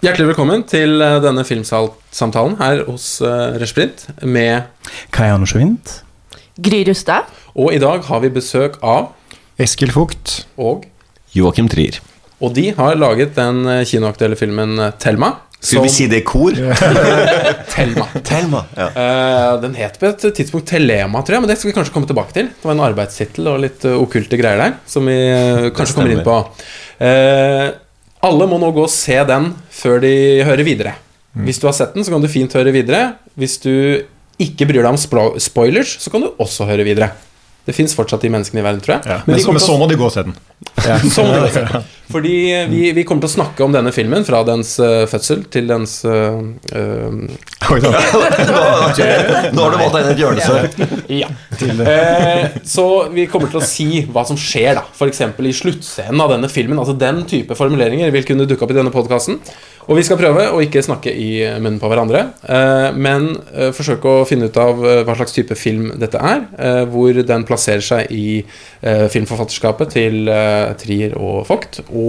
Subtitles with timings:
[0.00, 4.70] Hjertelig velkommen til eh, denne filmsamtalen her hos uh, Resprint med
[5.12, 5.90] Kai Anders Wind.
[6.56, 7.28] Gry Rustad.
[7.52, 9.10] Og i dag har vi besøk av
[9.60, 10.46] Eskil Fugt.
[10.56, 10.86] Og
[11.36, 11.98] Joakim Trier.
[12.40, 15.34] Og de har laget den eh, kinoaktuelle filmen eh, Thelma.
[15.60, 16.56] Skal vi si det i kor?
[17.74, 18.08] Telma.
[18.24, 18.88] Telma, ja.
[18.96, 22.08] uh, den het på et tidspunkt Telema, tror jeg, men det skal vi kanskje komme
[22.08, 22.48] tilbake til.
[22.48, 25.20] Det var en arbeidstittel og litt okkulte greier der, som vi
[25.76, 26.40] kanskje kommer inn på.
[27.04, 27.68] Uh,
[28.26, 30.12] alle må nå gå og se den før de
[30.46, 30.94] hører videre.
[31.32, 31.46] Mm.
[31.46, 33.14] Hvis du har sett den, så kan du fint høre videre.
[33.38, 33.72] Hvis du
[34.40, 35.00] ikke bryr deg om
[35.40, 37.12] spoilers, så kan du også høre videre.
[37.66, 39.06] Det fins fortsatt de menneskene i verden, tror jeg.
[39.12, 40.36] Ja, men, men, så, må de gå og se den.
[40.84, 41.88] Ja, så må de gå og se den.
[42.10, 42.34] Fordi
[42.70, 46.00] vi, vi, kommer til å snakke om denne filmen fra dens uh, fødsel til dens
[46.08, 46.40] uh,
[46.74, 47.96] uh, Oi sann.
[49.54, 50.70] nå, har du valgt deg inn et hjørnesør.
[51.10, 51.28] Ja.
[52.66, 54.86] så vi kommer til å si hva som skjer, da.
[54.90, 55.22] F.eks.
[55.22, 56.80] i sluttscenen av denne filmen.
[56.80, 59.38] Altså Den type formuleringer vil kunne dukke opp i denne podkasten.
[59.90, 64.12] Og vi skal prøve å ikke snakke i munnen på hverandre, eh, men eh, forsøke
[64.20, 66.44] å finne ut av eh, hva slags type film dette er,
[66.90, 68.42] hvor den plasserer seg i
[68.80, 70.28] filmforfatterskapet til
[70.80, 71.80] Trier og Vogt.
[71.88, 71.99] Og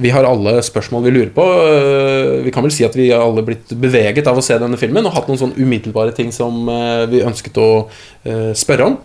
[0.00, 1.44] vi har alle spørsmål vi lurer på.
[2.44, 5.06] Vi kan vel si at vi har alle blitt beveget av å se denne filmen
[5.08, 6.66] og hatt noen sånn umiddelbare ting som
[7.10, 7.70] vi ønsket å
[8.58, 8.98] spørre om.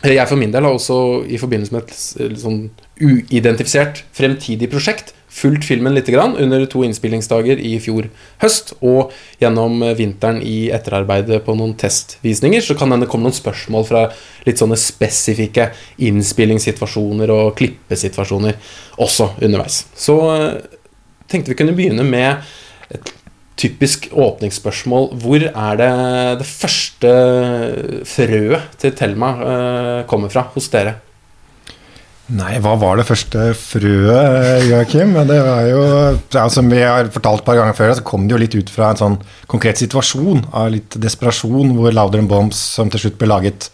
[0.00, 2.60] Jeg for min del har også i forbindelse med et sånn
[3.00, 8.08] uidentifisert fremtidig prosjekt fulgt filmen litt grann, under to innspillingsdager i fjor
[8.42, 13.86] høst, og gjennom vinteren i etterarbeidet på noen testvisninger, så kan hende komme noen spørsmål
[13.88, 14.04] fra
[14.46, 15.70] litt sånne spesifikke
[16.10, 18.58] innspillingssituasjoner og klippesituasjoner
[19.00, 19.84] også underveis.
[19.96, 20.60] Så eh,
[21.30, 22.44] tenkte vi kunne begynne med
[22.90, 23.14] et
[23.60, 25.10] typisk åpningsspørsmål.
[25.20, 25.92] Hvor er det
[26.40, 27.12] det første
[28.08, 30.98] frøet til Thelma eh, kommer fra hos dere?
[32.30, 35.16] Nei, hva var det første frøet, Joakim?
[35.26, 35.80] Det var jo,
[36.30, 38.70] ja, Som vi har fortalt et par ganger før, så kom det jo litt ut
[38.70, 39.16] fra en sånn
[39.50, 43.70] konkret situasjon av litt desperasjon, hvor Louder Bombs, som til slutt ble laget,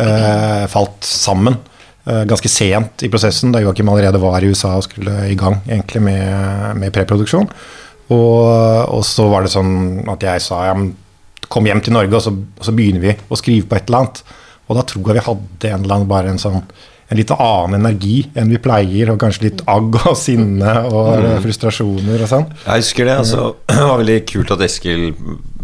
[0.00, 1.60] eh, falt sammen.
[2.08, 5.60] Eh, ganske sent i prosessen, da Joakim allerede var i USA og skulle i gang
[5.68, 7.48] egentlig med, med preproduksjon.
[8.08, 8.44] Og,
[8.88, 10.76] og, så var det sånn at jeg sa ja,
[11.52, 14.06] kom hjem til Norge, og så, og så begynner vi å skrive på et eller
[14.06, 14.22] annet.
[14.68, 16.62] Og da tror jeg vi hadde en eller annen bare en sånn
[17.08, 21.38] en litt annen energi enn vi pleier, og kanskje litt agg og sinne og mm.
[21.44, 22.48] frustrasjoner og sånn.
[22.66, 23.14] Jeg husker det.
[23.24, 25.06] altså Det var veldig kult at Eskil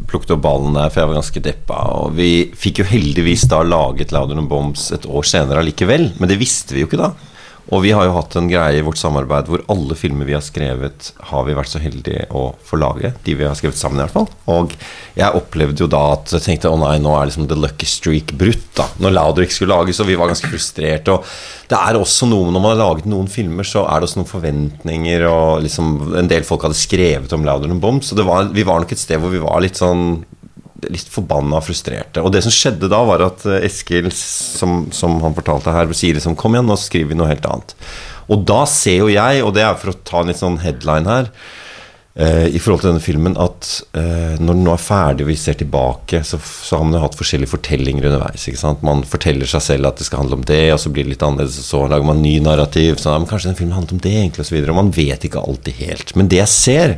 [0.08, 1.82] plukket opp ballen der, for jeg var ganske deppa.
[2.00, 6.30] Og vi fikk jo heldigvis da laget Louder and Bombs et år senere allikevel, men
[6.30, 7.12] det visste vi jo ikke da.
[7.72, 10.42] Og vi har jo hatt en greie i vårt samarbeid hvor alle filmer vi har
[10.44, 13.14] skrevet, har vi vært så heldige å få lage.
[13.24, 14.28] De vi har skrevet sammen, i hvert fall.
[14.52, 14.74] Og
[15.16, 18.34] jeg opplevde jo da at jeg tenkte å nei, nå er liksom the lucky streak
[18.36, 18.66] brutt.
[18.76, 21.16] da Når Laudrik skulle lages, og vi var ganske frustrerte.
[21.16, 24.20] Og det er også noe når man har laget noen filmer, så er det også
[24.20, 27.84] noen forventninger, og liksom en del folk hadde skrevet om Laudrik Bombs.
[27.84, 30.22] Bomb, så var, vi var nok et sted hvor vi var litt sånn
[30.90, 32.22] litt forbanna og frustrerte.
[32.24, 36.18] Og det som skjedde da, var at eh, Eskil, som, som han fortalte her, sier
[36.18, 37.76] liksom Kom igjen, nå skriver vi noe helt annet.
[38.32, 41.10] Og da ser jo jeg, og det er for å ta en litt sånn headline
[41.10, 41.30] her
[42.14, 45.34] Uh, i forhold til denne filmen at uh, når den nå er ferdig og vi
[45.34, 48.44] ser tilbake, så, så har man jo hatt forskjellige fortellinger underveis.
[48.46, 48.84] ikke sant?
[48.86, 51.24] Man forteller seg selv at det skal handle om det, og så blir det litt
[51.26, 53.00] annerledes, og så lager man ny narrativ.
[53.02, 54.76] Så, men kanskje den filmen handler om det, egentlig, og så videre.
[54.76, 56.14] Og man vet ikke alltid helt.
[56.14, 56.96] Men det jeg ser,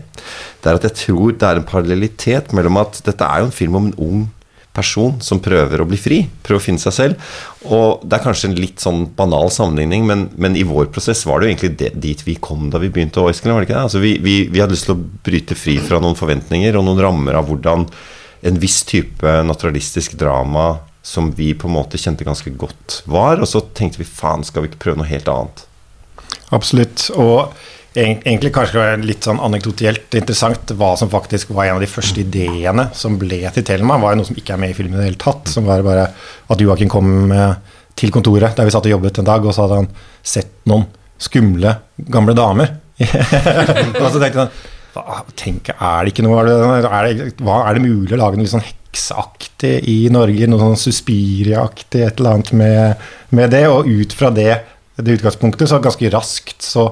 [0.60, 3.60] det er at jeg tror det er en parallellitet mellom at dette er jo en
[3.62, 4.27] film om en ung
[4.76, 7.31] person som prøver å bli fri, prøver å finne seg selv.
[7.66, 11.41] Og Det er kanskje en litt sånn banal sammenligning, men, men i vår prosess var
[11.41, 13.78] det jo egentlig det, dit vi kom da vi begynte å Oiskelen, var det ikke
[13.78, 13.86] det?
[13.88, 17.03] Altså vi, vi, vi, hadde lyst til å bryte fri fra noen forventninger og noen
[17.03, 17.88] rammer av hvordan
[18.47, 20.76] en viss type naturalistisk drama
[21.06, 24.65] som vi på en måte kjente ganske godt var, og så tenkte vi faen, skal
[24.65, 25.65] vi ikke prøve noe helt annet?
[26.54, 27.09] Absolutt.
[27.15, 27.54] og
[27.96, 32.90] egentlig kanskje litt sånn anekdotielt interessant hva som faktisk var en av de første ideene
[32.96, 35.10] som ble til Thelma, var jo noe som ikke er med i filmen i det
[35.10, 35.48] hele tatt.
[35.52, 36.10] Som var bare
[36.52, 37.32] at Joakim kom
[37.96, 39.90] til kontoret der vi satt og jobbet en dag, og så hadde han
[40.26, 40.86] sett noen
[41.16, 41.72] skumle
[42.12, 42.74] gamle damer.
[43.00, 44.56] og så tenkte han
[45.36, 48.65] Tenk, er det ikke noe er det, hva, er det mulig å lage noe sånn
[48.65, 50.48] hekseaktig i Norge?
[50.48, 53.03] Noe sånn Suspiria-aktig, et eller annet med,
[53.36, 53.66] med, det?
[53.68, 54.54] Og ut fra det,
[54.97, 56.88] det utgangspunktet, så ganske raskt så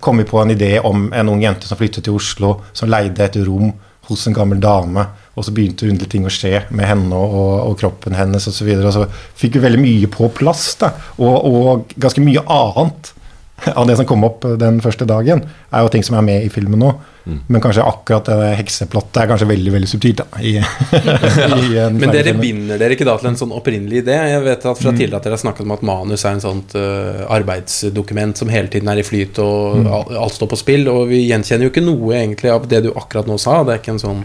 [0.00, 3.24] kom vi på en idé om en ung jente som flyttet til Oslo, som leide
[3.24, 3.72] et rom
[4.06, 5.06] hos en gammel dame.
[5.36, 8.70] Og så begynte underlige ting å skje med henne og, og kroppen hennes osv.
[8.76, 12.44] Og, så og så fikk vi veldig mye på plass, da, og, og ganske mye
[12.46, 13.12] annet
[13.74, 15.40] av det som kom opp den første dagen,
[15.72, 16.90] er jo ting som er med i filmen nå.
[17.26, 17.38] Mm.
[17.50, 20.20] Men kanskje akkurat det hekseplottet er kanskje veldig veldig subtilt.
[20.20, 22.42] da i, i Men dere filmen.
[22.42, 24.18] binder dere ikke da til en sånn opprinnelig idé?
[24.30, 24.98] Jeg vet at fra mm.
[25.00, 28.70] tidligere at dere har snakket om at manus er en sånt uh, arbeidsdokument som hele
[28.72, 29.90] tiden er i flyt, og mm.
[29.98, 30.86] alt, alt står på spill.
[30.92, 33.62] Og vi gjenkjenner jo ikke noe egentlig av det du akkurat nå sa.
[33.64, 34.24] Det er ikke en sånn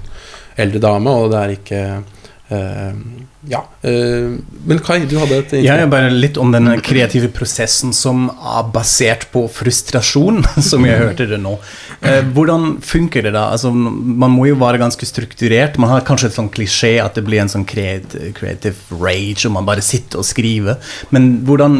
[0.62, 1.84] eldre dame, og det er ikke
[2.52, 2.92] uh,
[3.50, 3.64] ja.
[3.82, 5.66] Uh, men Kai, du hadde et innspill?
[5.66, 11.26] Ja, bare litt om den kreative prosessen som er basert på frustrasjon, som jeg hørte
[11.32, 11.56] det nå.
[12.04, 13.48] Uh, hvordan funker det da?
[13.56, 15.80] Altså, man må jo være ganske strukturert.
[15.82, 19.70] Man har kanskje et sånn klisjé at det blir en sånn creative rage, og man
[19.70, 20.94] bare sitter og skriver.
[21.16, 21.80] Men hvordan,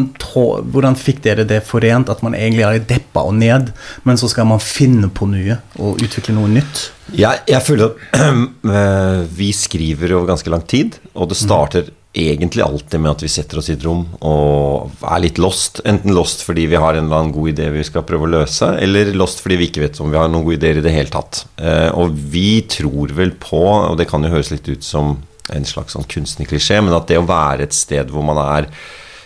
[0.72, 3.70] hvordan fikk dere det forent, at man egentlig er deppa og ned,
[4.08, 6.88] men så skal man finne på noe og utvikle noe nytt?
[7.12, 8.20] Jeg, jeg føler at
[8.64, 11.90] øh, vi skriver over ganske lang tid, og det starter mm.
[12.12, 15.80] egentlig alltid med at vi setter oss i et rom og er litt lost.
[15.88, 18.72] Enten lost fordi vi har en eller annen god idé vi skal prøve å løse,
[18.82, 21.12] eller lost fordi vi ikke vet om vi har noen gode ideer i det hele
[21.12, 21.44] tatt.
[21.60, 25.16] Uh, og vi tror vel på, og det kan jo høres litt ut som
[25.52, 28.68] en slags sånn kunstig klisjé, men at det å være et sted hvor man er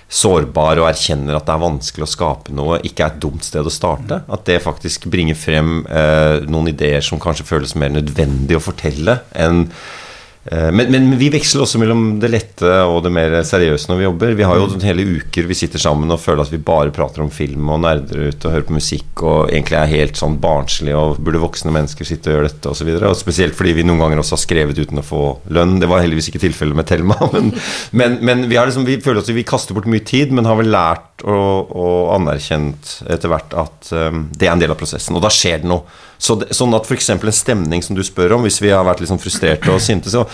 [0.06, 3.66] sårbar og erkjenner at det er vanskelig å skape noe, ikke er et dumt sted
[3.66, 4.20] å starte.
[4.30, 9.18] At det faktisk bringer frem eh, noen ideer som kanskje føles mer nødvendig å fortelle
[9.34, 10.04] enn Eh,
[10.46, 14.34] men, men, vi veksler også mellom det lette og det mer seriøse når vi jobber.
[14.38, 14.84] Vi har jo mm.
[14.86, 18.28] hele uker vi sitter sammen og føler at vi bare prater om film og nerder
[18.28, 22.08] ut og hører på musikk og egentlig er helt sånn barnslig og burde voksne mennesker
[22.08, 22.92] sitte og gjøre dette osv.
[23.18, 25.24] Spesielt fordi vi noen ganger også har skrevet uten å få
[25.56, 25.78] lønn.
[25.82, 27.52] Det var heldigvis ikke tilfellet med Thelma, men,
[27.90, 30.72] men, men vi, liksom, vi, føler at vi kaster bort mye tid, men har vel
[30.72, 35.16] lært og, og anerkjent etter hvert at um, det er en del av prosessen.
[35.16, 35.86] Og da skjer det noe.
[36.18, 37.10] Så det, sånn at f.eks.
[37.14, 40.26] en stemning som du spør om, hvis vi har vært liksom frustrerte og sinte, så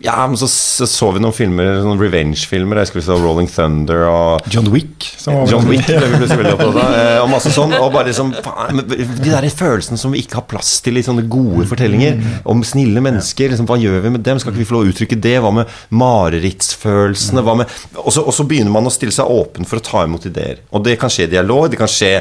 [0.00, 2.78] ja, men så, så, så vi noen filmer, sånn revenge-filmer.
[2.80, 5.08] Jeg skulle så Rolling Thunder og John Wick.
[5.50, 6.94] John Wick ble vi plutselig veldig opptatt av.
[7.00, 7.72] Eh, og masse sånn.
[7.76, 11.26] Og bare liksom faen, De der følelsene som vi ikke har plass til i sånne
[11.30, 12.18] gode fortellinger
[12.48, 13.52] om snille mennesker.
[13.52, 14.40] Liksom, hva gjør vi med dem?
[14.40, 15.36] Skal ikke vi få lov å uttrykke det?
[15.44, 17.44] Hva med marerittsfølelsene?
[17.46, 20.64] Hva med Og så begynner man å stille seg åpen for å ta imot ideer.
[20.72, 21.68] Og det kan skje i dialog.
[21.72, 22.14] Det kan skje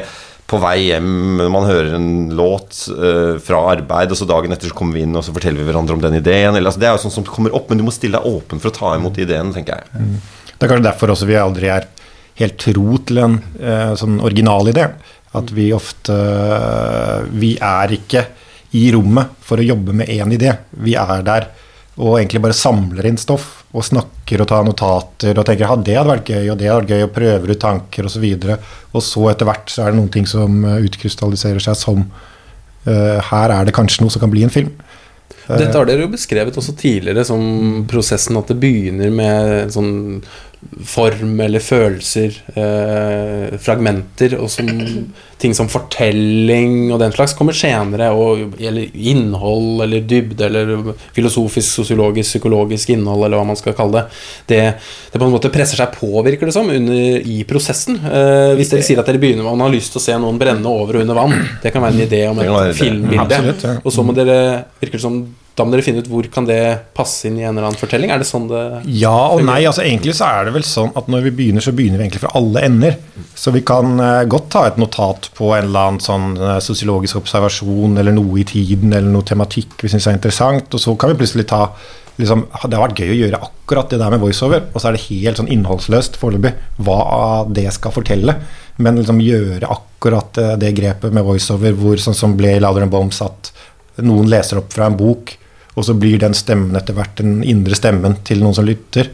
[0.49, 4.77] på vei hjem man hører en låt uh, fra arbeid, og så dagen etter så
[4.77, 6.55] kommer vi inn og så forteller vi hverandre om den ideen.
[6.55, 8.61] Eller, altså, det er jo sånn som kommer opp, men du må stille deg åpen
[8.61, 9.93] for å ta imot ideen, tenker jeg.
[9.93, 10.17] Mm.
[10.49, 11.87] Det er kanskje derfor også vi aldri er
[12.39, 14.89] helt tro til en uh, sånn original idé.
[15.37, 18.23] At vi ofte uh, Vi er ikke
[18.73, 20.55] i rommet for å jobbe med én idé.
[20.81, 21.51] Vi er der
[21.99, 25.97] og egentlig bare samler inn stoff og snakker og tar notater og tenker ja, det
[25.99, 28.25] hadde vært gøy, og det hadde vært gøy, og prøver ut tanker osv.
[28.25, 28.57] Og, så
[28.97, 33.17] og så etter hvert så er det noen ting som eh, utkrystalliserer seg som uh,
[33.29, 34.73] Her er det kanskje noe som kan bli en film.
[35.49, 37.41] Dette har dere jo beskrevet også tidligere som
[37.89, 39.91] prosessen at det begynner med sånn
[40.85, 44.67] form eller følelser, eh, fragmenter, og som,
[45.41, 51.71] ting som fortelling og den slags kommer senere, og, eller innhold eller dybde eller filosofisk,
[51.79, 54.21] sosiologisk, psykologisk innhold, eller hva man skal kalle det.
[54.51, 54.61] Det,
[55.13, 58.01] det på en måte presser seg på, virker det som, under, i prosessen.
[58.03, 60.39] Eh, hvis dere sier at dere begynner med man har lyst til å se noen
[60.41, 64.03] brenne over og under vann, det kan være en idé om et filmbilde, og så
[64.03, 64.41] må dere,
[64.83, 65.23] virker det som
[65.59, 66.61] da må dere finne ut hvor kan det
[66.95, 68.13] passe inn i en eller annen fortelling.
[68.13, 68.63] Er det sånn det
[69.01, 69.59] Ja og nei.
[69.67, 72.23] altså Egentlig så er det vel sånn at når vi begynner, så begynner vi egentlig
[72.23, 72.95] fra alle ender.
[73.35, 77.19] Så vi kan uh, godt ta et notat på en eller annen sånn uh, sosiologisk
[77.19, 81.11] observasjon eller noe i tiden eller noe tematikk vi syns er interessant, og så kan
[81.11, 81.65] vi plutselig ta
[82.19, 84.95] liksom, Det har vært gøy å gjøre akkurat det der med voiceover, og så er
[84.95, 86.55] det helt sånn innholdsløst foreløpig
[86.87, 87.01] hva
[87.51, 88.37] det skal fortelle.
[88.79, 92.87] Men liksom gjøre akkurat uh, det grepet med voiceover hvor sånn som ble i Louder
[92.87, 93.51] and Bombs at
[94.05, 95.35] noen leser opp fra en bok
[95.79, 99.07] og så blir den stemmen etter hvert den indre stemmen til noen som lytter.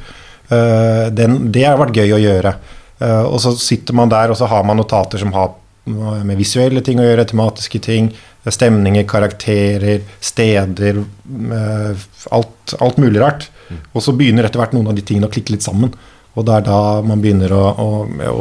[0.50, 2.56] Uh, den, det har vært gøy å gjøre.
[2.98, 5.54] Uh, og så sitter man der, og så har man notater som har
[5.86, 8.10] med visuelle ting å gjøre, tematiske ting,
[8.50, 13.50] stemninger, karakterer, steder uh, alt, alt, mulig rart.
[13.94, 15.94] Og så begynner etter hvert noen av de tingene å klikke litt sammen.
[16.36, 17.90] Og det er da man begynner å, å,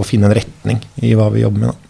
[0.00, 1.84] å finne en retning i hva vi jobber med.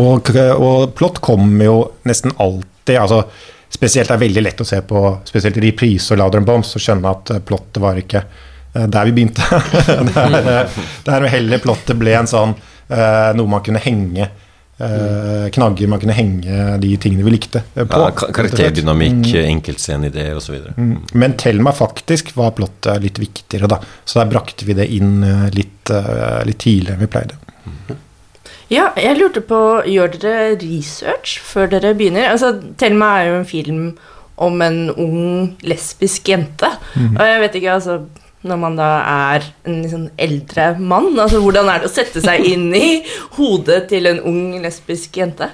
[0.00, 1.76] Og, og plott kommer jo
[2.08, 3.22] nesten alltid altså
[3.70, 7.14] spesielt er veldig lett å se på spesielt i reprise og Louder Bombs og skjønne
[7.14, 9.46] at eh, plottet var ikke uh, der vi begynte.
[11.06, 12.58] det er heller plottet ble en sånn
[12.90, 14.24] noe man kunne henge
[15.54, 17.84] knagger man kunne henge de tingene vi likte på.
[17.86, 19.44] Ja, karakterdynamikk, mm.
[19.44, 20.56] enkeltsceneideer osv.
[20.74, 20.96] Mm.
[21.20, 23.78] Men Thelma faktisk var plottet litt viktigere, da.
[24.02, 25.20] Så der brakte vi det inn
[25.54, 25.92] litt,
[26.48, 27.38] litt tidligere enn vi pleide.
[27.68, 28.00] Mm.
[28.70, 29.58] Ja, jeg lurte på
[29.90, 32.30] Gjør dere research før dere begynner?
[32.30, 33.84] Altså, Thelma er jo en film
[34.40, 36.70] om en ung lesbisk jente.
[36.94, 37.16] Mm.
[37.16, 37.98] Og jeg vet ikke, altså
[38.46, 41.12] når man da er en liksom eldre mann?
[41.20, 43.02] Altså Hvordan er det å sette seg inn i
[43.36, 45.50] hodet til en ung lesbisk jente?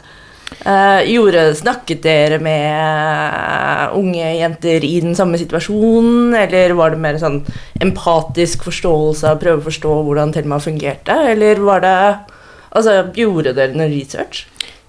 [0.63, 7.19] Uh, gjorde, snakket dere med unge jenter i den samme situasjonen, eller var det mer
[7.19, 7.41] sånn
[7.83, 11.97] empatisk forståelse av prøve å forstå hvordan Thelma fungerte, eller var det
[12.73, 14.47] Altså, gjorde dere noe research?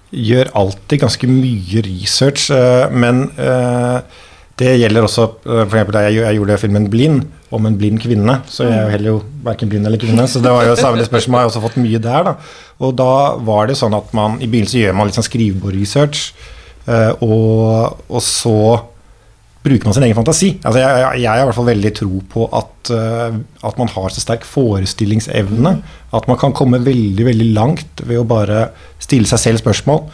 [0.08, 3.98] Gjør alltid ganske mye research, eh, men eh,
[4.58, 8.40] det gjelder også eh, for eksempel jeg, gjorde filmen 'Blind' om en blind kvinne.
[8.48, 11.04] Så jeg er jo heller jo verken blind eller kvinne, så det var jo samme
[11.04, 11.38] spørsmål.
[11.38, 12.34] Jeg har også fått mye der, da.
[12.84, 16.26] Og da var det sånn at man i begynnelsen gjør man litt sånn skrivebordresearch,
[17.24, 18.58] og, og så
[19.68, 20.50] bruker man sin egen fantasi.
[20.62, 23.36] Altså jeg, jeg, jeg har i hvert fall veldig tro på at, uh,
[23.68, 25.74] at, man har så sterk forestillingsevne
[26.16, 28.68] at man kan komme veldig veldig langt ved å bare
[29.02, 30.04] stille seg selv spørsmål.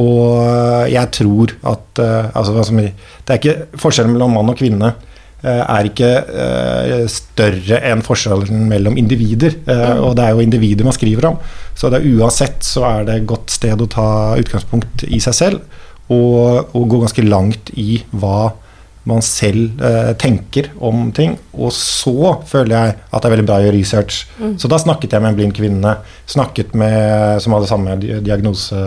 [0.00, 2.90] Og uh, jeg tror at uh, altså, Det
[3.34, 4.94] er ikke forskjellen mellom mann og kvinne
[5.40, 6.08] er ikke
[7.08, 9.54] større enn forskjellen mellom individer.
[9.64, 10.02] Mm.
[10.04, 11.38] Og det er jo individer man skriver om.
[11.72, 15.38] Så det er uansett så er det et godt sted å ta utgangspunkt i seg
[15.38, 15.78] selv.
[16.12, 18.50] Og, og gå ganske langt i hva
[19.10, 21.36] man selv eh, tenker om ting.
[21.52, 24.22] Og så føler jeg at det er veldig bra å gjøre research.
[24.38, 24.54] Mm.
[24.60, 25.94] Så da snakket jeg med en blind kvinne
[26.30, 28.78] snakket med, som hadde samme diagnose.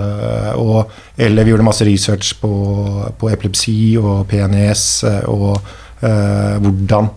[0.60, 2.53] Og, eller vi gjorde masse research på,
[3.20, 5.60] på epilepsi og PNES eh, og
[6.03, 7.12] eh, hvordan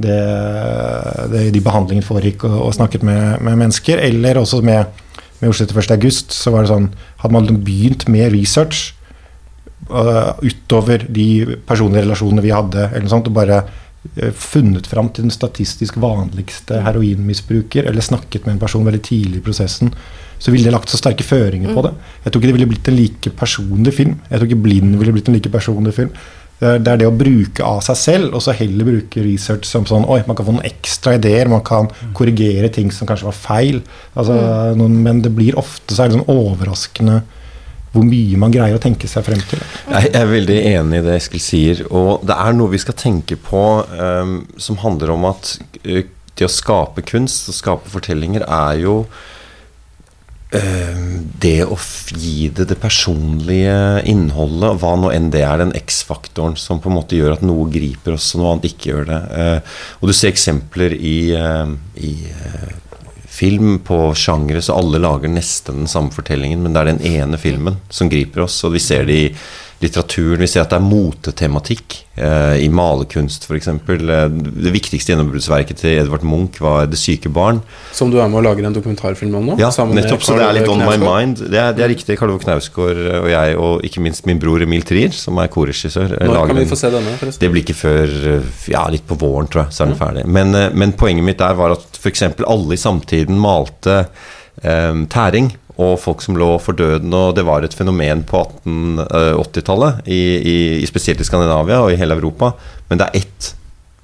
[0.00, 0.20] det,
[1.32, 4.00] det, de behandlingene foregikk, og, og snakket med, med, mennesker.
[4.04, 5.02] Eller også med,
[5.40, 6.90] med Oslo til 1.8, så var det sånn
[7.20, 8.94] Hadde man begynt med research
[9.90, 15.10] uh, utover de personlige relasjonene vi hadde, eller noe sånt, og bare uh, funnet fram
[15.12, 19.92] til den statistisk vanligste heroinmisbruker, eller snakket med en person veldig tidlig i prosessen,
[20.40, 21.86] så ville det lagt så sterke føringer på mm.
[21.86, 22.12] det.
[22.24, 24.14] Jeg tror ikke det ville blitt en like personlig film.
[24.30, 26.14] Jeg tror ikke 'Blind' ville blitt en like personlig film.
[26.60, 30.04] Det er det å bruke av seg selv, og så heller bruke research som sånn
[30.12, 32.10] Oi, man kan få noen ekstra ideer, man kan mm.
[32.16, 33.78] korrigere ting som kanskje var feil.
[34.12, 34.80] Altså, mm.
[34.80, 37.22] noen, men det blir ofte så er det sånn overraskende
[37.90, 39.62] hvor mye man greier å tenke seg frem til.
[39.90, 41.82] Jeg er veldig enig i det Eskil sier.
[41.90, 45.56] Og det er noe vi skal tenke på um, som handler om at
[45.88, 46.04] uh,
[46.38, 48.94] det å skape kunst og skape fortellinger er jo
[50.54, 51.00] uh,
[51.42, 51.78] det å
[52.14, 56.98] gi det det personlige innholdet, hva nå enn det er, den X-faktoren som på en
[57.00, 59.20] måte gjør at noe griper oss, og noe annet ikke gjør det.
[59.34, 61.18] Uh, og du ser eksempler i,
[62.06, 62.14] i
[63.30, 67.38] film på sjangre, så alle lager nesten den samme fortellingen, men det er den ene
[67.38, 69.28] filmen som griper oss, og vi ser det i
[69.80, 70.40] litteraturen.
[70.44, 73.68] Vi ser at det er motetematikk eh, i malerkunst, f.eks.
[73.72, 74.26] Eh,
[74.60, 77.62] det viktigste gjennombruddsverket til Edvard Munch var 'Det syke barn'.
[77.96, 79.58] Som du er med å lage en dokumentarfilm om nå?
[79.58, 80.22] Ja, nettopp.
[80.22, 81.40] Så det er litt on my mind.
[81.48, 82.18] Det er, det er riktig.
[82.20, 86.12] Karl Ove Knausgård og jeg, og ikke minst min bror Emil Trier, som er korregissør.
[86.20, 87.16] Eh, Når kan vi få se denne?
[87.16, 87.40] forresten?
[87.40, 90.26] Det blir ikke før ja, litt på våren, tror jeg, så er den ferdig.
[90.26, 92.22] Men, eh, men poenget mitt der var at f.eks.
[92.44, 94.04] alle i samtiden malte
[94.62, 97.14] eh, tæring og folk som lå for døden.
[97.16, 100.20] Og det var et fenomen på 1880-tallet, i,
[100.52, 100.58] i,
[100.88, 102.52] spesielt i Skandinavia og i hele Europa.
[102.90, 103.54] Men det er ett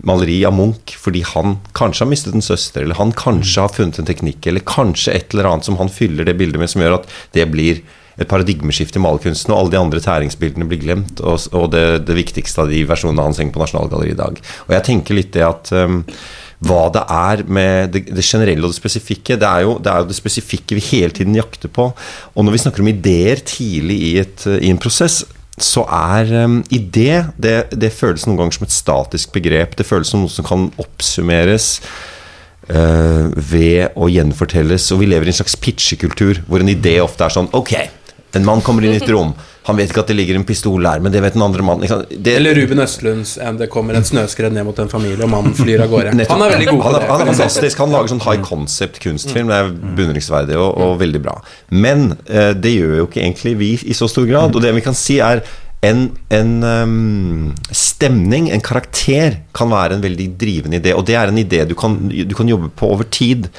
[0.06, 4.00] maleri av Munch fordi han kanskje har mistet en søster, eller han kanskje har funnet
[4.00, 7.00] en teknikk, eller kanskje et eller annet som han fyller det bildet med, som gjør
[7.00, 7.80] at det blir
[8.16, 11.20] et paradigmeskifte i malerkunsten, og alle de andre tæringsbildene blir glemt.
[11.20, 14.40] Og, og det, det, viktigste av de versjonene hans henger på Nasjonalgalleriet i dag.
[14.68, 15.98] Og jeg tenker litt det at um,
[16.64, 19.36] hva det er med det, det, generelle og det spesifikke.
[19.36, 21.90] Det er, jo, det er, jo, det spesifikke vi hele tiden jakter på.
[22.34, 25.22] Og når vi snakker om ideer tidlig i, et, i en prosess,
[25.56, 29.76] så er um, idé det, det, føles noen ganger som et statisk begrep.
[29.76, 31.78] Det føles som noe som kan oppsummeres
[32.68, 34.90] uh, ved å gjenfortelles.
[34.92, 37.72] Og vi lever i en slags pitchekultur hvor en idé ofte er sånn Ok,
[38.36, 39.34] en mann kommer inn i et rom.
[39.66, 42.06] Han vet ikke at det ligger en pistol der, men det vet den andre mannen.
[42.30, 45.90] Eller Ruben Østlunds Det kommer et snøskred ned mot en familie, og mannen flyr av
[45.90, 46.14] gårde.
[46.14, 47.02] han er veldig god på det.
[47.10, 47.82] Han er, fantastisk.
[47.82, 49.50] Han lager sånn high concept kunstfilm.
[49.50, 51.38] Det er beundringsverdig og, og, veldig bra.
[51.74, 54.54] Men uh, det gjør jo ikke egentlig vi i så stor grad.
[54.54, 55.42] Og det vi kan si, er
[55.86, 60.94] en, en um, stemning, en karakter, kan være en veldig drivende idé.
[60.94, 63.50] Og det er en idé du kan, du kan jobbe på over tid.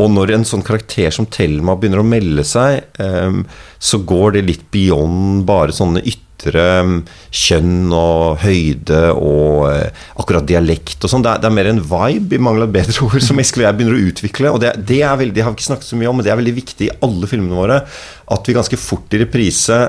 [0.00, 3.44] Og når en sånn karakter som Thelma begynner å melde seg, um,
[3.78, 6.98] så går det litt beyond bare sånne ytre um,
[7.36, 11.24] kjønn og høyde og uh, akkurat dialekt og sånn.
[11.26, 13.80] Det, det, er mer en vibe, i mangel av bedre ord, som Eskil og jeg
[13.80, 14.54] begynner å utvikle.
[14.54, 16.34] Og det, det, er veldig, det har vi ikke snakket så mye om, men det
[16.34, 17.82] er veldig viktig i alle filmene våre
[18.30, 19.82] at vi ganske fort i reprise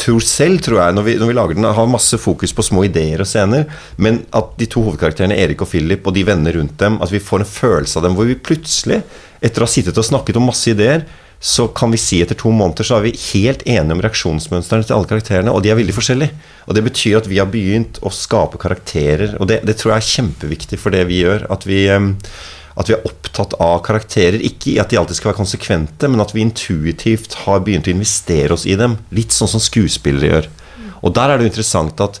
[0.00, 2.86] tror selv, tror jeg, når vi, når vi, lager den, har masse fokus på små
[2.88, 3.66] ideer og scener,
[4.00, 7.22] men at de to hovedkarakterene, Erik og Philip, og de venner rundt dem, at vi
[7.22, 9.02] får en følelse av dem hvor vi plutselig
[9.40, 11.04] etter å ha sittet og snakket om masse ideer,
[11.40, 14.96] så kan vi si etter to måneder så er vi helt enige om reaksjonsmønstrene til
[14.98, 16.36] alle karakterene, og de er veldig forskjellige.
[16.68, 20.02] Og det betyr at vi har begynt å skape karakterer, og det, det tror jeg
[20.02, 21.46] er kjempeviktig for det vi gjør.
[21.54, 24.36] At vi, at vi er opptatt av karakterer.
[24.44, 27.94] Ikke i at de alltid skal være konsekvente, men at vi intuitivt har begynt å
[27.94, 28.98] investere oss i dem.
[29.16, 30.50] Litt sånn som skuespillere gjør.
[31.00, 32.20] Og der er det jo interessant at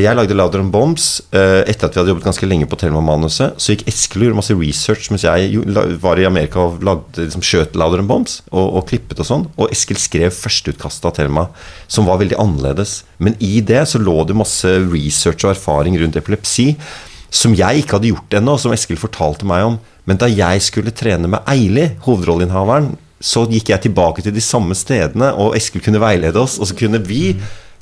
[0.00, 3.58] jeg lagde 'Louder Than Bombs' eh, etter at vi hadde jobbet ganske lenge på Thelma-manuset.
[3.60, 5.64] Så gikk Eskil og gjorde masse research mens jeg
[6.02, 9.44] var i Amerika og lagde, liksom, skjøt 'Louder Than Bombs' og, og klippet og sånn.
[9.56, 11.48] Og Eskil skrev førsteutkastet av Thelma,
[11.88, 13.02] som var veldig annerledes.
[13.18, 16.74] Men i det så lå det masse research og erfaring rundt epilepsi
[17.30, 19.78] som jeg ikke hadde gjort ennå, som Eskil fortalte meg om.
[20.06, 24.76] Men da jeg skulle trene med Eili, hovedrolleinnehaveren, så gikk jeg tilbake til de samme
[24.76, 27.34] stedene, og Eskil kunne veilede oss, og så kunne vi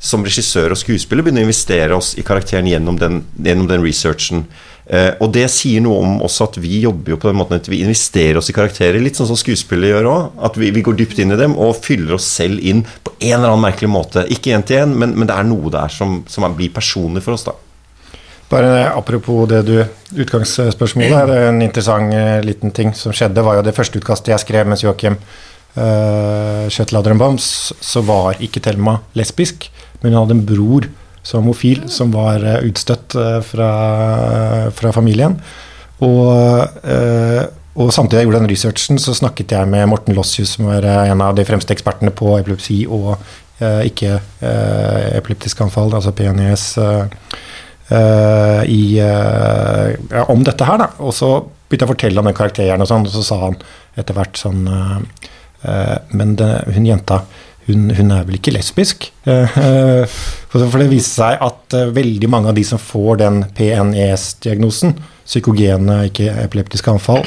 [0.04, 4.44] som regissør og skuespiller begynne å investere oss i karakteren gjennom den, gjennom den researchen.
[4.84, 7.70] Eh, og det sier noe om også at vi jobber jo på den måten at
[7.72, 10.42] vi investerer oss i karakterer, litt sånn som skuespillere gjør òg.
[10.50, 13.38] At vi, vi går dypt inn i dem og fyller oss selv inn på en
[13.38, 14.26] eller annen merkelig måte.
[14.34, 17.38] Ikke én til én, men, men det er noe der som, som blir personlig for
[17.38, 17.56] oss, da.
[18.52, 19.78] Bare apropos det du
[20.20, 21.16] Utgangsspørsmålet.
[21.16, 24.68] er En interessant eh, liten ting som skjedde, var jo det første utkastet jeg skrev
[24.68, 29.70] mens Joakim uh, skjøt Louder Bombs, så var ikke Thelma lesbisk,
[30.04, 30.86] men hun hadde en bror
[31.24, 33.68] som var homofil, som var eh, utstøtt eh, fra,
[34.76, 35.38] fra familien.
[36.04, 37.44] Og, eh,
[37.80, 41.24] og samtidig jeg gjorde den researchen, så snakket jeg med Morten Lossius, som eh, en
[41.24, 46.74] av de fremste ekspertene på epilepsi og eh, ikke eh, epileptiske anfall, altså PNES.
[48.64, 50.86] i, ja, om dette her, da.
[51.04, 53.58] Og så begynte jeg å fortelle om den karakteren, og sånn, og så sa han
[54.00, 54.62] etter hvert sånn
[56.16, 57.20] Men det, hun jenta,
[57.68, 59.08] hun, hun er vel ikke lesbisk?
[59.28, 59.56] Eh,
[60.50, 66.04] for, det viser seg at eh, veldig mange av de som får den PNES-diagnosen, psykogene,
[66.10, 67.24] ikke epileptiske anfall,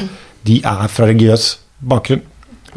[0.48, 1.50] de er fra religiøs
[1.90, 2.24] bakgrunn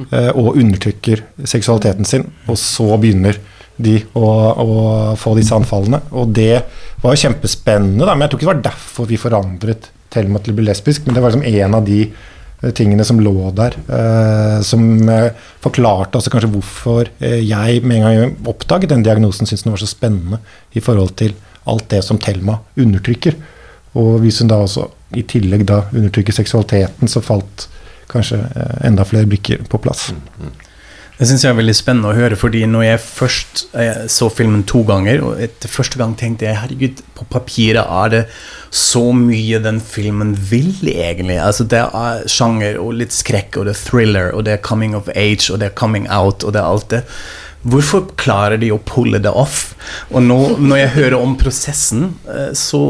[0.09, 3.39] eh, og undertrykker seksualiteten sin, og så begynner
[3.81, 4.73] de å, å
[5.17, 6.03] få disse anfallene.
[6.17, 6.65] Og det
[7.01, 10.53] var jo kjempespennende, da, men jeg tror ikke det var derfor vi forandret Thelma til
[10.53, 12.01] å bli lesbisk, men det var liksom en av de
[12.77, 15.33] tingene som lå der, eh, som eh,
[15.65, 19.73] forklarte altså kanskje hvorfor eh, jeg med en gang jeg oppdaget den diagnosen, syntes den
[19.73, 20.41] var så spennende
[20.77, 21.35] i forhold til
[21.71, 23.37] alt det som Thelma undertrykker.
[24.01, 24.87] Og hvis hun da også
[25.17, 27.67] i tillegg da undertrykker seksualiteten, så falt
[28.11, 30.11] kanskje eh, enda flere brikker på plass.
[31.21, 34.63] Det syns jeg er veldig spennende å høre, fordi når jeg først jeg så filmen
[34.65, 38.23] to ganger, og etter første gang tenkte jeg herregud, på papiret er det
[38.73, 41.37] så mye den filmen vil, egentlig.
[41.37, 44.97] Altså Det er sjanger og litt skrekk, og det er thriller, og det er coming
[44.97, 47.05] of age, og det er coming out, og det er alt det.
[47.69, 49.75] Hvorfor klarer de å pulle det off?
[50.09, 52.81] Og nå, når jeg hører om prosessen, eh, så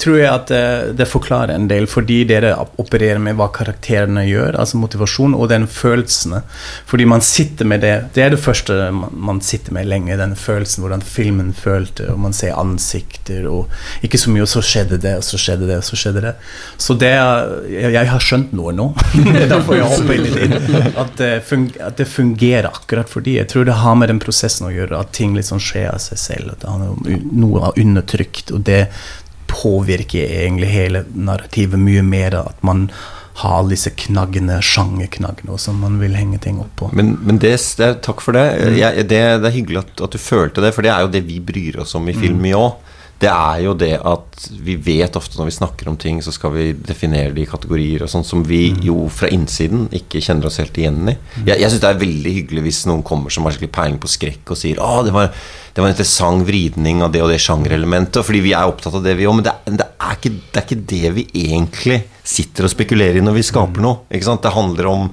[0.00, 0.62] tror jeg at det,
[0.98, 5.66] det forklarer en del, fordi dere opererer med hva karakterene gjør, altså motivasjon og den
[5.70, 6.42] følelsene.
[6.88, 10.82] Fordi man sitter med det Det er det første man, sitter med lenge, den følelsen,
[10.84, 13.72] hvordan filmen følte, og man ser ansikter, og
[14.06, 16.34] ikke så mye, og så skjedde det, og så skjedde det, og så skjedde det.
[16.76, 18.90] Så det er, jeg, har skjønt noe nå.
[19.52, 20.56] Derfor jeg hopper litt inn.
[20.96, 21.16] At
[21.96, 25.34] det, fungerer akkurat fordi jeg tror det har med den prosessen å gjøre, at ting
[25.36, 28.86] liksom skjer av seg selv, at det har noe, er undertrykt, og det
[29.50, 32.38] påvirker egentlig hele narrativet mye mer.
[32.46, 32.88] At man
[33.42, 36.90] har disse knaggene, sjangerknaggene, som man vil henge ting opp på.
[36.96, 38.46] Men, men det, det, takk for det.
[38.78, 39.22] Jeg, det.
[39.42, 41.82] Det er hyggelig at, at, du følte det, for det er jo det vi bryr
[41.84, 42.94] oss om i film mye òg.
[43.16, 46.52] Det er jo det at vi vet ofte når vi snakker om ting, så skal
[46.52, 50.60] vi definere det i kategorier og sånn som vi jo fra innsiden ikke kjenner oss
[50.60, 51.14] helt igjen i.
[51.46, 54.12] Jeg, jeg syns det er veldig hyggelig hvis noen kommer som har skikkelig peiling på
[54.12, 57.40] skrekk og sier at det var, det var en interessant vridning av det og det
[57.46, 58.20] sjangerelementet.
[58.26, 59.38] Fordi vi er opptatt av det, vi òg.
[59.38, 63.24] Men det, det, er ikke, det er ikke det vi egentlig sitter og spekulerer i
[63.24, 64.04] når vi skaper noe.
[64.12, 64.44] Ikke sant?
[64.44, 65.10] Det handler om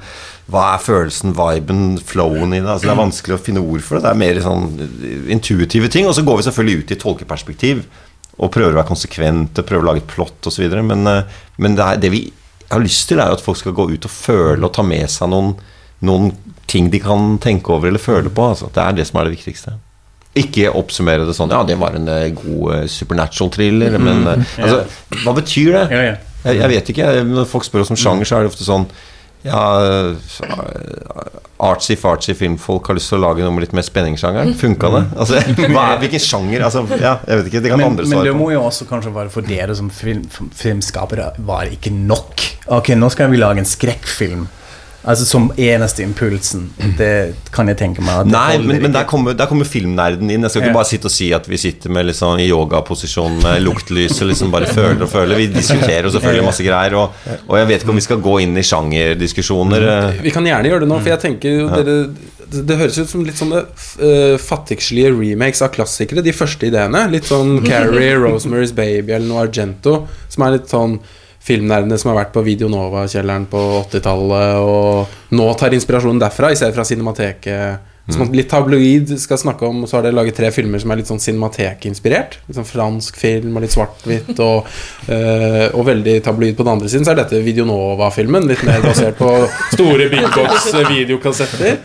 [0.52, 2.68] hva er følelsen, viben, flowen i det?
[2.68, 4.04] Altså, det er vanskelig å finne ord for det.
[4.04, 4.66] Det er mer sånn
[5.32, 6.08] intuitive ting.
[6.10, 7.84] Og så går vi selvfølgelig ut i tolkeperspektiv
[8.34, 10.66] og prøver å være konsekvente, prøver å lage et plott osv.
[10.84, 12.26] Men, eh, men det, er, det vi
[12.74, 15.32] har lyst til, er at folk skal gå ut og føle og ta med seg
[15.32, 15.54] noen,
[16.04, 16.34] noen
[16.70, 18.50] ting de kan tenke over eller føle på.
[18.52, 18.72] Altså.
[18.74, 19.78] Det er det som er det viktigste.
[20.44, 24.56] Ikke oppsummere det sånn Ja, det var en uh, god uh, supernatural thriller, men uh,
[24.58, 24.80] altså,
[25.22, 25.84] hva betyr det?
[25.94, 26.16] Ja, ja.
[26.44, 27.12] Jeg, jeg vet ikke.
[27.30, 28.88] Når folk spør oss om sjanger, så er det ofte sånn
[29.44, 29.64] ja,
[31.64, 34.56] artsy-fartsy filmfolk har lyst til å lage noe med litt mer spenningssjangeren.
[34.60, 35.04] Funka det?
[35.16, 35.40] Altså,
[35.74, 36.66] hva er, hvilken sjanger?
[36.68, 39.14] Altså, ja, jeg vet ikke, Det kan Men, andre men det må jo også kanskje
[39.16, 40.26] være for dere som film,
[40.58, 42.48] filmskapere var ikke nok.
[42.80, 44.48] Ok, nå skal vi lage en skrekkfilm.
[45.04, 46.70] Altså som eneste impulsen.
[46.98, 48.22] Det kan jeg tenke meg.
[48.22, 50.46] at Nei, men, men der, kommer, der kommer filmnerden inn.
[50.48, 50.78] Jeg skal ikke Ja.
[50.78, 54.54] bare sitte og si at vi sitter med liksom, i yogaposisjon med luktlys og liksom
[54.54, 55.36] bare føler og føler.
[55.42, 57.18] Vi diskuterer selvfølgelig masse greier, og,
[57.50, 59.88] og jeg vet ikke om vi skal gå inn i sjangerdiskusjoner.
[59.96, 60.22] eh.
[60.24, 61.98] Vi kan gjerne gjøre det nå, for jeg tenker jo dere
[62.54, 66.22] det, det høres ut som litt sånne uh, fattigslige remakes av klassikere.
[66.24, 67.08] De første ideene.
[67.12, 70.04] Litt sånn Carrie, Rosemary's Baby eller noe Argento.
[70.30, 71.00] Som er litt sånn
[71.44, 76.60] filmnerdene som har vært på Video Nova-kjelleren på 80-tallet, og nå tar inspirasjonen derfra, i
[76.60, 77.90] stedet fra Cinemateket.
[78.04, 81.00] Som man litt tabloid skal snakke om, så har dere laget tre filmer som er
[81.00, 82.36] litt sånn Cinemateket-inspirert.
[82.50, 84.68] Litt sånn fransk film og litt svart-hvitt, og,
[85.08, 87.08] øh, og veldig tabloid på den andre siden.
[87.08, 89.32] Så er dette Video Nova-filmen, litt mer basert på
[89.72, 91.80] store big box videokassetter,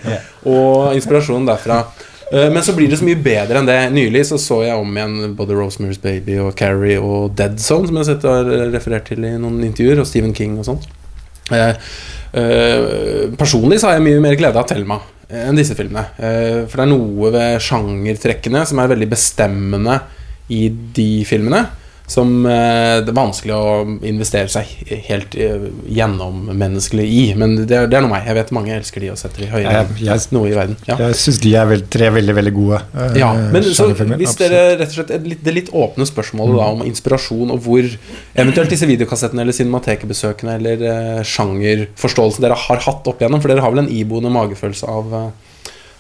[0.51, 1.85] og inspirasjonen derfra.
[2.33, 3.79] Eh, Men så blir det så mye bedre enn det.
[3.95, 7.97] Nylig så så jeg om igjen både Rosemary's Baby og Carrie og Dead Zone, som
[7.97, 10.89] jeg har sett har referert til i noen intervjuer, og Stephen King og sånt.
[11.55, 11.75] Eh,
[12.37, 16.07] eh, personlig så har jeg mye mer glede av Thelma enn disse filmene.
[16.17, 19.99] Eh, for det er noe ved sjangertrekkene som er veldig bestemmende
[20.53, 21.67] i de filmene.
[22.09, 23.73] Som eh, det er vanskelig å
[24.09, 24.71] investere seg
[25.11, 27.23] helt eh, gjennommenneskelig i.
[27.37, 28.25] Men det, det er noe meg.
[28.31, 30.77] Jeg vet mange elsker de og setter de høyere Jeg- jeg- noe i verden.
[30.89, 30.97] Ja.
[31.03, 32.81] Jeg syns de er vel, tre veldig veldig gode.
[32.97, 35.13] uh, Ja, men så hvis dere rett og slett
[35.45, 37.85] Det litt, åpne spørsmålet da om inspirasjon, og hvor
[38.35, 43.61] eventuelt disse videokassettene eller cinematekebesøkene eller uh, sjangerforståelsen dere har hatt opp igjennom, for dere
[43.65, 45.29] har vel en iboende magefølelse av eh,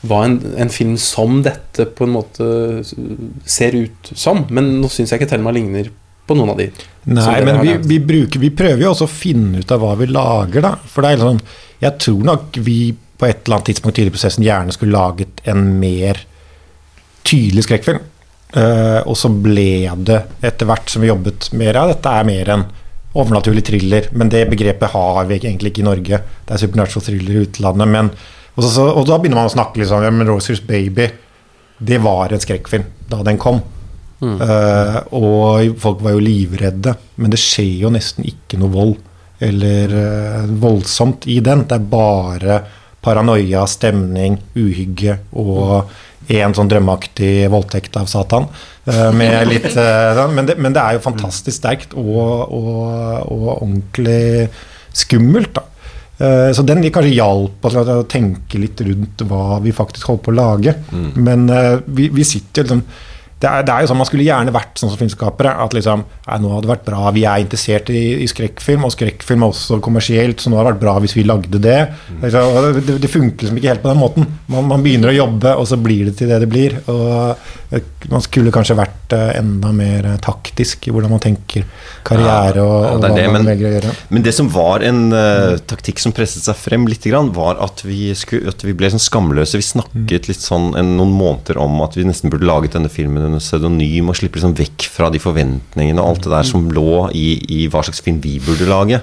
[0.06, 2.48] hva en, en film som dette på en måte
[3.48, 4.44] ser ut som.
[4.54, 5.90] Men nå syns jeg ikke Thelma ligner
[6.28, 6.68] på noen av de.
[7.08, 10.10] Nei, men vi, vi, bruker, vi prøver jo også å finne ut av hva vi
[10.10, 10.74] lager, da.
[10.86, 11.42] For det er sånn
[11.82, 12.78] Jeg tror nok vi
[13.18, 16.20] på et eller annet tidspunkt tidlig i prosessen gjerne skulle laget en mer
[17.26, 18.04] tydelig skrekkfilm.
[18.54, 22.52] Uh, og så ble det etter hvert som vi jobbet mer av dette, er mer
[22.54, 22.68] en
[23.18, 24.08] overnaturlig thriller.
[24.14, 26.20] Men det begrepet har vi egentlig ikke i Norge.
[26.46, 27.90] Det er supernatural thriller i utlandet.
[27.96, 28.12] Men,
[28.58, 31.06] og, så, og da begynner man å snakke litt sånn ja, men Rosers Baby,
[31.78, 33.60] det var en skrekkfilm da den kom.
[34.18, 38.96] Eh, og folk var jo livredde, men det skjer jo nesten ikke noe vold
[39.38, 41.60] eller uh, voldsomt i den.
[41.70, 42.56] Det er bare
[43.04, 45.92] paranoia, stemning, uhygge og
[46.34, 48.48] en sånn drømmeaktig voldtekt av Satan.
[49.14, 49.70] med litt,
[50.34, 52.82] men, det, men det er jo fantastisk sterkt og, og,
[53.30, 54.48] og ordentlig
[54.90, 55.62] skummelt, da.
[56.18, 60.24] Eh, Så den kanskje hjalp oss til å tenke litt rundt hva vi faktisk holdt
[60.26, 60.74] på å lage.
[61.14, 62.82] Men eh, vi, vi sitter jo liksom
[63.38, 65.52] det er, det er jo sånn Man skulle gjerne vært sånn som filmskapere.
[65.62, 68.94] At liksom, nei, nå hadde det vært bra, Vi er interessert i, i skrekkfilm, og
[68.96, 71.78] skrekkfilm er også kommersielt, så nå hadde det vært bra hvis vi lagde det.
[72.22, 74.26] Liksom, det, det funker liksom ikke helt på den måten.
[74.50, 76.78] Man, man begynner å jobbe, og så blir det til det det blir.
[76.90, 77.36] Og
[77.76, 81.66] eh, Man skulle kanskje vært eh, enda mer eh, taktisk i hvordan man tenker
[82.08, 83.94] karriere og, Ja, og det og hva det, man men- velger å gjøre.
[84.16, 87.82] Men det som var en uh, taktikk som presset seg frem litt, grann, var at
[87.86, 89.60] vi, skulle, at vi ble sånn skamløse.
[89.60, 93.27] Vi snakket litt sånn en, noen måneder om at vi nesten burde laget denne filmen
[93.28, 97.08] under pseudonym og slippe liksom vekk fra de forventningene og alt det der som lå
[97.16, 97.28] i,
[97.60, 99.02] i hva slags film vi burde lage.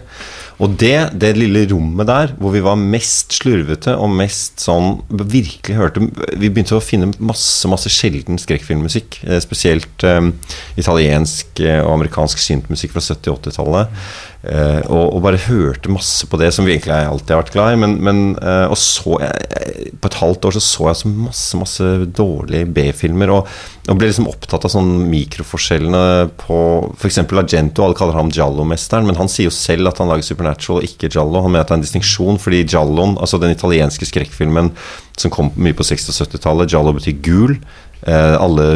[0.63, 5.75] Og det, det lille rommet der hvor vi var mest slurvete og mest sånn Virkelig
[5.75, 6.03] hørte
[6.39, 9.19] Vi begynte å finne masse masse sjelden skrekkfilmmusikk.
[9.27, 10.31] eh, Spesielt um,
[10.79, 14.07] italiensk eh, og amerikansk syntmusikk fra 70- og 80-tallet.
[14.45, 17.73] Eh, og, og bare hørte masse på det som vi egentlig alltid har vært glad
[17.73, 17.77] i.
[17.81, 21.09] Men, men eh, og så jeg, jeg- På et halvt år så så jeg så
[21.09, 23.31] masse masse dårlige B-filmer.
[23.33, 23.47] Og,
[23.89, 26.03] og ble liksom opptatt av sånn mikroforskjellene
[26.43, 26.57] på
[26.99, 27.17] f.eks.
[27.25, 27.85] Argento.
[27.85, 31.09] Alle kaller ham Giallo-mesteren, men han sier jo selv at han lager Supernatural og ikke
[31.09, 31.41] Giallo.
[31.41, 34.69] Han mener at det er en distinksjon fordi Gialloen, altså den italienske skrekkfilmen
[35.17, 37.57] som kom mye på 60- og 70-tallet, Giallo betyr gul.
[38.05, 38.67] Eh, alle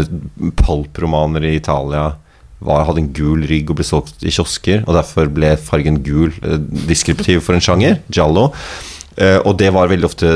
[0.63, 2.07] pulp-romaner i Italia
[2.59, 6.33] var, hadde en gul rygg og ble solgt i kiosker, og derfor ble fargen gul
[6.43, 8.49] eh, deskriptiv for en sjanger, giallo.
[9.19, 10.29] Eh, og det var veldig ofte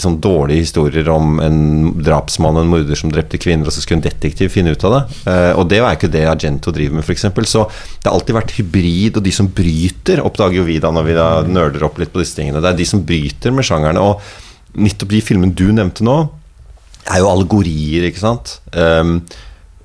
[0.00, 1.58] sånn dårlige historier om en
[2.00, 4.94] drapsmann og en morder som drepte kvinner, og så skulle en detektiv finne ut av
[4.96, 5.02] det.
[5.32, 7.26] Eh, og det var ikke det Argento driver med, f.eks.
[7.50, 11.08] Så det har alltid vært hybrid, og de som bryter, oppdager jo vi da når
[11.10, 12.64] vi da nerder opp litt på disse tingene.
[12.64, 14.04] Det er de som bryter med sjangerne.
[14.04, 16.16] Og nettopp de filmene du nevnte nå,
[17.12, 18.58] er jo allegorier, ikke sant?
[18.72, 19.18] Um,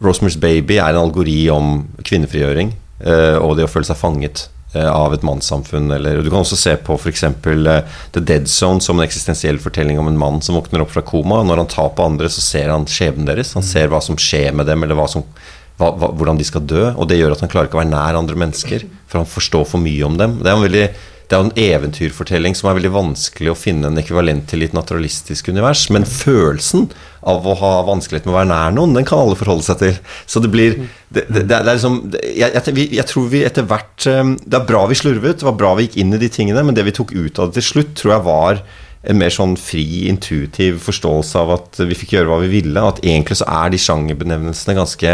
[0.03, 2.71] Rosemary's Baby er en algori om kvinnefrigjøring
[3.03, 5.91] eh, og det å føle seg fanget eh, av et mannssamfunn.
[5.95, 7.25] Eller, du kan også se på f.eks.
[7.27, 11.03] Uh, The Dead Zone som en eksistensiell fortelling om en mann som våkner opp fra
[11.05, 11.41] koma.
[11.43, 13.55] Når han tar på andre, så ser han skjebnen deres.
[13.59, 15.27] Han ser hva som skjer med dem, eller som,
[15.79, 16.89] hva, hva, hvordan de skal dø.
[16.95, 19.67] Og det gjør at han klarer ikke å være nær andre mennesker, for han forstår
[19.73, 20.39] for mye om dem.
[20.39, 20.87] Det er en veldig
[21.29, 24.65] det er jo en eventyrfortelling som er veldig vanskelig å finne en ekvivalent til i
[24.65, 25.83] et naturalistisk univers.
[25.93, 26.87] Men følelsen
[27.21, 29.99] av å ha vanskelighet med å være nær noen, den kan alle forholde seg til.
[30.25, 34.05] Så det blir Det, det, det er liksom jeg, jeg, jeg tror vi etter hvert
[34.05, 36.61] eh, Det er bra vi slurvet, det var bra vi gikk inn i de tingene,
[36.65, 38.61] men det vi tok ut av det til slutt, tror jeg var
[39.09, 42.83] en mer sånn fri, intuitiv forståelse av at vi fikk gjøre hva vi ville.
[42.83, 45.13] At egentlig så er de sjangerbenevnelsene ganske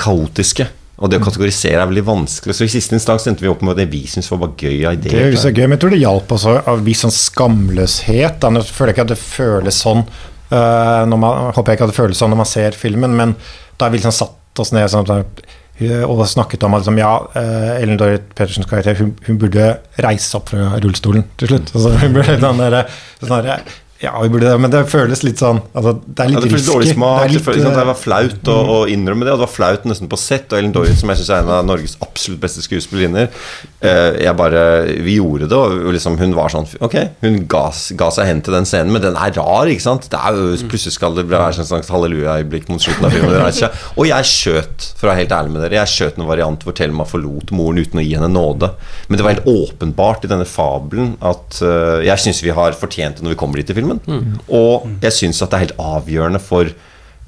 [0.00, 0.68] kaotiske.
[1.00, 2.54] Og det å kategorisere er veldig vanskelig.
[2.56, 4.98] Så i siste instans endte vi opp med det vi syntes var bare gøy av
[5.00, 5.38] Det er ideer.
[5.40, 8.44] så gøy, men jeg tror det hjalp også av viss sånn skamløshet.
[8.44, 11.94] Jeg føler ikke at det føles sånn eh, når man, jeg håper jeg ikke at
[11.94, 13.34] det føles sånn når man ser filmen, men
[13.78, 15.10] da har vi liksom satt oss ned sånn,
[15.80, 19.70] eh, og snakket om at liksom, ja, eh, Ellen Dorrit Pettersens karakter hun, hun burde
[20.04, 21.72] reise opp fra rullestolen til slutt.
[21.72, 22.82] Altså, hun burde sånn der,
[23.22, 26.40] sånn der, ja, vi burde det, men det føles litt sånn altså, Det er Ja,
[26.40, 27.18] litt det føles dårlig smak.
[27.20, 29.84] Det litt, føles, det eh, var flaut å, å innrømme det, og det var flaut
[29.84, 30.46] nesten på sett.
[30.48, 34.32] Og Ellen Dorrit, som jeg syns er en av Norges absolutt beste skuespillerinner eh, Jeg
[34.38, 34.62] bare
[35.04, 37.66] Vi gjorde det, og liksom hun var sånn Ok, hun ga,
[38.00, 40.08] ga seg hen til den scenen, men den er rar, ikke sant?
[40.08, 43.36] Det er plutselig skal det være en slags halleluja-øyeblikk mot slutten av filmen.
[44.00, 46.76] Og jeg skjøt, for å være helt ærlig med dere, jeg skjøt en variant hvor
[46.76, 48.72] Thelma forlot moren uten å gi henne nåde.
[49.08, 53.20] Men det var helt åpenbart i denne fabelen at uh, jeg syns vi har fortjent
[53.20, 53.89] det når vi kommer dit i filmen.
[54.48, 56.70] Og jeg syns at det er helt avgjørende for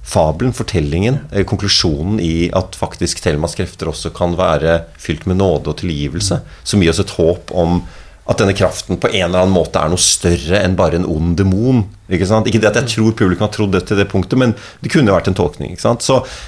[0.03, 5.71] fabelen, fortellingen, eh, konklusjonen i at faktisk Thelmas krefter også kan være fylt med nåde
[5.71, 7.83] og tilgivelse, som gir oss et håp om
[8.31, 11.35] at denne kraften på en eller annen måte er noe større enn bare en ond
[11.39, 11.83] demon.
[12.13, 12.47] Ikke sant?
[12.47, 15.15] Ikke det at jeg tror publikum har trodd det til det punktet, men det kunne
[15.15, 15.75] vært en tolkning.
[15.81, 15.97] Så,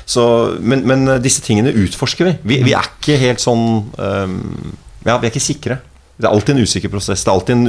[0.07, 0.27] så,
[0.63, 2.37] men, men disse tingene utforsker vi.
[2.47, 4.39] Vi, vi er ikke helt sånn um,
[5.03, 5.81] Ja, vi er ikke sikre.
[6.15, 7.27] Det er alltid en usikker prosess.
[7.27, 7.67] Det er en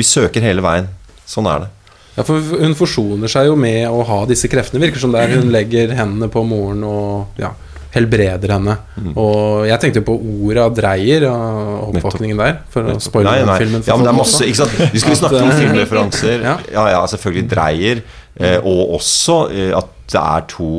[0.00, 0.88] vi søker hele veien.
[1.28, 1.70] Sånn er det.
[2.16, 4.82] Ja, for Hun forsoner seg jo med å ha disse kreftene.
[4.84, 7.54] Virker som der hun legger hendene på moren og ja,
[7.94, 8.76] helbreder henne.
[8.96, 9.12] Mm.
[9.20, 13.84] Og jeg tenkte jo på ordet av Dreyer og oppvåkningen der, for å spoile filmen.
[13.88, 14.76] Ja, men det er masse ikke sant?
[14.92, 16.38] Vi skulle snakke om eh, filmreferanser.
[16.52, 16.56] Ja.
[16.72, 18.04] Ja, ja, selvfølgelig Dreyer.
[18.40, 20.70] Eh, og også eh, at det er to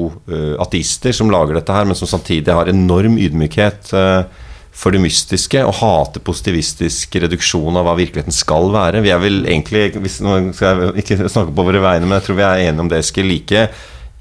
[0.61, 5.61] ateister som lager dette her, men som samtidig har enorm ydmykhet eh, for det mystiske
[5.63, 9.03] og hater positivistisk reduksjon av hva virkeligheten skal være.
[9.05, 12.27] Vi er vel egentlig, hvis, nå skal jeg ikke snakke på våre vegne, men jeg
[12.27, 13.67] tror vi er enige om det, Eskil, like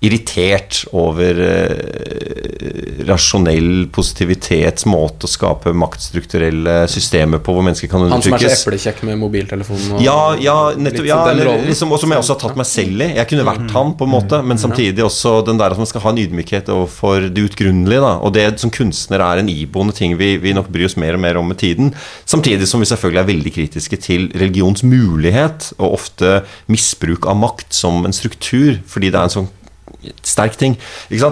[0.02, 8.32] irritert over eh, rasjonell positivitets måte å skape maktstrukturelle systemer på hvor mennesker kan undertrykkes.
[8.32, 12.02] Han som er så eplekjekk med mobiltelefonen og Ja, ja, nettopp, ja eller, liksom, og
[12.02, 13.08] som jeg også har tatt meg selv i.
[13.20, 16.04] Jeg kunne vært han, på en måte, men samtidig også den der at man skal
[16.06, 18.02] ha en ydmykhet overfor det utgrunnelige.
[18.02, 18.12] Da.
[18.26, 21.22] Og det som kunstner er en iboende ting vi, vi nok bryr oss mer og
[21.22, 21.94] mer om med tiden.
[22.26, 27.70] Samtidig som vi selvfølgelig er veldig kritiske til religions mulighet, og ofte misbruk av makt
[27.76, 29.52] som en struktur, fordi det er en sånn
[30.26, 30.76] sterk ting.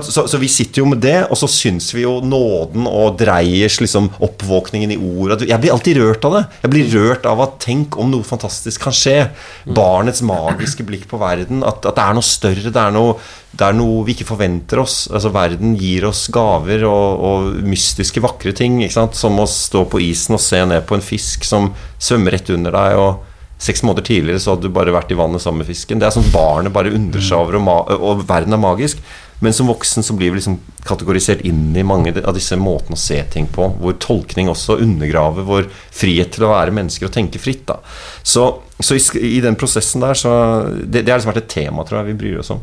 [0.02, 3.80] Så, så vi sitter jo med det, og så syns vi jo nåden og Dreyers
[3.82, 6.42] liksom, oppvåkningen i ord Jeg blir alltid rørt av det.
[6.64, 9.18] Jeg blir rørt av at tenk om noe fantastisk kan skje.
[9.76, 11.64] Barnets magiske blikk på verden.
[11.66, 12.74] At, at det er noe større.
[12.74, 13.16] Det er noe,
[13.50, 15.02] det er noe vi ikke forventer oss.
[15.10, 18.82] Altså Verden gir oss gaver og, og mystiske, vakre ting.
[18.90, 22.76] Som å stå på isen og se ned på en fisk som svømmer rett under
[22.76, 23.00] deg.
[23.00, 23.26] og
[23.60, 26.00] Seks måneder tidligere så hadde du bare vært i vannet sammen med fisken.
[26.00, 29.02] Det er sånn barnet bare undrer seg over, og, og verden er magisk.
[29.40, 33.00] Men som voksen så blir vi liksom kategorisert inn i mange av disse måtene å
[33.00, 37.40] se ting på, hvor tolkning også undergraver vår frihet til å være mennesker og tenke
[37.40, 37.64] fritt.
[37.68, 37.78] da.
[38.22, 38.46] Så,
[38.80, 39.04] så i,
[39.38, 40.34] i den prosessen der, så
[40.84, 42.60] Det, det har liksom vært et tema, tror jeg, vi bryr oss om.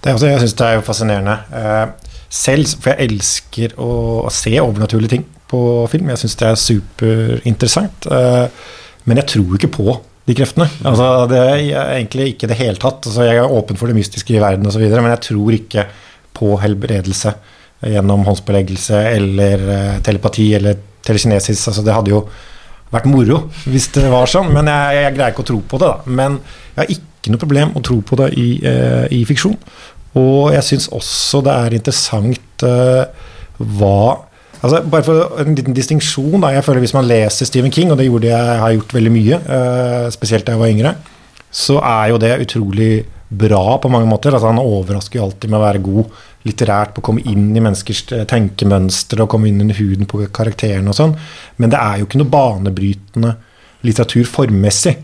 [0.00, 1.36] Det er også, jeg syns det er jo fascinerende.
[1.58, 3.90] Eh, selv, for jeg elsker å,
[4.24, 6.12] å se overnaturlige ting på film.
[6.14, 8.06] Jeg syns det er superinteressant.
[9.10, 9.96] Men jeg tror ikke på
[10.28, 10.68] de kreftene.
[10.86, 13.02] Altså, det er egentlig ikke i det hele tatt.
[13.08, 15.86] Altså, jeg er åpen for det mystiske i verden osv., men jeg tror ikke
[16.36, 17.34] på helbredelse
[17.90, 21.62] gjennom håndsbeleggelse eller eh, telepati eller telekinesis.
[21.70, 22.24] Altså, det hadde jo
[22.90, 25.90] vært moro hvis det var sånn, men jeg, jeg greier ikke å tro på det.
[25.90, 26.16] da.
[26.20, 26.38] Men
[26.74, 29.56] jeg har ikke noe problem å tro på det i, eh, i fiksjon.
[30.20, 33.28] Og jeg syns også det er interessant eh,
[33.78, 34.02] hva
[34.60, 36.42] altså Bare for en liten distinksjon.
[36.42, 39.40] jeg føler Hvis man leser Stephen King, og det gjorde jeg, har gjort veldig mye,
[39.56, 40.94] eh, spesielt da jeg var yngre,
[41.50, 44.32] så er jo det utrolig bra på mange måter.
[44.32, 46.04] altså Han overrasker jo alltid med å være god
[46.48, 50.24] litterært på å komme inn i menneskers eh, tenkemønstre og komme inn under huden på
[50.32, 51.14] karakterene og sånn.
[51.58, 53.36] Men det er jo ikke noe banebrytende
[53.86, 54.96] litteratur formmessig.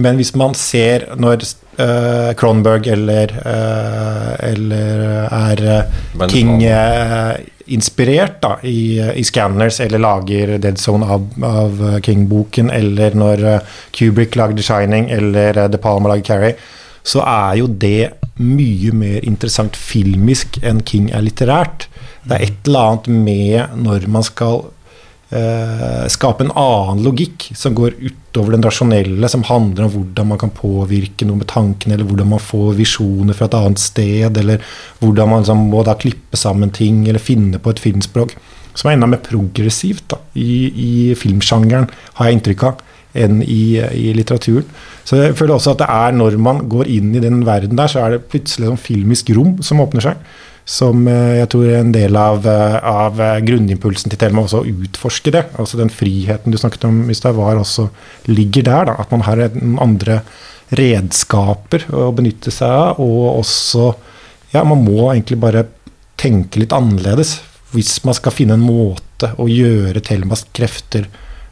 [0.00, 1.44] Men hvis man ser når
[1.78, 10.02] uh, Cronberg eller, uh, eller er uh, King eh, inspirert da, i, i Scanners, eller
[10.02, 15.56] lager Dead Zone av, av eh, King-boken, eller når eh, Kubrick lager The Shining, eller
[15.56, 16.58] The De Palma lager Carrie,
[17.04, 21.88] så er jo det mye mer interessant filmisk enn King er litterært.
[22.24, 24.70] Det er et eller annet med når man skal eh,
[26.12, 30.52] skape en annen logikk som går utover den rasjonelle, som handler om hvordan man kan
[30.54, 34.62] påvirke noe med tankene, eller hvordan man får visjoner fra et annet sted, eller
[35.00, 38.36] hvordan man liksom må da klippe sammen ting, eller finne på et filmspråk.
[38.74, 42.82] Som er enda mer progressivt da, i, i filmsjangeren, har jeg inntrykk av,
[43.14, 44.66] enn i, i litteraturen.
[45.06, 47.90] Så jeg føler også at det er når man går inn i den verden der,
[47.90, 51.82] så er det plutselig sånn filmisk rom som åpner seg som eh, jeg tror er
[51.82, 55.44] en del av, eh, av eh, grunnimpulsen til Thelma også å utforske det.
[55.60, 57.90] Altså den friheten du snakket om i stad, også
[58.32, 58.88] ligger der.
[58.88, 58.96] Da.
[59.04, 60.22] At man har noen andre
[60.74, 63.94] redskaper å benytte seg av, og også
[64.54, 65.64] Ja, man må egentlig bare
[66.14, 67.40] tenke litt annerledes
[67.72, 71.08] hvis man skal finne en måte å gjøre Thelmas krefter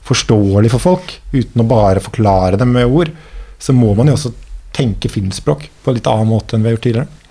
[0.06, 3.10] forståelig for folk, uten å bare forklare dem med ord,
[3.58, 4.30] så må man jo også
[4.74, 7.21] tenke filmspråk på en litt annen måte enn vi har gjort tidligere.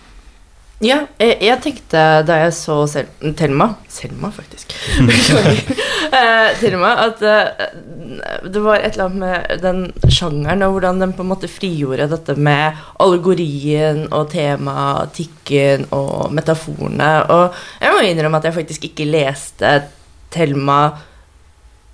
[0.81, 4.73] Ja, jeg, jeg, tenkte da jeg så Sel Thelma Selma, faktisk.
[5.03, 11.13] uh, Thelma, at uh, det var et eller annet med den sjangeren og hvordan den
[11.13, 17.11] på en måte frigjorde dette med allegorien og tematikken og metaforene.
[17.29, 19.75] Og jeg må innrømme at jeg faktisk ikke leste
[20.33, 20.81] Thelma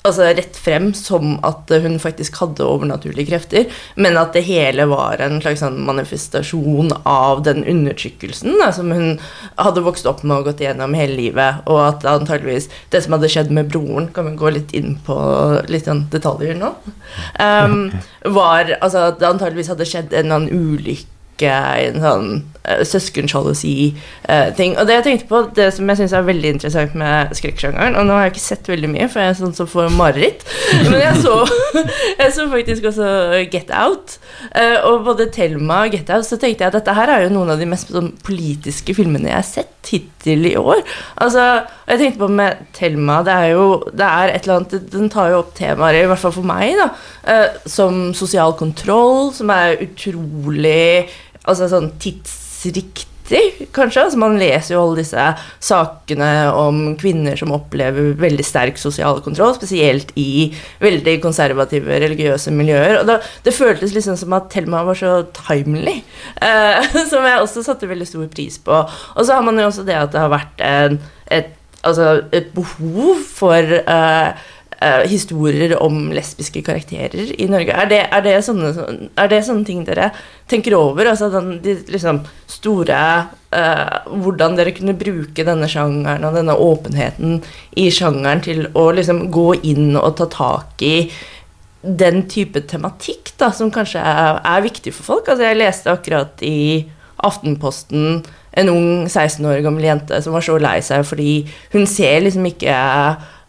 [0.08, 5.22] altså rett frem som at hun faktisk hadde overnaturlige krefter, men at det hele var
[5.24, 9.18] en slags sånn manifestasjon av den undertrykkelsen da, som hun
[9.58, 13.32] hadde vokst opp med og gått igjennom hele livet, og at antageligvis det som hadde
[13.32, 15.16] skjedd med broren Kan vi gå litt inn på
[15.68, 16.72] litt sånn detaljer nå?
[17.42, 17.92] Um,
[18.38, 22.30] var altså at det antageligvis hadde skjedd en eller annen ulykke i en sånn
[22.68, 24.72] uh, søskensjalusi-ting.
[24.76, 27.98] Uh, og det jeg tenkte på, det som jeg syns er veldig interessant med skrekksjangeren
[28.00, 30.46] Og nå har jeg ikke sett veldig mye, for jeg er sånn som får mareritt.
[30.90, 31.36] Men jeg så,
[32.24, 33.08] jeg så faktisk også
[33.54, 34.18] Get Out.
[34.52, 37.34] Uh, og både Thelma og Get Out, så tenkte jeg at dette her er jo
[37.36, 40.82] noen av de mest sånn, politiske filmene jeg har sett hittil i år.
[41.24, 41.44] Altså,
[41.86, 45.08] og jeg tenkte på med Thelma, det er jo det er et eller annet Den
[45.12, 46.90] tar jo opp temaer, i hvert fall for meg, da,
[47.70, 51.08] som sosial kontroll, som er utrolig
[51.48, 54.06] altså sånn tidsriktig, kanskje.
[54.06, 55.26] Altså man leser jo alle disse
[55.64, 60.50] sakene om kvinner som opplever veldig sterk sosial kontroll, spesielt i
[60.84, 63.02] veldig konservative religiøse miljøer.
[63.02, 66.00] Og da, det føltes liksom som at Thelma var så timely,
[66.42, 68.84] eh, som jeg også satte veldig stor pris på.
[69.16, 71.02] Og så har man jo også det at det har vært en,
[71.40, 71.56] et,
[71.88, 74.48] altså et behov for eh,
[74.82, 77.74] uh, historier om lesbiske karakterer i Norge.
[77.74, 78.72] Er det, er det, sånne,
[79.18, 80.12] er det sånne, ting dere
[80.50, 81.12] tenker over?
[81.14, 87.42] Altså den, de liksom store uh, Hvordan dere kunne bruke denne sjangeren og denne åpenheten
[87.80, 90.98] i sjangeren til å liksom gå inn og ta tak i
[91.88, 95.30] den type tematikk da, som kanskje er, er viktig for folk.
[95.32, 96.60] Altså jeg leste akkurat i
[97.18, 98.22] Aftenposten
[98.58, 101.32] en ung 16 år gammel jente som var så lei seg fordi
[101.74, 102.74] hun ser liksom ikke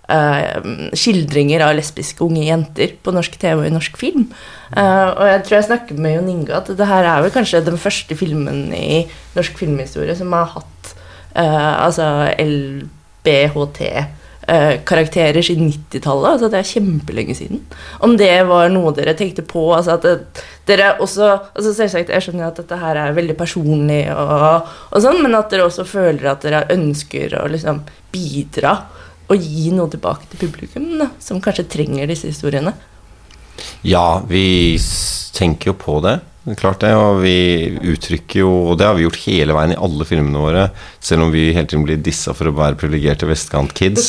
[0.08, 4.28] uh, skildringer av lesbiske unge jenter på norsk TV og i norsk film.
[4.74, 7.64] Uh, og jeg tror jeg snakker med Jon Inge at det her er vel kanskje
[7.66, 9.04] den første filmen i
[9.36, 10.94] norsk filmhistorie som har hatt
[11.36, 13.82] uh, altså LBHT.
[14.88, 16.30] karakterer siden 90-tallet.
[16.30, 17.58] Altså det er kjempelenge siden.
[18.00, 22.24] Om det var noe dere tenkte på altså at det, dere også altså Selvsagt, jeg
[22.24, 26.30] skjønner at dette her er veldig personlig, og, og sånn, men at dere også føler
[26.32, 27.82] at dere ønsker å liksom
[28.14, 28.72] bidra
[29.28, 32.74] å gi noe tilbake til publikum, da, som kanskje trenger disse historiene?
[33.86, 34.78] Ja, vi
[35.34, 36.18] tenker jo på det.
[36.56, 40.06] Klart det, og vi uttrykker jo Og det har vi gjort hele veien i alle
[40.08, 40.62] filmene våre,
[41.04, 44.06] selv om vi hele tiden blir dissa for å være privilegerte vestkant-kids.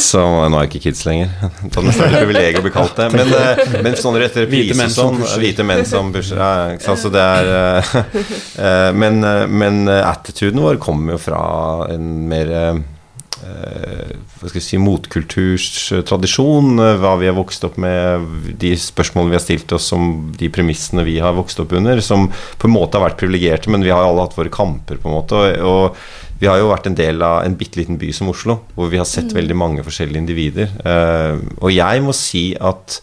[0.00, 1.30] Så nå er jeg ikke kids lenger.
[1.62, 3.08] Det er nesten et privilegium å bli kalt det.
[3.14, 6.40] Men, eh, men sånn etter reprise sånn Hvite menn som pusher.
[6.40, 7.04] Ja, ikke sant.
[7.04, 7.96] Så det er eh,
[8.66, 9.22] eh, Men,
[9.54, 11.42] men attituden vår kommer jo fra
[11.94, 12.54] en mer
[13.42, 16.78] hva skal jeg si, motkulturstradisjon.
[16.82, 18.26] Eh, hva vi har vokst opp med,
[18.60, 22.28] de spørsmålene vi har stilt oss om de premissene vi har vokst opp under, som
[22.30, 25.18] på en måte har vært privilegerte, men vi har alle hatt våre kamper, på en
[25.18, 25.42] måte.
[25.62, 28.60] Og, og vi har jo vært en del av en bitte liten by som Oslo,
[28.76, 29.36] hvor vi har sett mm.
[29.40, 30.72] veldig mange forskjellige individer.
[30.86, 33.00] Uh, og jeg må si at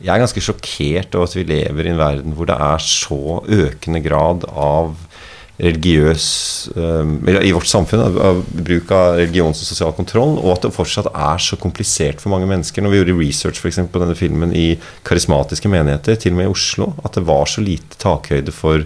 [0.00, 3.42] jeg er ganske sjokkert over at vi lever i en verden hvor det er så
[3.44, 4.94] økende grad av
[5.60, 6.26] religiøs
[6.74, 7.12] eh,
[7.44, 11.42] i vårt samfunn, av bruk av religions- og sosial kontroll, og at det fortsatt er
[11.42, 12.84] så komplisert for mange mennesker.
[12.84, 14.66] Når vi gjorde research for eksempel, på denne filmen i
[15.06, 18.84] karismatiske menigheter, til og med i Oslo, at det var så lite takhøyde for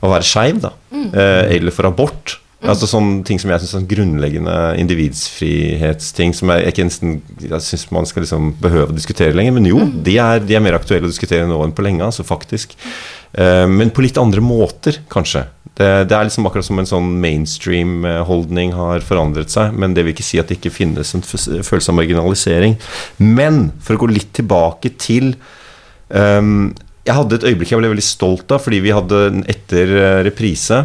[0.00, 1.10] å være skeiv, mm.
[1.10, 2.38] Eh, eller for abort.
[2.60, 8.08] Altså sånne ting som jeg syns er sånn grunnleggende individsfrihetsting som jeg ikke syns man
[8.08, 9.54] skal liksom behøve å diskutere lenger.
[9.56, 12.26] Men jo, de er, de er mer aktuelle å diskutere nå enn på lenge, altså
[12.26, 12.76] faktisk.
[13.32, 15.46] Eh, men på litt andre måter, kanskje.
[15.80, 19.72] Det, det er liksom akkurat som en sånn mainstream-holdning har forandret seg.
[19.80, 22.76] Men det vil ikke si at det ikke finnes en følelse av marginalisering.
[23.24, 25.32] Men for å gå litt tilbake til
[26.12, 26.74] um,
[27.08, 30.84] Jeg hadde et øyeblikk jeg ble veldig stolt av, fordi vi hadde etter eh, reprise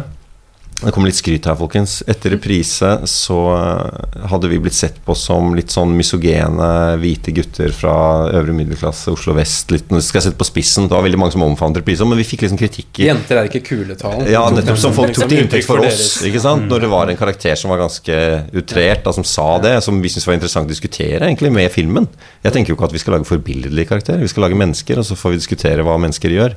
[0.82, 2.02] det kommer litt skryt her, folkens.
[2.10, 6.66] Etter reprise så eh, hadde vi blitt sett på som litt sånn misogene
[7.00, 7.94] hvite gutter fra
[8.36, 9.72] øvre middelklasse, Oslo vest.
[9.72, 10.84] Litt, nå skal jeg sette på spissen.
[10.90, 13.00] Det var veldig mange som omfavnet reprise, men vi fikk liksom kritikk.
[13.00, 14.28] i- Jenter er ikke kuletalen.
[14.30, 16.20] ja, nettopp som folk tok til inntekt for oss.
[16.28, 16.68] Ikke sant?
[16.68, 18.20] Når det var en karakter som var ganske
[18.52, 22.06] utrert, da, som sa det, som vi syntes var interessant å diskutere egentlig med filmen.
[22.44, 25.04] Jeg tenker jo ikke at vi skal lage forbilledlige karakterer, vi skal lage mennesker, og
[25.08, 26.54] så får vi diskutere hva mennesker gjør.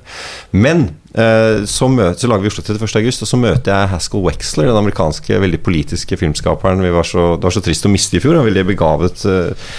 [0.52, 3.00] Men så, møter, så lager vi Oslo 31.
[3.00, 7.48] august, og så møter jeg Haskell Wexler, den amerikanske veldig politiske filmskaperen var så, det
[7.50, 8.38] var så trist å miste i fjor.
[8.38, 9.72] Han veldig begavet eh,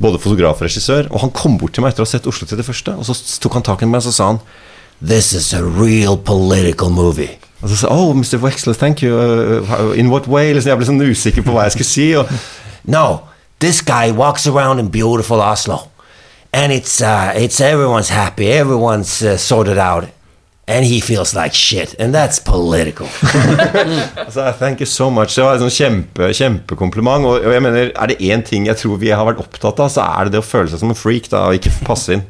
[0.00, 1.10] både fotograf og regissør.
[1.12, 3.60] Og han kom bort til meg etter å ha sett Oslo 31., og så tok
[3.60, 4.42] han tak i meg og så sa han
[5.00, 7.38] This is a real political movie.
[7.60, 8.40] Og så sa oh, Mr.
[8.40, 9.16] Wexler, thank you.
[9.16, 10.52] Uh, in what way?
[10.52, 12.08] Liksom, jeg ble sånn usikker på hva jeg skulle si.
[12.16, 12.28] Og,
[12.84, 13.28] No,
[13.60, 15.90] this guy walks around in beautiful Oslo,
[16.52, 20.08] and it's uh, it's everyone's happy, everyone's uh, sorted out,
[20.70, 23.06] and he feels like shit, and that's political.
[24.26, 25.34] altså, thank you so much.
[25.34, 27.26] Det var en sånn kjempe, kjempekompliment.
[27.26, 29.90] Og, og jeg mener, er det én ting jeg tror vi har vært opptatt av,
[29.90, 32.24] så er det det å føle seg som en freak da, og ikke passe inn.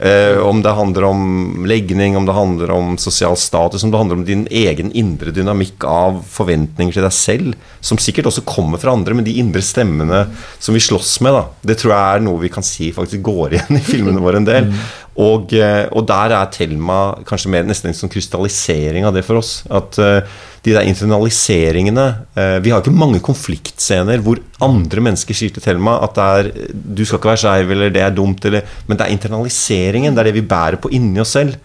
[0.00, 4.16] Eh, om det handler om legning, om det handler om sosial status, om det handler
[4.16, 8.94] om din egen indre dynamikk av forventninger til deg selv, som sikkert også kommer fra
[8.96, 10.22] andre, men de indre stemmene
[10.56, 13.58] som vi slåss med, da, det tror jeg er noe vi kan si faktisk går
[13.58, 14.72] igjen i filmene våre en del.
[15.20, 19.42] Og, eh, og der er Thelma kanskje mer nesten en sånn krystallisering av det for
[19.42, 19.58] oss.
[19.68, 20.22] At eh,
[20.64, 22.06] de der internaliseringene
[22.36, 26.50] eh, Vi har ikke mange konfliktscener hvor andre mennesker sier til Thelma at det er,
[26.70, 30.14] du skal ikke være skeiv, eller det er dumt, eller Men det er internaliseringen.
[30.14, 31.56] Det er det vi bærer på inni oss selv.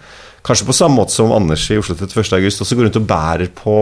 [0.46, 2.38] Kanskje på samme måte som Anders i Oslo 31.
[2.38, 3.78] august også går rundt og bærer på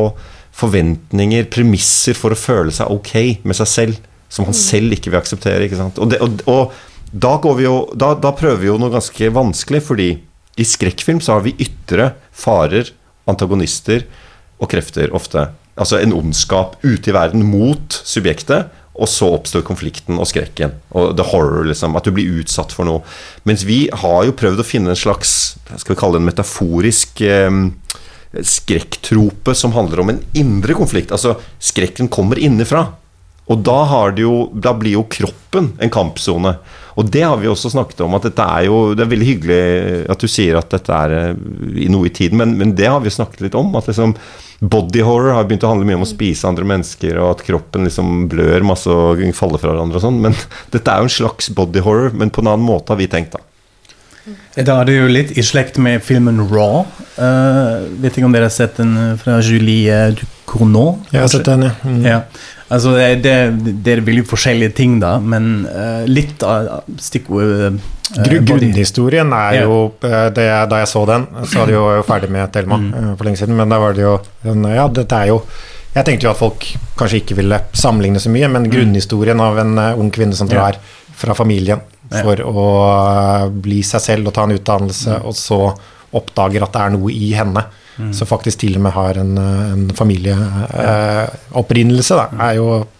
[0.54, 4.02] forventninger, premisser for å føle seg ok med seg selv,
[4.32, 5.68] som han selv ikke vil akseptere.
[5.68, 6.00] Ikke sant?
[6.02, 9.32] Og, det, og, og da, går vi jo, da, da prøver vi jo noe ganske
[9.34, 10.10] vanskelig, fordi
[10.54, 12.94] i skrekkfilm så har vi ytre farer,
[13.30, 14.06] antagonister
[14.64, 15.50] og krefter ofte.
[15.74, 20.76] Altså en ondskap ute i verden mot subjektet, og så oppstår konflikten og skrekken.
[20.94, 21.98] Og the horror, liksom.
[21.98, 23.02] At du blir utsatt for noe.
[23.48, 27.24] Mens vi har jo prøvd å finne en slags skal vi kalle det en metaforisk
[27.26, 27.58] eh,
[28.54, 31.14] skrekktrope som handler om en indre konflikt.
[31.16, 32.92] Altså, skrekken kommer innenfra.
[33.50, 36.54] Og da, har det jo, da blir jo kroppen en kampsone.
[37.00, 38.14] Og det har vi også snakket om.
[38.18, 39.62] at dette er jo, Det er veldig hyggelig
[40.14, 43.14] at du sier at dette er eh, noe i tiden, men, men det har vi
[43.14, 43.74] snakket litt om.
[43.76, 44.16] at liksom
[44.64, 47.84] Body horror har begynt å handle mye om å spise andre mennesker, og at kroppen
[47.84, 50.22] liksom blør masse og faller fra hverandre og sånn.
[50.24, 50.38] Men
[50.76, 53.36] dette er jo en slags body horror, men på en annen måte har vi tenkt,
[53.36, 53.44] da.
[54.56, 56.86] Da er det jo litt i slekt med filmen Raw.
[57.18, 61.02] Uh, vet ikke om dere har sett den eh, fra Julie Ducournau?
[61.12, 61.74] Jeg har sett den, ja.
[61.84, 62.04] Mm.
[62.08, 62.22] Ja.
[62.72, 63.34] Altså, det, det,
[63.84, 69.62] det er veldig forskjellige ting, da, men uh, litt av stikkordet uh, Grunnhistorien er Ja.
[69.68, 73.14] jo eh, det, Da jeg så den, så var det jo ferdig med Thelma mm.
[73.18, 75.40] for lenge siden, men da var det jo Ja, dette er jo
[75.96, 76.68] Jeg tenkte jo at folk
[77.00, 80.70] kanskje ikke ville sammenligne så mye, men grunnhistorien av en ung kvinne som Ja.
[80.72, 80.80] drar
[81.14, 82.22] fra familien Ja.
[82.24, 85.60] for å eh, bli seg selv og ta en utdannelse, og så
[86.14, 87.64] oppdager at det er noe i henne.
[88.12, 92.16] Som faktisk til og med har en, eh, en familieopprinnelse.
[92.16, 92.54] da, er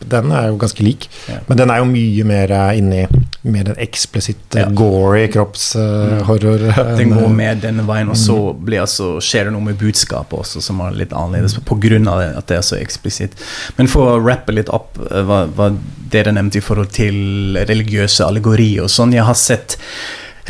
[0.10, 1.10] den er jo ganske lik.
[1.30, 1.36] Ja.
[1.48, 3.08] Men den er jo mye mer eh, inni
[3.44, 4.70] mer den eksplisitt Ja.
[4.70, 6.98] gory kroppshorror.
[6.98, 10.62] Den går med denne veien, og så blir altså, skjer det noe med budskapet også
[10.64, 13.32] som er litt annerledes, på grunn av at det er så eksplisitt.
[13.78, 15.72] Men for å rappe litt opp eh, hva, hva
[16.14, 19.78] dere nevnte i forhold til religiøse allegorier og sånn, jeg har sett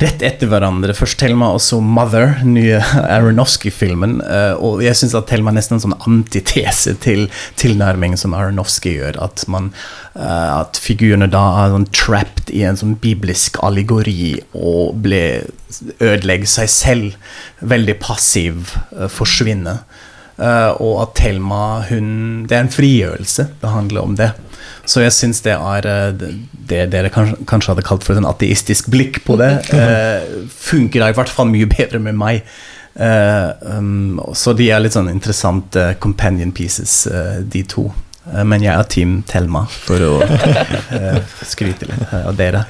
[0.01, 0.93] rett etter hverandre.
[0.97, 2.79] Først Thelma og så Mother, nye
[3.15, 4.15] Aronofsky-filmen.
[4.25, 7.27] eh, Og jeg syns at Thelma er nesten en sånn antitese til
[7.61, 9.19] tilnærmingen som Aronofsky gjør.
[9.23, 9.71] At, man,
[10.15, 15.43] eh, at figurene da er sånn trapped i en sånn biblisk allegori og ble
[15.99, 17.19] ødelegger seg selv.
[17.61, 19.85] Veldig passiv, eh, forsvinner.
[20.81, 23.49] Og at Thelma hun, Det er en frigjørelse.
[23.61, 24.31] Det handler om det.
[24.85, 28.21] Så jeg syns det er eh, det det dere kanskje, kanskje hadde kalt for et
[28.21, 32.47] sånn ateistisk blikk på det, eh, funker da i hvert fall mye bedre med meg.
[32.93, 37.87] Eh, um, så de er litt sånn interessante companion pieces, eh, de to.
[38.31, 40.13] Eh, men jeg er Team Thelma, for å
[40.99, 42.65] eh, skryte litt av dere.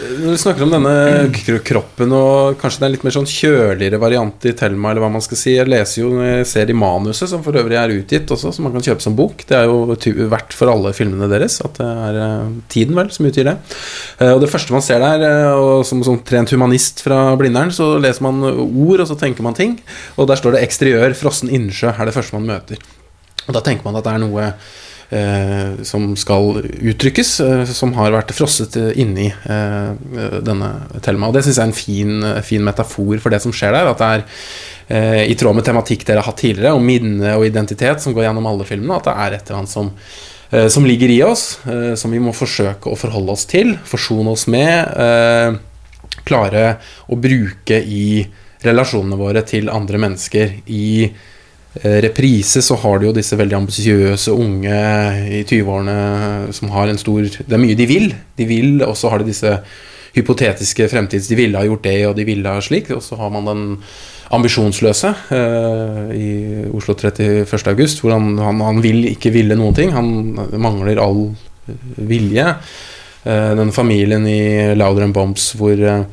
[0.00, 4.46] Når du snakker om denne kroppen og kanskje det er litt mer sånn kjøligere variant
[4.48, 7.42] i Thelma, eller hva man skal si Jeg leser jo jeg ser i manuset, som
[7.44, 9.44] for øvrig er utgitt også, som man kan kjøpe som bok.
[9.48, 13.28] Det er jo verdt for alle filmene deres at det er eh, Tiden, vel, som
[13.28, 13.56] utgir det.
[14.18, 17.74] Eh, Og det første man ser der, eh, og som, som trent humanist fra Blindern,
[17.74, 19.76] så leser man ord, og så tenker man ting.
[20.16, 22.80] Og der står det 'eksteriør, frossen innsjø' er det første man møter.
[23.48, 24.52] Og da tenker man at det er noe
[25.82, 29.88] som skal uttrykkes, eh, som har vært frosset eh, inni eh,
[30.46, 30.70] denne
[31.02, 31.30] Thelma.
[31.30, 33.90] Og det syns jeg er en fin, eh, fin metafor for det som skjer der.
[33.90, 34.24] At det er
[34.86, 38.28] eh, i tråd med tematikk dere har hatt tidligere, om minne og identitet, som går
[38.28, 39.90] gjennom alle filmene, at det er et eller annet som
[40.52, 44.30] eh, som ligger i oss, eh, som vi må forsøke å forholde oss til, forsone
[44.30, 45.58] oss med, eh,
[46.26, 46.64] klare
[47.10, 48.22] å bruke i
[48.62, 50.58] relasjonene våre til andre mennesker.
[50.70, 51.28] I eh,
[51.74, 54.78] reprise så har du jo disse veldig ambisiøse unge
[55.30, 58.10] i 20-årene som har en stor Det er mye de vil.
[58.36, 59.52] De vil, og så har de disse
[60.16, 62.90] hypotetiske fremtids De ville ha gjort det, og de ville ha slik.
[62.90, 63.62] Og så har man den
[64.34, 66.30] ambisjonsløse eh, i
[66.74, 67.46] Oslo 31.
[67.70, 69.94] august, hvor han, han, han vil ikke ville noen ting.
[69.94, 70.10] Han
[70.58, 71.30] mangler all
[71.96, 72.46] vilje.
[73.24, 76.04] Eh, den familien i Louder and Bombs hvor eh, eh,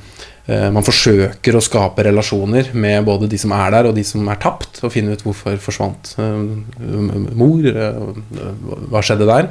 [0.47, 4.39] man forsøker å skape relasjoner med både de som er der, og de som er
[4.39, 8.53] tapt, og finne ut hvorfor forsvant eh, mor, eh,
[8.87, 9.49] hva skjedde der.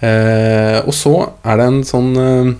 [0.00, 1.12] Eh, og så
[1.44, 2.50] er det en sånn eh,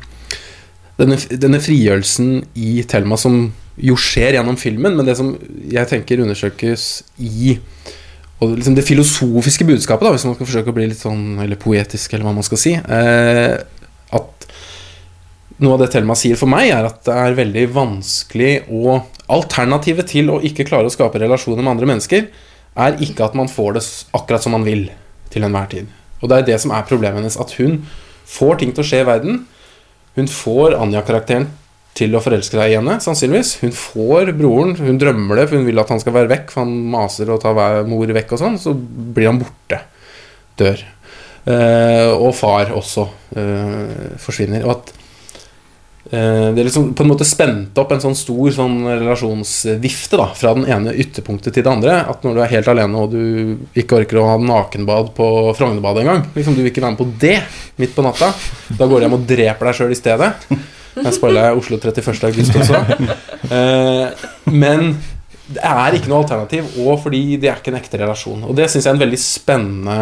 [1.01, 5.35] denne, denne frigjørelsen i Thelma som jo skjer gjennom filmen, men det som
[5.69, 6.87] jeg tenker undersøkes
[7.21, 7.59] i
[8.37, 11.57] og liksom det filosofiske budskapet, da, hvis man skal forsøke å bli litt sånn Eller
[11.57, 12.75] poetisk, eller hva man skal si.
[12.77, 13.55] Eh,
[14.13, 14.46] at
[15.63, 20.07] noe av det Thelma sier for meg, er at det er veldig vanskelig å Alternativet
[20.07, 22.29] til å ikke klare å skape relasjoner med andre mennesker,
[22.79, 23.83] er ikke at man får det
[24.15, 24.85] akkurat som man vil
[25.35, 25.89] til enhver tid.
[26.21, 27.81] Og det er det som er problemet hennes, at hun
[28.31, 29.41] får ting til å skje i verden.
[30.15, 31.49] Hun får Anja-karakteren
[31.97, 33.57] til å forelske seg i henne, sannsynligvis.
[33.65, 36.63] Hun får broren, hun drømmer det, for hun vil at han skal være vekk, for
[36.63, 38.61] han maser og tar mor vekk og sånn.
[38.61, 39.81] Så blir han borte.
[40.61, 40.85] Dør.
[41.47, 44.67] Eh, og far også eh, forsvinner.
[44.67, 44.95] Og at
[46.11, 50.53] det er liksom på en måte spent opp en sånn stor sånn relasjonsvifte da, fra
[50.55, 51.97] den ene ytterpunktet til det andre.
[52.07, 55.27] At når du er helt alene og du ikke orker å ha nakenbad på
[55.59, 57.41] Frognerbadet engang liksom, Du vil ikke være med på det
[57.83, 58.31] midt på natta.
[58.71, 60.31] Da går du hjem og dreper deg sjøl i stedet.
[60.97, 62.23] Jeg spoiler Oslo 31.
[62.31, 62.85] august også.
[63.47, 64.89] Eh, men
[65.47, 68.41] det er ikke noe alternativ, og fordi det er ikke en ekte relasjon.
[68.49, 69.99] Og det syns jeg er en veldig spennende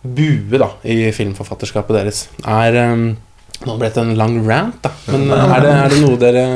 [0.00, 2.22] bue da i filmforfatterskapet deres.
[2.48, 3.10] Er um,
[3.66, 4.92] Nå ble det en lang rant, da.
[5.10, 6.46] Men er det, er det noe dere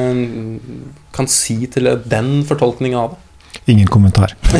[1.12, 3.20] kan si til den fortolkninga av det?
[3.66, 4.32] Ingen kommentar.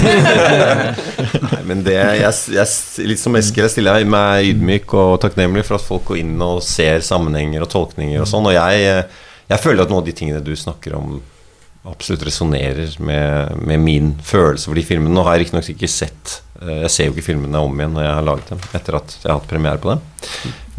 [1.53, 2.67] Nei, men det jeg, jeg,
[3.09, 6.61] Litt som Eskil, jeg stiller meg ydmyk og takknemlig for at folk går inn og
[6.67, 8.47] ser sammenhenger og tolkninger og sånn.
[8.47, 9.07] Og jeg,
[9.49, 11.17] jeg føler at noen av de tingene du snakker om,
[11.89, 15.15] absolutt resonnerer med, med min følelse for de filmene.
[15.17, 16.52] Nå har jeg riktignok ikke sett eh,
[16.83, 19.29] Jeg ser jo ikke filmene om igjen når jeg har laget dem, etter at jeg
[19.31, 20.01] har hatt premiere på dem.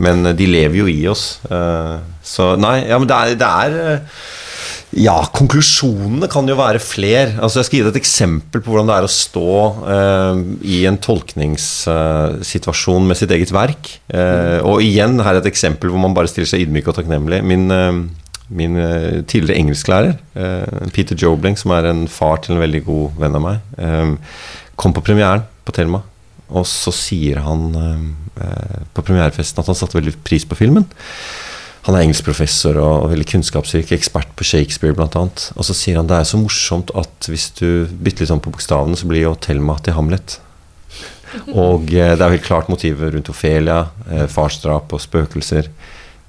[0.03, 1.23] Men eh, de lever jo i oss.
[1.49, 3.99] eh, Så nei, ja, men det er, det er eh,
[5.03, 7.27] ja, konklusjonene kan jo være fler.
[7.41, 9.53] Altså Jeg skal gi deg et eksempel på hvordan det er å stå
[9.95, 10.33] eh,
[10.75, 13.83] i en tolkningssituasjon med sitt eget verk.
[14.13, 17.39] Eh, og igjen her er et eksempel hvor man bare stiller seg ydmyk og takknemlig.
[17.49, 17.93] Min, eh,
[18.53, 23.05] min eh, tidligere engelsklærer, eh, Peter Jobling, som er en far til en veldig god
[23.23, 24.11] venn av meg, eh,
[24.79, 26.03] kom på premieren på Thelma.
[26.53, 30.85] Og så sier han eh, på premierefesten at han satte veldig pris på filmen.
[31.83, 35.07] Han er engelskprofessor og, og veldig kunnskapsrik, ekspert på Shakespeare bl.a.
[35.23, 38.53] Og så sier han det er så morsomt at hvis du bytter litt om på
[38.53, 40.37] bokstavene, så blir jo Thelma til Hamlet.
[41.51, 45.71] Og eh, det er helt klart motivet rundt Ofelia, eh, farsdrap og spøkelser.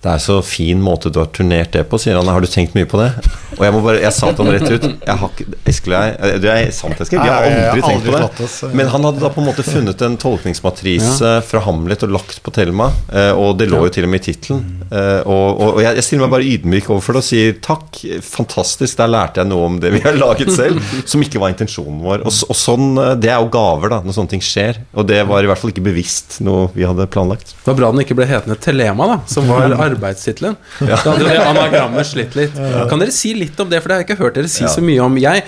[0.05, 2.29] Det er så fin måte du har turnert det på, sier han.
[2.29, 3.07] Har du tenkt mye på det?
[3.55, 6.07] Og jeg må bare, jeg sa til ham rett ut jeg har ikke, Eskil og
[6.27, 7.21] jeg Du er sant, Eskil?
[7.23, 8.45] Vi har Nei, jeg har aldri tenkt på det.
[8.49, 8.57] oss.
[8.75, 12.53] Men han hadde da på en måte funnet en tolkningsmatrise fra Hamlet og lagt på
[12.55, 14.65] Thelma, eh, og det lå jo til og med i tittelen.
[14.91, 18.01] Eh, Og, og, og jeg, jeg stiller meg bare ydmyk overfor det og sier takk,
[18.27, 22.03] fantastisk, der lærte jeg noe om det vi har laget selv, som ikke var intensjonen
[22.05, 22.25] vår.
[22.29, 24.83] Og, og sånn, eh, Det er jo gaver, da, når sånne ting skjer.
[24.99, 27.55] Og det var i hvert fall ikke bevisst noe vi hadde planlagt.
[27.63, 30.59] Det var bra den ikke ble hetende Telema, da, som var arbeidstittelen.
[30.81, 32.59] Da hadde det anagrammet slitt litt.
[32.91, 34.85] Kan dere si litt om det, for det har jeg ikke hørt dere si så
[34.85, 35.17] mye om.
[35.23, 35.45] Jeg,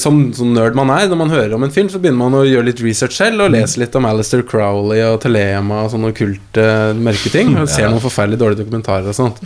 [0.00, 2.44] som, som nerd man er, når man hører om en film, så begynner man å
[2.48, 6.68] gjøre litt research selv og lese litt om Alistair Crowley og Telema og sånne okkulte,
[6.96, 7.52] mørke ting.
[7.60, 9.42] Og ser noen forferdelig dårlige dokumentarer og sånt.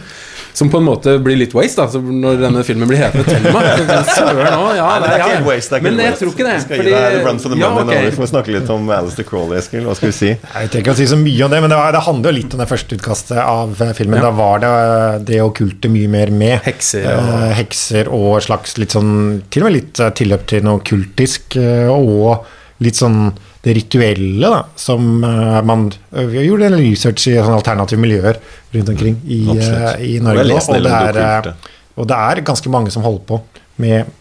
[0.55, 3.61] Som på en måte blir litt waste, da, så når denne filmen blir hetende Thelma.
[3.63, 4.89] ja.
[4.99, 5.81] Det er ikke helt waste.
[5.85, 6.55] Men jeg tror ikke det.
[6.59, 8.01] Vi skal gi deg run for the ja, money nå.
[8.09, 9.85] Vi får snakke litt om Alistair Crawley, Eskil.
[9.87, 10.31] Hva skal vi si?
[10.35, 12.39] Jeg trenger ikke å si så mye om det, men det, var, det handler jo
[12.41, 14.23] litt om det første utkastet av eh, filmen.
[14.25, 16.59] Da var det eh, det okkulte mye mer med.
[16.67, 20.81] Hekser og- Eh, hekser og slags litt sånn Til og med litt tilløp til noe
[20.87, 21.57] kultisk,
[21.93, 22.47] og
[22.85, 23.33] litt sånn
[23.69, 28.39] det rituelle, da, som uh, man Vi gjorde en research i sånne alternative miljøer
[28.75, 30.45] rundt omkring i, eh, i Norge.
[30.45, 33.41] jeg Og det, er, eh, og det er ganske mange som holder på
[33.83, 34.15] med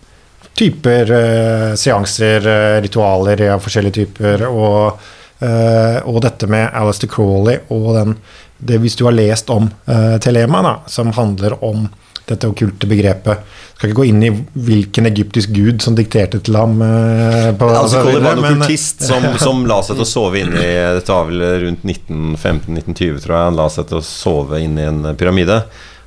[0.58, 2.46] typer uh, seanser,
[2.82, 8.16] ritualer av forskjellige typer, og, Uh, og dette med Alistair Crawley og den
[8.58, 11.84] det, Hvis du har lest om uh, Telema, da, som handler om
[12.28, 13.44] dette okkulte begrepet
[13.78, 14.32] Skal ikke gå inn i
[14.68, 16.78] hvilken egyptisk gud som dikterte til ham.
[16.82, 20.64] eh, på, Altså, det var en okkultist som, som la seg til å sove inne
[20.64, 23.46] i Dette var vel rundt 1915-1920, tror jeg.
[23.52, 25.62] Han la seg til å sove inne i en pyramide.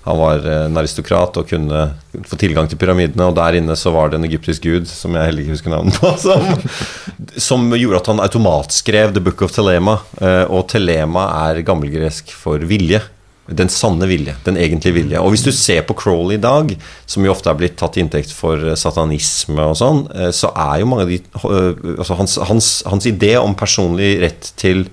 [0.06, 1.82] Han var eh, en aristokrat og kunne
[2.26, 5.28] få tilgang til pyramidene, og der inne så var det en egyptisk gud, som jeg
[5.28, 6.46] heller ikke husker navnet på, som,
[7.36, 9.98] som gjorde at han automatskrev The Book of Telema.
[10.20, 13.02] eh, Og Telema er gammelgresk for vilje.
[13.50, 14.36] Den sanne vilje.
[14.46, 15.18] Den egentlige vilje.
[15.18, 16.70] Og hvis du ser på Crowley i dag,
[17.10, 20.52] som jo ofte er blitt tatt til inntekt for eh, satanisme og sånn, eh, så
[20.54, 24.84] er jo mange av de eh, Altså hans, hans, hans idé om personlig rett til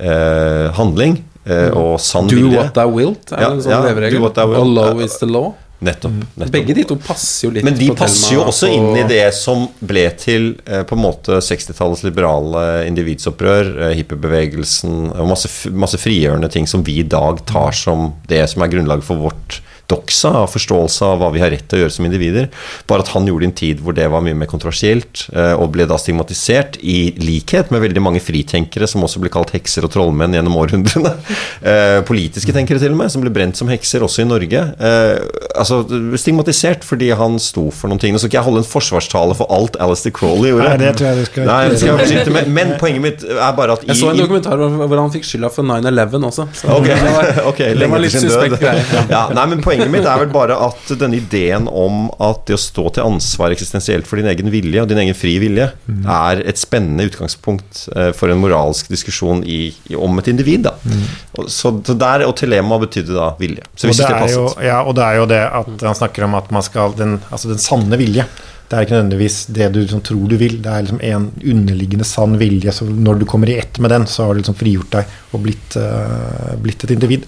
[0.00, 3.82] eh, handling eh, og sann Do vilje what thou wilt, er Ja, en sånn ja,
[3.90, 4.16] leveregel.
[4.18, 4.62] do what thou wilt.
[4.64, 5.50] Og low is the law.
[5.80, 6.12] Nettopp.
[6.34, 6.52] nettopp.
[6.52, 8.74] Begge de to passer jo litt Men de passer jo også og...
[8.76, 15.14] inn i det som ble til eh, på en måte 60-tallets liberale individsopprør, eh, hippiebevegelsen
[15.14, 19.08] og masse, masse frigjørende ting som vi i dag tar som det som er grunnlaget
[19.08, 22.48] for vårt doxa, av forståelse av hva vi har rett til å gjøre som individer.
[22.90, 25.54] Bare at han gjorde det i en tid hvor det var mye mer kontroversielt, eh,
[25.56, 29.86] og ble da stigmatisert, i likhet med veldig mange fritenkere som også ble kalt hekser
[29.86, 31.16] og trollmenn gjennom århundrene.
[31.60, 34.60] Eh, politiske tenkere til og med, som ble brent som hekser også i Norge.
[34.80, 35.18] Eh,
[35.60, 35.82] altså
[36.18, 38.14] stigmatisert fordi han sto for noen ting.
[38.14, 40.70] Nå skal ikke jeg holde en forsvarstale for alt Alistair Crawley gjorde.
[40.70, 42.50] Nei, det tror jeg du skal Nei, det skal jeg med.
[42.56, 45.52] Men poenget mitt er bare at i, Jeg så en dokumentar hvor han fikk skylda
[45.52, 46.46] for 9-11 også.
[46.62, 46.96] Så okay.
[46.96, 48.84] det var, okay, det var litt suspekt greie.
[49.10, 49.20] Ja.
[49.20, 52.60] Ja, nei, men Poenget mitt er vel bare at denne ideen om at det å
[52.60, 56.04] stå til ansvar eksistensielt for din egen vilje og din egen fri vilje, Mm.
[56.06, 60.62] er et spennende utgangspunkt eh, for en moralsk diskusjon i, om et individ.
[60.68, 60.74] da.
[60.84, 61.02] Mm.
[61.48, 63.64] så, så der, og telema betydde da vilje.
[63.74, 65.98] Så hvis det, det er jo, passet ja, og det er jo det at han
[65.98, 68.24] snakker om at man skal Den, altså den sanne vilje.
[68.70, 70.60] Det er ikke nødvendigvis det du liksom tror du vil.
[70.62, 72.70] Det er liksom en underliggende sann vilje.
[72.72, 75.42] Så når du kommer i ett med den, så har du liksom frigjort deg og
[75.42, 77.26] blitt, uh, blitt et individ.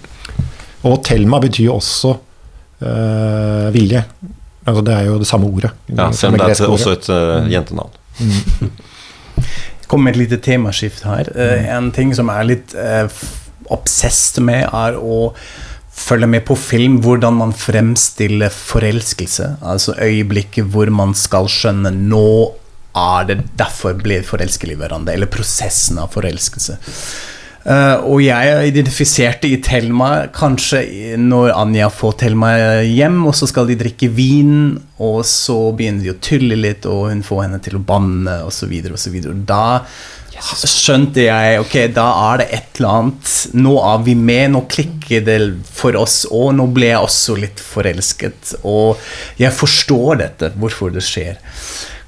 [0.87, 2.13] Og Thelma betyr jo også
[2.83, 4.03] eh, vilje.
[4.63, 5.71] Altså det er jo det samme ordet.
[5.89, 7.91] ja, Selv om det er også et uh, jentenavn.
[9.91, 11.27] Kom med et lite temaskift her.
[11.35, 13.11] Uh, En ting som er litt uh,
[13.73, 15.33] obsessed med, er å
[15.93, 19.57] følge med på film hvordan man fremstiller forelskelse.
[19.61, 22.53] Altså øyeblikket hvor man skal skjønne nå
[22.93, 26.77] er det derfor blir forelsket i hverandre, eller prosessen av forelskelse.
[27.63, 32.51] Eh, og jeg identifiserte i Thelma kanskje når Anja får Thelma
[32.83, 37.07] hjem, og så skal de drikke vin, og så begynner de å tulle litt, og
[37.13, 39.15] hun får henne til å banne, osv., osv.
[39.47, 39.63] Da
[40.33, 43.31] skjønte jeg ok, da er det et eller annet.
[43.55, 45.39] Nå er vi med, nå klikker det
[45.69, 48.55] for oss, og nå ble jeg også litt forelsket.
[48.67, 48.99] Og
[49.39, 51.39] jeg forstår dette, hvorfor det skjer.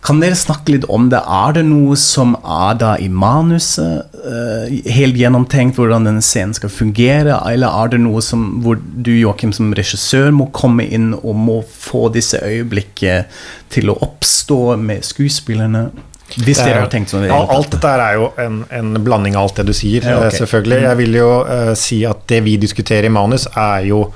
[0.05, 1.17] Kan dere snakke litt om det?
[1.17, 6.69] Er det noe som er da i manuset, eh, helt gjennomtenkt hvordan denne scenen skal
[6.69, 11.33] fungere, eller er det noe som, hvor du, Joakim, som regissør må komme inn og
[11.33, 13.25] må få disse øyeblikkene
[13.73, 15.87] til å oppstå med skuespillerne?
[16.35, 19.37] Hvis er dere har tenkt sånn det Ja, alt dette er jo en, en blanding
[19.37, 20.29] av alt det du sier, Ja, ok.
[20.29, 20.81] eh, selvfølgelig.
[20.85, 24.07] Jeg vil jo uh, si at det vi diskuterer i manus, er jo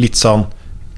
[0.00, 0.44] litt sånn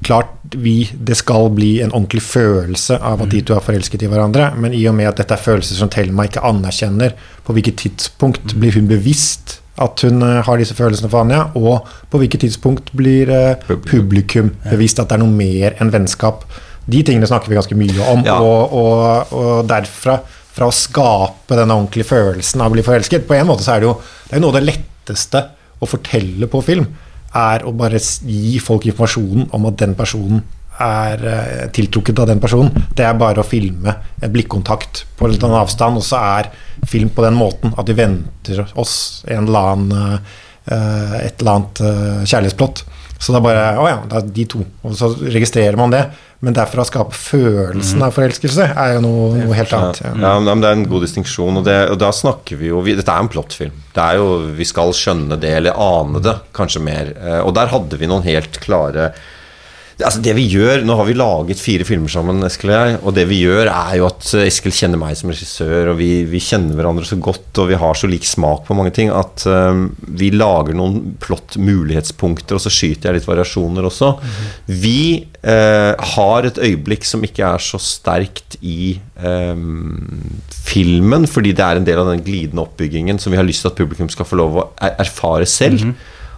[0.05, 4.09] Klart vi, det skal bli en ordentlig følelse av at de to er forelsket i
[4.11, 7.81] hverandre, men i og med at dette er følelser som Thelma ikke anerkjenner, på hvilket
[7.83, 12.43] tidspunkt blir hun bevisst at hun eh, har disse følelsene for Anja, og på hvilket
[12.47, 16.43] tidspunkt blir eh, publikum bevisst at det er noe mer enn vennskap.
[16.89, 18.39] De tingene snakker vi ganske mye om, Ja.
[18.43, 20.17] og, og, og derfra
[20.59, 23.27] fra å skape denne ordentlige følelsen av å bli forelsket.
[23.29, 25.43] På en måte så er det jo det er noe av det letteste
[25.79, 26.87] å fortelle på film,
[27.35, 30.41] er å bare gi folk informasjonen om at den personen
[30.79, 32.71] er eh, tiltrukket av den personen.
[32.95, 36.51] Det er bare å filme en blikkontakt på litt annen avstand, og så er
[36.87, 40.19] film på den måten at vi venter oss en eller annen,
[40.71, 42.85] eh, et eller annet eh, kjærlighetsplott.
[43.19, 44.61] Så det er bare Å ja, det er de to.
[44.87, 46.05] Og så registrerer man det.
[46.39, 49.99] Men derfra å skape følelsen av forelskelse er jo noe, noe helt annet.
[50.05, 50.39] Ja, Ja.
[50.39, 53.19] men Det er en god distinksjon, og, og da snakker vi jo vi, Dette er
[53.25, 53.73] en plottfilm.
[53.93, 57.11] Det er jo, Vi skal skjønne det, eller ane det, kanskje mer.
[57.19, 59.11] Eh, Og der hadde vi noen helt klare
[59.99, 62.99] Altså det vi gjør, Nå har vi laget fire filmer sammen, Eskil og jeg.
[63.03, 66.39] Og det vi gjør, er jo at Eskil kjenner meg som regissør, og vi, vi
[66.43, 69.89] kjenner hverandre så godt, og vi har så lik smak på mange ting, at um,
[70.19, 74.13] vi lager noen plott mulighetspunkter, og så skyter jeg litt variasjoner også.
[74.71, 75.01] Vi
[75.43, 79.97] uh, har et øyeblikk som ikke er så sterkt i um,
[80.69, 83.73] filmen, fordi det er en del av den glidende oppbyggingen som vi har lyst til
[83.73, 85.91] at publikum skal få lov å er erfare selv.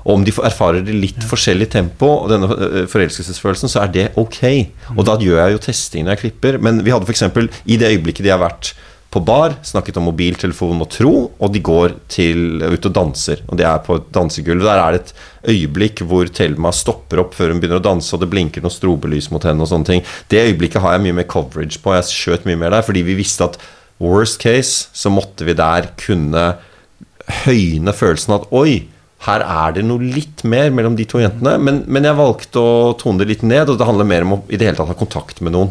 [0.05, 4.07] Og om de erfarer det litt forskjellig tempo, og denne øh, forelskelsesfølelsen, så er det
[4.19, 4.41] ok.
[4.95, 6.61] Og da gjør jeg jo testing når jeg klipper.
[6.63, 7.27] Men vi hadde f.eks.
[7.65, 8.73] i det øyeblikket de har vært
[9.11, 13.41] på bar, snakket om mobiltelefon og tro, og de går til, ut og danser.
[13.49, 14.63] Og det er på et dansegulv.
[14.63, 15.11] Der er det et
[15.51, 19.27] øyeblikk hvor Thelma stopper opp før hun begynner å danse, og det blinker noe strobelys
[19.33, 20.05] mot henne og sånne ting.
[20.31, 21.91] Det øyeblikket har jeg mye mer coverage på.
[21.97, 23.59] Jeg skjøt mye mer der, fordi vi visste at
[24.01, 26.45] worst case så måtte vi der kunne
[27.43, 28.85] høyne følelsen at oi,
[29.25, 31.57] her er det noe litt mer mellom de to jentene.
[31.61, 34.41] Men, men jeg valgte å tone det litt ned, og det handler mer om å
[34.49, 35.69] i det hele tatt ha kontakt med noen.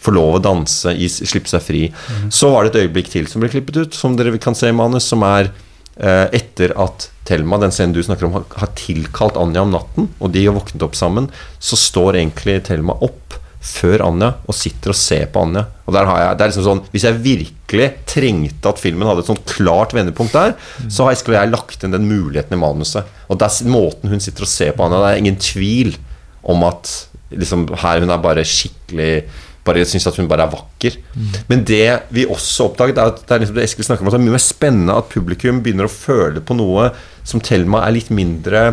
[0.00, 1.82] Få lov å danse, i, slippe seg fri.
[2.32, 4.76] Så var det et øyeblikk til som ble klippet ut, som dere kan se i
[4.76, 5.48] manus, som er
[5.96, 10.08] eh, etter at Thelma, den scenen du snakker om, har, har tilkalt Anja om natten,
[10.18, 11.28] og de har våknet opp sammen,
[11.62, 15.66] så står egentlig Thelma opp før Anja og sitter og ser på Anja.
[15.84, 19.24] Og der har jeg, det er liksom sånn, Hvis jeg virkelig trengte at filmen hadde
[19.24, 20.56] et sånt klart vendepunkt der,
[20.88, 23.12] så har Eskil og jeg lagt inn den muligheten i manuset.
[23.28, 25.94] Og det er måten hun sitter og ser på Anja Det er ingen tvil
[26.40, 26.88] om at
[27.36, 29.12] liksom, her hun er bare skikkelig
[29.60, 30.96] bare syns at hun bare er vakker.
[31.50, 31.84] Men det
[32.16, 34.24] vi også oppdaget, er at det er liksom det Eskil snakker om, at det er
[34.24, 36.88] mye mer spennende at publikum begynner å føle på noe
[37.28, 38.64] som Thelma er litt mindre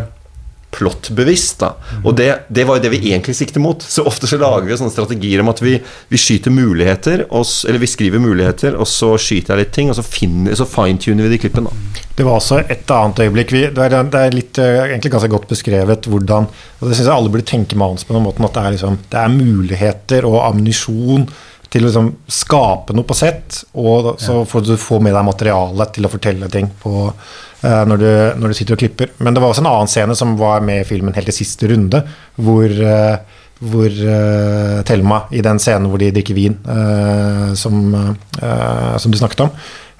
[0.77, 1.59] plottbevisst.
[1.63, 1.73] da
[2.03, 3.81] Og det, det var jo det vi egentlig sikter mot.
[3.83, 5.75] Så ofte så lager vi sånne strategier om at vi,
[6.11, 9.97] vi skyter muligheter, og, eller vi skriver muligheter, og så skyter jeg litt ting, og
[9.99, 11.73] så, finner- så fine-tuner vi de klippene.
[12.17, 15.29] Det var også et annet øyeblikk vi, det, er, det er litt, eh, egentlig ganske
[15.33, 18.45] godt beskrevet hvordan og Det syns jeg alle burde tenke med Hans på den måten
[18.45, 21.27] at det er, liksom, det er muligheter og ammunisjon
[21.67, 25.91] til å liksom skape noe på sett, og så får du få med deg materialet
[25.97, 27.09] til å fortelle ting på,
[27.63, 28.09] når, du,
[28.41, 29.09] når du sitter og klipper.
[29.23, 31.69] Men det var også en annen scene som var med i filmen helt i siste
[31.71, 32.03] runde,
[32.37, 33.17] hvor eh,
[33.57, 37.79] hvor uh, Thelma, i den scenen hvor de drikker vin, uh, som,
[38.37, 39.49] uh, som du snakket om,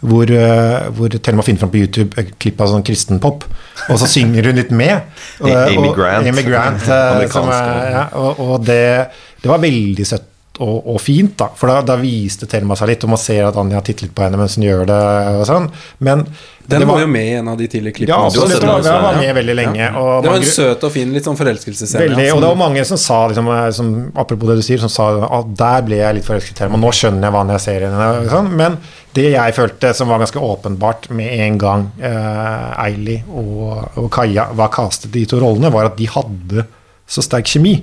[0.06, 3.48] hvor, eh, hvor Thelma finner fram på YouTube et klipp av sånn kristenpop,
[3.90, 5.08] og så synger hun litt med.
[5.42, 6.28] Amy og- Grant.
[6.30, 9.10] Amy Grant eh, som ja, og, og det,
[9.42, 10.28] det var veldig søtt
[10.64, 11.48] og, og fint, da.
[11.58, 14.26] For da, da viste Thelma seg litt, og man ser at Anja titter litt på
[14.26, 15.00] henne mens hun gjør det.
[15.38, 15.68] og sånn.
[16.04, 16.24] Men
[16.68, 18.18] Den var, var jo med i en av de tidlige klippene.
[18.18, 18.58] Ja, absolutt.
[18.58, 19.90] Den den var, var med veldig lenge.
[20.02, 22.04] Og Det var en søt og fin litt sånn forelskelsesscene.
[22.08, 24.92] Veldig, og det var mange som sa, liksom, eh, som, apropos det du sier, som
[24.92, 26.82] sa at der ble jeg litt forelsket i Thelma.
[26.82, 28.10] Nå skjønner jeg hva jeg ser henne.
[28.34, 28.50] Sånn.
[28.60, 28.80] Men
[29.18, 34.50] det jeg følte som var ganske åpenbart med en gang eh, Eili og, og Kaja
[34.58, 36.68] var castet i de to rollene, var at de hadde
[37.08, 37.78] så sterk kjemi.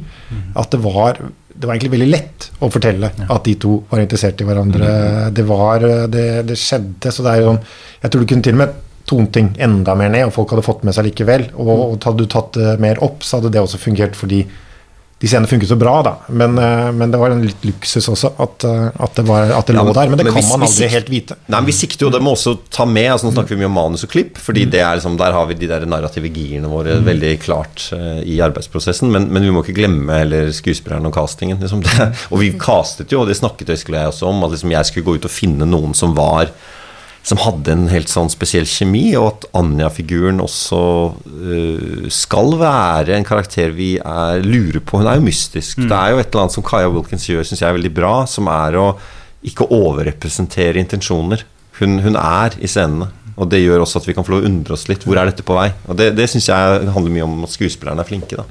[0.55, 1.19] At det var,
[1.55, 4.89] det var egentlig veldig lett å fortelle at de to var interessert i hverandre.
[5.35, 7.53] Det var det, det skjedde, så det er jo
[8.03, 10.65] Jeg tror du kunne til og med tonet ting enda mer ned, og folk hadde
[10.67, 11.47] fått med seg likevel.
[11.55, 14.64] Og, og hadde du tatt det mer opp, så hadde det også fungert fordi de
[15.23, 16.13] scenene funket så bra, da.
[16.29, 19.67] Men, eh, men det var en litt luksus også, at, eh, at det, var, at
[19.67, 20.11] det Ja, lå der.
[20.11, 21.37] Men det men kan hvis- man aldri helt vite.
[21.47, 23.71] Nei, men Vi sikter jo, det må også ta med altså Nå snakker vi mye
[23.71, 26.69] om manus og klipp, fordi det er liksom, der har vi de der narrative girene
[26.69, 29.11] våre veldig klart uh, i arbeidsprosessen.
[29.11, 31.59] Men, men vi må ikke glemme heller skuespilleren og castingen.
[31.61, 31.83] Liksom.
[31.83, 34.71] Det, og vi castet jo, og det snakket Øyskild og jeg også om, at liksom
[34.71, 36.51] jeg skulle gå ut og finne noen som var
[37.25, 40.81] som hadde en helt sånn spesiell kjemi, og at Anja-figuren også
[41.17, 45.01] uh, skal være en karakter vi er, lurer på.
[45.01, 45.81] Hun er jo mystisk.
[45.81, 48.15] Det er jo et eller annet som Kaja Wilkins gjør, syns jeg er veldig bra,
[48.29, 48.89] som er å
[49.45, 51.47] ikke overrepresentere intensjoner.
[51.81, 53.09] Hun, hun er i scenene.
[53.35, 55.03] Og det gjør også at vi kan få undre oss litt.
[55.09, 55.71] Hvor er dette på vei?
[55.89, 58.47] Og det, det syns jeg handler mye om at skuespillerne er flinke, da.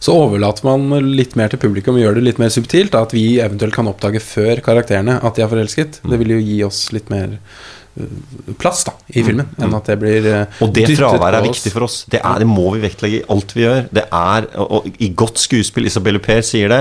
[0.00, 2.96] Så overlater man litt mer til publikum og gjør det litt mer subtilt.
[2.96, 6.00] At vi eventuelt kan oppdage før karakterene at de er forelsket.
[6.08, 9.98] Det vil jo gi oss litt mer øh, plass da i filmen enn at det
[10.00, 11.98] blir øh, Og det fraværet er viktig for oss.
[12.08, 13.84] Det, er, det må vi vektlegge i alt vi gjør.
[14.00, 16.80] Det er, og, og I godt skuespill, Isabelle Per sier det,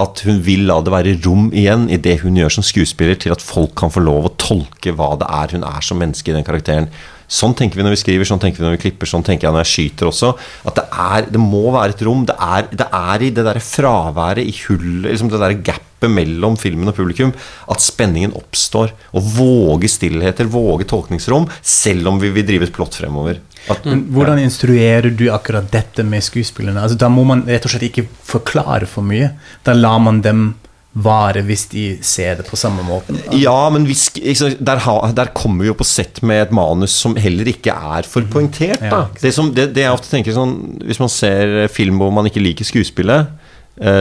[0.00, 3.34] at hun vil la det være rom igjen i det hun gjør som skuespiller, til
[3.34, 6.36] at folk kan få lov å tolke hva det er hun er som menneske i
[6.36, 6.90] den karakteren.
[7.30, 9.54] Sånn tenker vi når vi skriver, sånn tenker vi når vi klipper, sånn tenker jeg
[9.54, 10.32] når jeg skyter også.
[10.66, 12.24] At det, er, det må være et rom.
[12.26, 16.56] Det er, det er i det derre fraværet, i hullet, liksom det derre gapet mellom
[16.58, 17.30] filmen og publikum,
[17.70, 18.90] at spenningen oppstår.
[19.14, 23.38] Å våge stillheter, våge tolkningsrom, selv om vi vil drive et plott fremover.
[23.70, 26.82] At, Men hvordan instruerer du akkurat dette med skuespillerne?
[26.82, 29.34] Altså, da må man rett og slett ikke forklare for mye.
[29.66, 30.48] Da lar man dem
[30.90, 33.18] vare hvis de ser det på samme måten.
[33.38, 37.14] Ja, men sant, der, ha, der kommer vi jo på sett med et manus som
[37.20, 38.82] heller ikke er for poengtert.
[38.82, 42.26] Ja, Det, som, det, det jeg ofte tenker sånn Hvis man ser film hvor man
[42.26, 43.30] ikke liker skuespillet,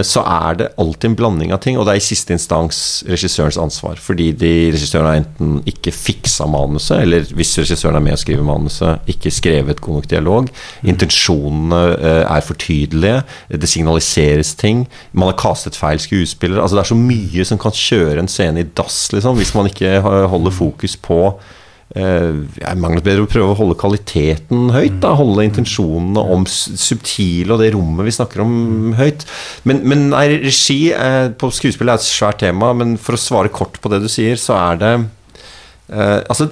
[0.03, 3.59] så er det alltid en blanding av ting, og det er i siste instans regissørens
[3.61, 3.99] ansvar.
[4.03, 8.43] Fordi de regissøren har enten ikke fiksa manuset, eller hvis regissøren er med å skrive
[8.43, 10.49] manuset, ikke skrevet god nok dialog.
[10.83, 13.21] Intensjonene eh, er for tydelige,
[13.55, 14.83] det signaliseres ting.
[15.13, 16.63] Man har kastet feil skuespillere.
[16.63, 19.71] Altså Det er så mye som kan kjøre en scene i dass, liksom, hvis man
[19.71, 21.58] ikke holder fokus på Eh,
[21.89, 24.99] jeg mangler bedre å prøve å holde kvaliteten høyt.
[25.01, 29.25] Da, holde intensjonene om subtile og det rommet vi snakker om, høyt.
[29.65, 33.53] Men, men nei, regi eh, på skuespill er et svært tema, men for å svare
[33.53, 36.45] kort på det du sier, så er det eh, altså,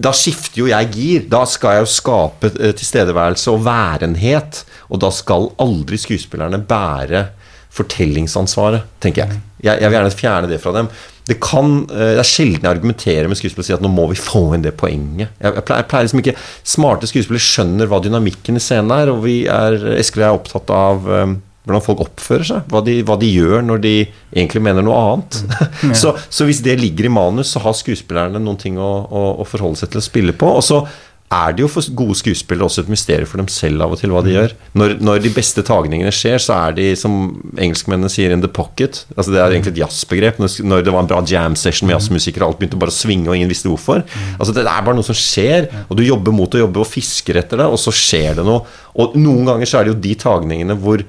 [0.00, 1.28] Da skifter jo jeg gir.
[1.28, 4.64] Da skal jeg jo skape eh, tilstedeværelse og værenhet.
[4.88, 7.26] Og da skal aldri skuespillerne bære
[7.70, 9.42] fortellingsansvaret, tenker jeg.
[9.60, 9.76] jeg.
[9.76, 10.88] Jeg vil gjerne fjerne det fra dem.
[11.28, 14.06] Det, kan, eh, det er sjelden jeg argumenterer med skuespillere og sier at nå må
[14.10, 15.28] vi få inn det poenget.
[15.38, 16.38] Jeg, jeg, pleier, jeg pleier liksom ikke
[16.72, 20.40] Smarte skuespillere skjønner hva dynamikken i scenen er, og vi er, Eskil og jeg er
[20.40, 22.72] opptatt av um, hvordan folk oppfører seg.
[22.72, 23.94] Hva de, hva de gjør når de
[24.32, 25.40] egentlig mener noe annet.
[26.00, 29.48] så, så hvis det ligger i manus, så har skuespillerne noen ting å, å, å
[29.48, 30.50] forholde seg til å spille på.
[30.58, 30.82] Og så
[31.30, 34.10] er det jo for gode skuespillere også et mysterium for dem selv av og til
[34.10, 34.54] hva de gjør.
[34.74, 37.12] Når, når de beste tagningene skjer, så er de, som
[37.54, 39.04] engelskmennene sier, in the pocket.
[39.14, 40.40] Altså Det er egentlig et jazzbegrep.
[40.42, 43.30] Når, når det var en bra jam session med jazzmusikere, alt begynte bare å svinge,
[43.30, 44.02] og ingen visste hvorfor.
[44.40, 47.38] Altså Det er bare noe som skjer, og du jobber mot å jobbe og fisker
[47.44, 48.66] etter det, og så skjer det noe.
[48.98, 51.06] Og noen ganger så er det jo de tagningene hvor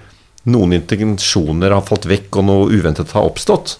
[0.54, 3.80] noen intensjoner har falt vekk, og noe uventet har oppstått,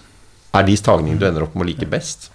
[0.58, 2.32] er de tagningene du ender opp med å like best.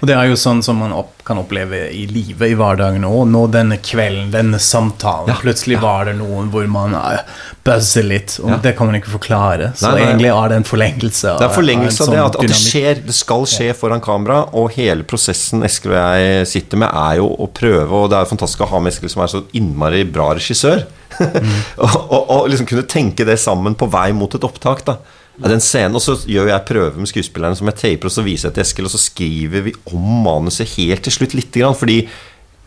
[0.00, 3.22] Og det er jo sånn som man opp, kan oppleve i livet, i hverdagen òg.
[3.30, 5.30] Nå denne kvelden, denne samtalen.
[5.30, 7.20] Ja, Plutselig var det noen hvor man uh,
[7.66, 8.58] buzzer litt, og Ja.
[8.64, 9.70] det kan man ikke forklare.
[9.78, 10.08] Så Nei, nei.
[10.08, 12.58] egentlig er det en forlengelse Det er forlengelse av en det sånn at, at det
[12.58, 13.02] skjer.
[13.06, 17.30] Det skal skje foran kamera, og hele prosessen Eskil og jeg sitter med, er jo
[17.30, 20.02] å prøve, og det er jo fantastisk å ha med Eskil som er så innmari
[20.08, 20.86] bra regissør.
[21.20, 24.84] og, og, og liksom kunne tenke det sammen på vei mot et opptak.
[24.88, 24.98] da
[25.40, 28.48] Den scenen, Og så gjør jeg prøver med skuespillerne som jeg taper, og så viser
[28.48, 31.78] jeg til Eskil, og så skriver vi om manuset helt til slutt lite grann.
[31.78, 32.02] Fordi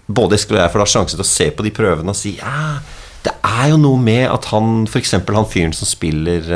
[0.07, 2.35] både Eskil og jeg får da sjanse til å se på de prøvene og si
[2.39, 2.79] ja,
[3.23, 5.13] det er jo noe med at han f.eks.
[5.15, 6.49] han fyren som spiller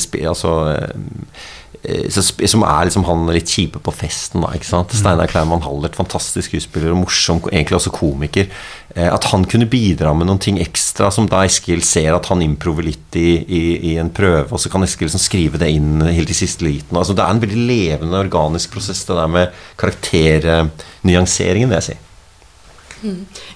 [0.00, 1.50] spiller Altså eh, eh,
[1.82, 4.52] som er liksom han litt kjipe på festen, da.
[4.54, 4.92] ikke sant?
[4.94, 8.46] Steinar Kleiman Hallert, fantastisk skuespiller og morsom, egentlig også komiker.
[8.94, 12.42] Eh, At han kunne bidra med noen ting ekstra, som da Eskil ser at han
[12.44, 15.98] improver litt i, i, i en prøve, og så kan Eskil liksom skrive det inn
[16.06, 16.94] helt i siste liten.
[16.98, 21.98] Altså, det er en veldig levende, organisk prosess, det der med karakternyanseringen, vil jeg si.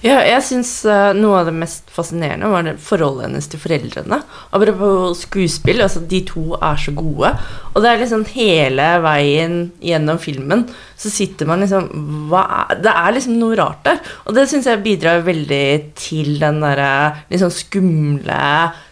[0.03, 4.19] Ja, jeg syns uh, noe av det mest fascinerende var det forholdet hennes til foreldrene.
[4.55, 7.31] Apropos skuespill, altså de to er så gode.
[7.73, 10.67] Og det er liksom hele veien gjennom filmen
[10.97, 11.89] så sitter man liksom
[12.33, 13.99] er, Det er liksom noe rart der.
[14.25, 15.67] Og det syns jeg bidrar veldig
[15.97, 16.91] til den derre
[17.29, 18.43] litt sånn skumle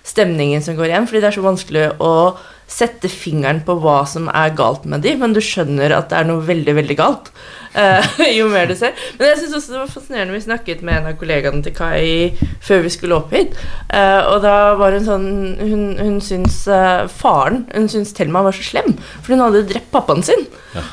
[0.06, 2.14] stemningen som går igjen, fordi det er så vanskelig å
[2.70, 6.30] sette fingeren på hva som er galt med de, men du skjønner at det er
[6.30, 7.30] noe veldig, veldig galt.
[7.76, 8.10] Eh,
[8.40, 8.96] jo mer du ser.
[9.20, 12.36] Men jeg syns også det var fascinerende Vi snakket med en av kollegaene til Kai
[12.66, 13.56] før vi skulle opp hit.
[13.94, 15.28] eh, og da var hun sånn
[15.60, 19.92] Hun, hun syns eh, faren Hun syns Thelma var så slem, for hun hadde drept
[19.94, 20.46] pappaen sin.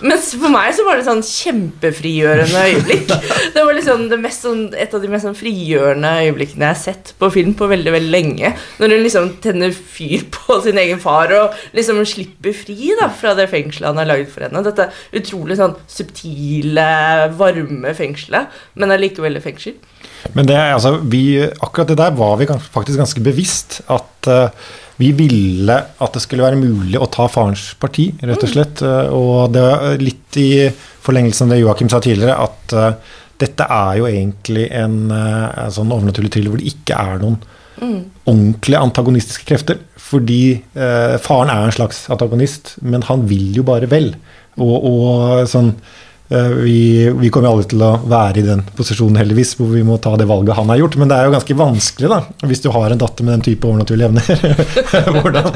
[0.03, 3.11] Mens for meg så var det sånn kjempefrigjørende øyeblikk.
[3.55, 6.81] Det var liksom det mest sånn, et av de mest sånn frigjørende øyeblikkene jeg har
[6.81, 8.53] sett på film på veldig veldig lenge.
[8.81, 13.35] Når hun liksom tenner fyr på sin egen far og liksom slipper fri da fra
[13.39, 14.63] det fengselet han har laget for henne.
[14.67, 16.72] Dette utrolig sånn subtile,
[17.39, 19.75] varme fengselet, men allikevel et fengsel.
[20.33, 23.81] Men det, altså, vi, akkurat det der var vi faktisk ganske bevisst.
[23.93, 28.53] At uh, vi ville at det skulle være mulig å ta farens parti, rett og
[28.53, 28.83] slett.
[28.87, 30.51] Eh, og det er litt i
[31.03, 35.91] forlengelsen av det Joakim sa tidligere, at uh, dette er jo egentlig en, eh, sånn
[35.91, 37.41] overnaturlig thriller hvor det ikke er noen
[38.29, 39.81] ordentlige antagonistiske krefter.
[39.99, 44.13] Fordi eh, faren er en slags antagonist, men han vil jo bare vel.
[44.61, 45.99] Og, og sånn eh,
[46.63, 50.15] vi, vi kommer aldri til å være i den posisjonen, heldigvis, hvor vi må ta
[50.17, 50.99] det valget han har gjort.
[51.01, 53.69] Men det er jo ganske vanskelig, da, hvis du har en datter med den type
[53.69, 54.45] overnaturlige evner.
[55.19, 55.49] Hvordan,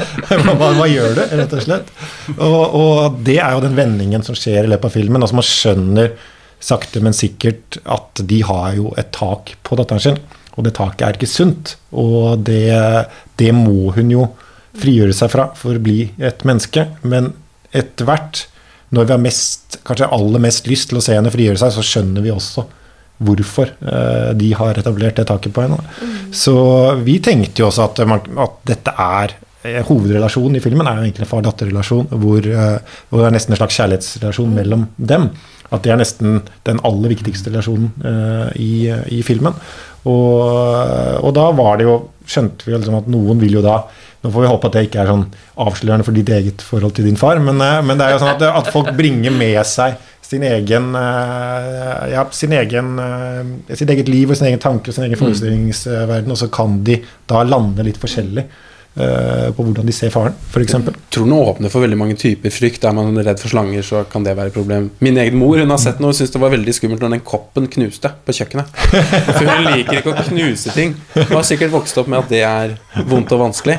[0.59, 1.93] hva, hva gjør du, rett og slett?
[2.37, 5.23] Og, og det er jo den vendingen som skjer i løpet av filmen.
[5.23, 6.11] Altså Man skjønner
[6.63, 10.19] sakte, men sikkert at de har jo et tak på datteren sin.
[10.57, 11.75] Og det taket er ikke sunt.
[11.93, 12.73] Og det,
[13.37, 14.27] det må hun jo
[14.77, 16.87] frigjøre seg fra for å bli et menneske.
[17.05, 17.31] Men
[17.75, 18.45] etter hvert,
[18.95, 21.85] når vi har mest, kanskje aller mest lyst til å se henne frigjøre seg, så
[21.85, 22.63] skjønner vi også
[23.17, 25.79] hvorfor eh, de har etablert det taket på henne.
[26.35, 26.55] Så
[27.01, 29.33] vi tenkte jo også at, man, at dette er
[29.65, 33.55] eh, Hovedrelasjonen i filmen er jo egentlig en far-datter-relasjon, hvor, eh, hvor det er nesten
[33.55, 35.31] en slags kjærlighetsrelasjon mellom dem.
[35.73, 37.89] At det er nesten den aller viktigste relasjonen
[38.55, 39.57] i, i filmen.
[40.05, 43.77] Og, og da var det jo Skjønte vi jo liksom at noen vil jo da
[44.23, 45.25] Nå får vi håpe at det ikke er sånn
[45.63, 48.33] avslørende for ditt eget forhold til din far, men, eh, men det er jo sånn
[48.33, 49.93] at, at folk bringer med seg
[50.27, 54.97] sin egen, eh, ja, sin egen eh, sitt eget liv og sin egen tanke og
[54.97, 56.97] sin egen forestillingsverden, og så kan de
[57.29, 58.43] da lande litt forskjellig
[58.97, 60.75] på hvordan de ser faren, f.eks.
[61.13, 62.85] tror den åpner for veldig mange typer frykt.
[62.87, 64.89] Er man redd for slanger, så kan det være et problem.
[65.03, 67.23] Min egen mor hun har sett noe og syntes det var veldig skummelt når den
[67.27, 68.73] koppen knuste på kjøkkenet.
[69.37, 70.95] For hun liker ikke å knuse ting.
[71.15, 72.75] Hun har sikkert vokst opp med at det er
[73.09, 73.77] vondt og vanskelig.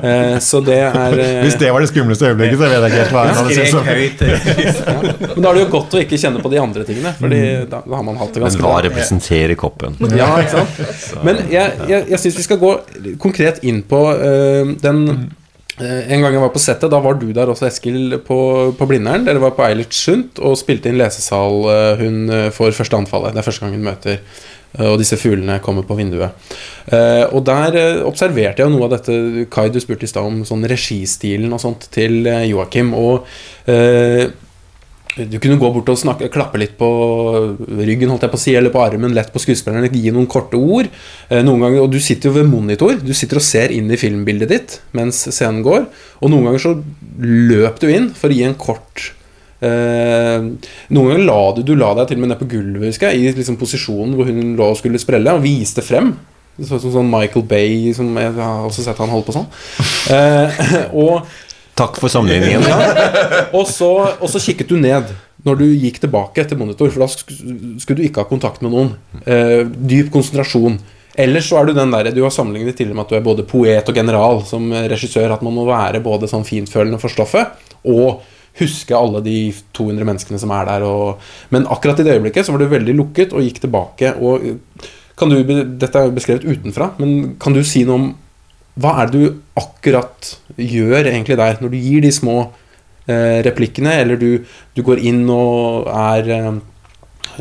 [0.00, 3.00] Eh, så det er eh, Hvis det var det skumleste øyeblikket, så vet jeg ikke
[3.00, 5.34] helt hva jeg hadde syntes om ja.
[5.34, 7.82] Men da er det jo godt å ikke kjenne på de andre tingene, for da,
[7.84, 9.98] da har man hatt det ganske Men hva representerer koppen?
[10.16, 11.20] Ja, ikke sant?
[11.26, 12.72] Men jeg, jeg, jeg syns vi skal gå
[13.22, 15.02] konkret inn på øh, den
[15.80, 18.38] øh, En gang jeg var på settet, da var du der også, Eskil, på,
[18.78, 19.26] på Blindern.
[19.26, 21.64] Dere var på Eilertsundt og spilte inn lesesal.
[21.74, 23.34] øh, hun får første anfallet.
[23.34, 24.18] Det er første gang hun møter
[24.86, 26.30] og disse fuglene kommer på vinduet.
[26.94, 30.62] Eh, og der observerte jeg noe av dette Kai, du spurte i stad om sånn
[30.70, 32.92] registilen og sånt til Joakim.
[32.94, 33.26] Og
[35.28, 36.88] du kunne gå bort og snakke, klappe litt på
[37.58, 40.58] ryggen holdt jeg på å si, eller på armen, lett på skuespilleren, gi noen korte
[40.58, 40.88] ord.
[41.28, 43.98] Eh, Noen ganger, og Du sitter jo ved monitor, du sitter og ser inn i
[44.00, 45.88] filmbildet ditt mens scenen går.
[46.20, 46.74] Og noen ganger så
[47.20, 49.10] løp du inn for å gi en kort
[49.64, 50.38] eh,
[50.94, 53.20] Noen ganger la du, du la deg til og med ned på gulvet, husker jeg,
[53.30, 56.14] i liksom posisjonen hvor hun lå og skulle sprelle, og viste frem.
[56.60, 59.46] Som sånn Michael Bay, som jeg har også sett han holde på sånn.
[60.12, 60.60] Eh,
[61.04, 61.24] og
[61.78, 62.64] Takk for sammenligningen.
[63.58, 65.10] og så, og så kikket du ned
[65.46, 68.90] når du gikk tilbake til monitor, for da skulle du ikke ha kontakt med noen.
[69.24, 70.76] Eh, dyp konsentrasjon.
[71.20, 73.46] Ellers så er du den der, du har sammenlignet tidligere med at du er både
[73.48, 77.56] poet og general som regissør, at man må være både sånn fintfølende for stoffet
[77.88, 78.20] og
[78.60, 79.36] huske alle de
[79.76, 80.86] 200 menneskene som er der.
[80.86, 81.20] Og,
[81.54, 84.14] men akkurat i det øyeblikket så var du veldig lukket og gikk tilbake.
[84.20, 84.50] Og
[85.18, 88.10] kan du, dette er jo beskrevet utenfra, men kan du si noe om
[88.80, 92.38] hva er det du akkurat gjør egentlig der, når du gir de små
[93.10, 94.44] eh, replikkene, eller du,
[94.76, 96.50] du går inn og er eh,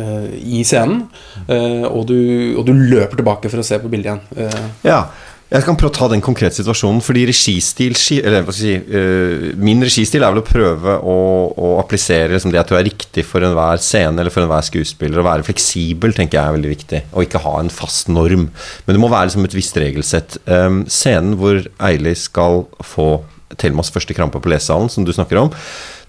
[0.01, 0.27] eh,
[0.59, 1.05] i scenen,
[1.47, 2.19] eh, og, du,
[2.59, 4.23] og du løper tilbake for å se på bildet igjen.
[4.45, 5.01] Eh, Ja,
[5.49, 7.01] jeg kan prøve å ta den konkrete situasjonen.
[7.01, 11.15] Fordi registil Eller hva skal jeg si uh, Min registil er vel å prøve å,
[11.49, 15.21] å applisere liksom det at du er riktig for enhver scene eller for enhver skuespiller.
[15.21, 18.49] Å være fleksibel tenker jeg er veldig viktig, og ikke ha en fast norm.
[18.85, 20.37] Men det må være liksom et visst regelsett.
[20.45, 23.11] Um, scenen hvor Eili skal få
[23.59, 25.49] Thelmas første krampe på lesesalen, som du snakker om,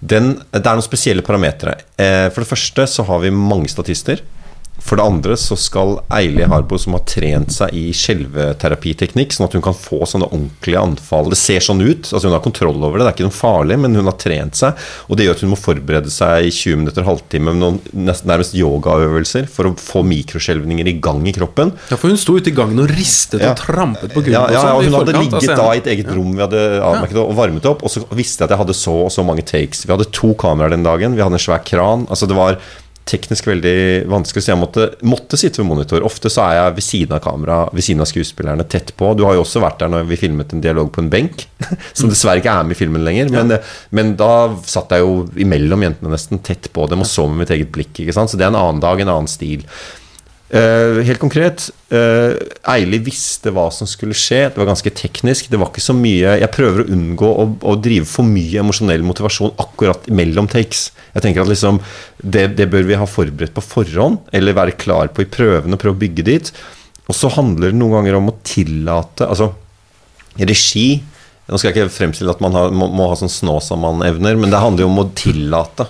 [0.01, 1.79] den, det er noen spesielle parametere.
[1.97, 4.21] Uh, for det første så har vi mange statister.
[4.81, 9.55] For det andre så skal Eili Harbo, som har trent seg i skjelveterapiteknikk, sånn at
[9.55, 11.29] hun kan få sånne ordentlige anfall.
[11.31, 12.09] Det ser sånn ut.
[12.09, 14.57] altså Hun har kontroll over det, det er ikke noe farlig, men hun har trent
[14.59, 14.81] seg.
[15.07, 17.79] Og det gjør at hun må forberede seg i 20 minutter, halvtime med noen
[18.09, 21.73] nesten nærmest yogaøvelser for å få mikroskjelvninger i gang i kroppen.
[21.91, 24.35] ja, for hun sto ute i gangen og ristet og trampet på gulvet.
[24.35, 26.61] Ja, ja, ja, sånn og hun hadde ligget da i et eget rom vi hadde
[26.81, 29.45] avmerket og varmet opp, og så visste jeg at jeg hadde så og så mange
[29.47, 29.85] takes.
[29.85, 32.07] Vi hadde to kameraer den dagen, vi hadde en svær kran.
[32.11, 32.59] Altså det var
[33.09, 33.75] teknisk veldig
[34.11, 36.03] vanskelig, så jeg måtte, måtte sitte ved monitor.
[36.05, 39.13] Ofte så er jeg ved siden av kamera, ved siden av skuespillerne, tett på.
[39.17, 41.47] Du har jo også vært der når vi filmet en dialog på en benk,
[41.97, 43.31] som dessverre ikke er med i filmen lenger.
[43.33, 43.55] Men,
[43.97, 47.55] men da satt jeg jo imellom jentene nesten, tett på dem, og så med mitt
[47.55, 48.03] eget blikk.
[48.11, 49.65] Så det er en annen dag, en annen stil.
[50.51, 52.33] Eh, helt konkret, uh,
[52.73, 54.49] Eili visste hva som skulle skje.
[54.51, 55.47] Det var ganske teknisk.
[55.47, 59.05] Det var ikke så mye Jeg prøver å unngå å, å drive for mye emosjonell
[59.07, 60.89] motivasjon akkurat mellom takes.
[61.15, 61.79] Jeg tenker at liksom
[62.19, 65.95] det, det bør vi ha forberedt på forhånd, eller være klar på i prøvene, prøve
[65.95, 66.51] å bygge dit.
[67.07, 69.49] Og så handler det noen ganger om å tillate Altså,
[70.37, 71.01] regi
[71.49, 74.59] Nå skal jeg ikke fremstille at man har, må, må ha sånn Snåsamann-evner, men det
[74.61, 75.87] handler jo om å tillate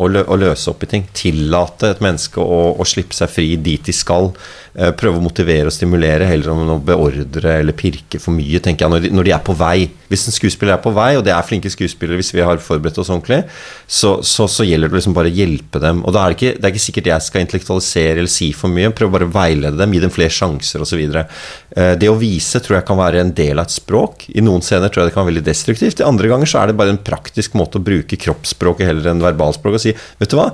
[0.00, 1.06] å, å løse opp i ting.
[1.16, 4.30] Tillate et menneske å, å slippe seg fri dit de skal.
[4.70, 8.86] Eh, prøve å motivere og stimulere heller enn å beordre eller pirke for mye, tenker
[8.86, 9.88] jeg, når de, når de er på vei.
[10.10, 13.00] Hvis en skuespiller er på vei, og det er flinke skuespillere hvis vi har forberedt
[13.02, 13.40] oss ordentlig,
[13.86, 16.04] så, så, så gjelder det liksom bare å hjelpe dem.
[16.06, 18.70] Og da er det, ikke, det er ikke sikkert jeg skal intellektualisere eller si for
[18.70, 18.92] mye.
[18.94, 21.02] Prøve bare å veilede dem, gi dem flere sjanser osv.
[21.18, 24.28] Eh, det å vise tror jeg kan være en del av et språk.
[24.30, 25.98] I noen scener tror jeg det kan være veldig destruktivt.
[25.98, 29.26] I andre ganger så er det bare en praktisk måte å bruke kroppsspråket heller enn
[29.26, 30.50] verbalspråk og si vet du hva,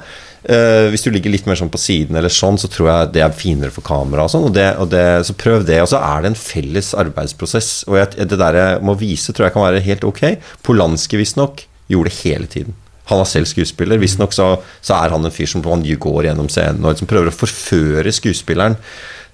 [0.46, 3.22] Eh, hvis du ligger litt mer sånn på siden, eller sånn, så tror jeg det
[3.24, 4.26] er finere for kamera.
[4.26, 5.80] og sånn, og det, og det, Så prøv det.
[5.82, 7.84] Og så er det en felles arbeidsprosess.
[7.88, 10.38] Og jeg, det der jeg må vise tror jeg kan være helt ok.
[10.62, 12.74] Polanski visstnok gjorde det hele tiden.
[13.06, 13.98] Han er selv skuespiller.
[13.98, 17.34] Visstnok så, så er han en fyr som går gjennom scenen og liksom prøver å
[17.34, 18.78] forføre skuespilleren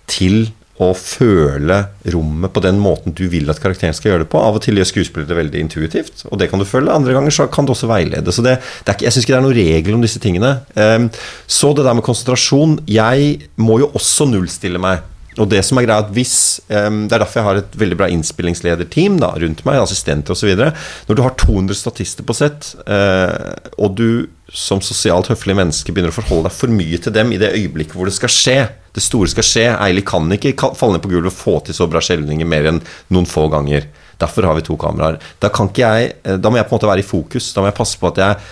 [0.09, 0.51] til
[0.91, 1.79] å føle
[2.15, 4.41] rommet på den måten du vil at karakteren skal gjøre det på.
[4.41, 6.95] Av og til gjør skuespillere det veldig intuitivt, og det kan du følge.
[6.95, 8.35] Andre ganger så kan det også veilede.
[8.35, 10.53] Så det, det ikke, jeg syns ikke det er noen regel om disse tingene.
[10.77, 11.09] Um,
[11.47, 15.09] så det der med konsentrasjon Jeg må jo også nullstille meg
[15.41, 18.09] og det som er greia, hvis um, Det er derfor jeg har et veldig bra
[18.13, 20.75] innspillingslederteam da, rundt meg, assistenter og så videre,
[21.09, 24.09] Når du har 200 statister på sett, uh, og du
[24.53, 27.97] som sosialt høflig menneske begynner å forholde deg for mye til dem i det øyeblikket
[27.97, 28.59] hvor det skal skje,
[28.93, 31.89] det store skal skje Eilig kan ikke falle ned på gulvet og få til så
[31.91, 32.81] bra skjelvninger mer enn
[33.15, 33.89] noen få ganger.
[34.21, 35.19] Derfor har vi to kameraer.
[35.43, 37.53] Da, jeg, eh, da må jeg på en måte være i fokus.
[37.55, 38.43] Da må jeg passe på at jeg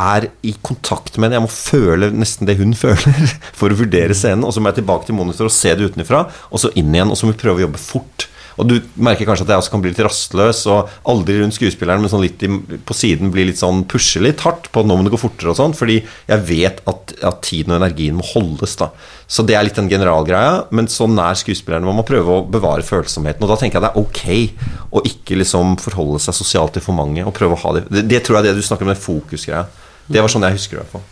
[0.00, 1.40] er i kontakt med henne.
[1.40, 4.46] Jeg må føle nesten det hun føler for å vurdere scenen.
[4.46, 7.10] Og så må jeg tilbake til monitor og se det utenfra, og så inn igjen.
[7.10, 8.28] Og så må vi prøve å jobbe fort.
[8.60, 12.02] Og du merker kanskje at jeg også kan bli litt rastløs og aldri rundt skuespilleren,
[12.04, 12.50] men sånn litt i,
[12.86, 15.54] på siden blir litt sånn pushe litt hardt på at nå må det gå fortere
[15.54, 18.90] og sånn, fordi jeg vet at, at tiden og energien må holdes, da.
[19.30, 22.84] Så det er litt den generalgreia, men så nær skuespillerne må man prøve å bevare
[22.84, 23.46] følsomheten.
[23.46, 26.98] Og da tenker jeg det er ok å ikke liksom forholde seg sosialt til for
[26.98, 28.92] mange, og prøve å ha det Det, det tror jeg er det du snakker om,
[28.92, 29.64] den fokusgreia.
[30.10, 31.08] Det var sånn jeg husker det i hvert fall.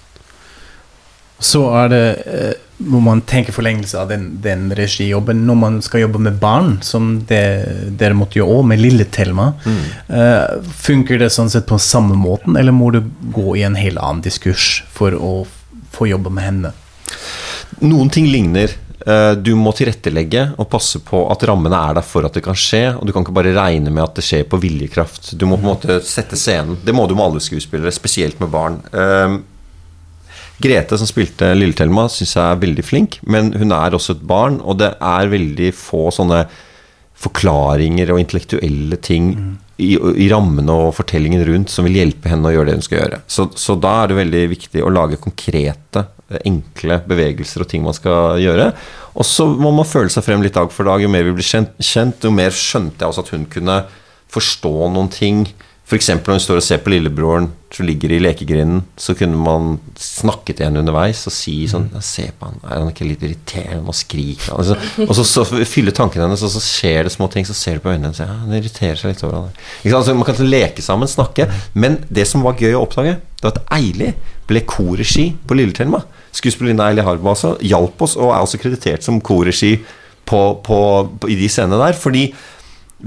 [1.38, 6.04] Så er det eh, må man tenke forlengelse av den, den regijobben når man skal
[6.04, 7.42] jobbe med barn, som det,
[7.98, 9.48] dere måtte gjøre òg, med lille Thelma.
[9.66, 13.00] Eh, funker det sånn sett på samme måten, eller må du
[13.34, 15.32] gå i en helt annen diskurs for å
[15.94, 16.74] få jobbe med henne?
[17.82, 18.70] Noen ting ligner.
[19.06, 22.54] Eh, Du må tilrettelegge og passe på at rammene er der for at det kan
[22.58, 22.94] skje.
[22.98, 25.32] Og du kan ikke bare regne med at det skjer på viljekraft.
[25.38, 26.78] Du må på en måte sette scenen.
[26.84, 28.80] Det må du med alle skuespillere, spesielt med barn.
[28.92, 29.38] Eh,
[30.58, 34.58] Grete, som spilte Lille-Thelma, syns jeg er veldig flink, men hun er også et barn,
[34.64, 36.42] og det er veldig få sånne
[37.18, 39.32] forklaringer og intellektuelle ting
[39.78, 43.00] i, i rammene og fortellingen rundt som vil hjelpe henne å gjøre det hun skal
[43.00, 43.20] gjøre.
[43.30, 46.04] Så, så da er det veldig viktig å lage konkrete,
[46.46, 48.72] enkle bevegelser og ting man skal gjøre.
[49.18, 51.02] Og så må man føle seg frem litt dag for dag.
[51.02, 53.78] Jo mer vi blir kjent, kjent jo mer skjønte jeg også at hun kunne
[54.34, 55.46] forstå noen ting.
[55.88, 56.10] F.eks.
[56.12, 60.52] når hun står og ser på lillebroren som ligger i lekegrinden, så kunne man snakke
[60.52, 63.88] til henne underveis og si sånn «Ja, Se på han, er han ikke litt irriterende
[63.88, 67.30] og skriker han?» altså, Og så, så fyller tankene hennes, og så skjer det små
[67.32, 69.56] ting, så ser du på øynene hennes ja, Han irriterer seg litt over han.
[69.88, 71.48] Altså, man kan leke sammen, snakke.
[71.72, 74.12] Men det som var gøy å oppdage, det var at Eili
[74.48, 76.02] ble korregi på Lille-Thelma.
[76.36, 79.78] Skuespillerinne Eili Harba altså hjalp oss, og er også kreditert som korregi
[80.28, 80.82] på, på,
[81.16, 81.96] på, i de scenene der.
[81.96, 82.28] Fordi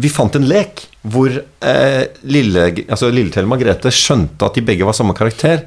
[0.02, 4.86] vi fant en lek hvor eh, lille, altså Lille-Thelma og Grete skjønte at de begge
[4.86, 5.64] var samme karakter.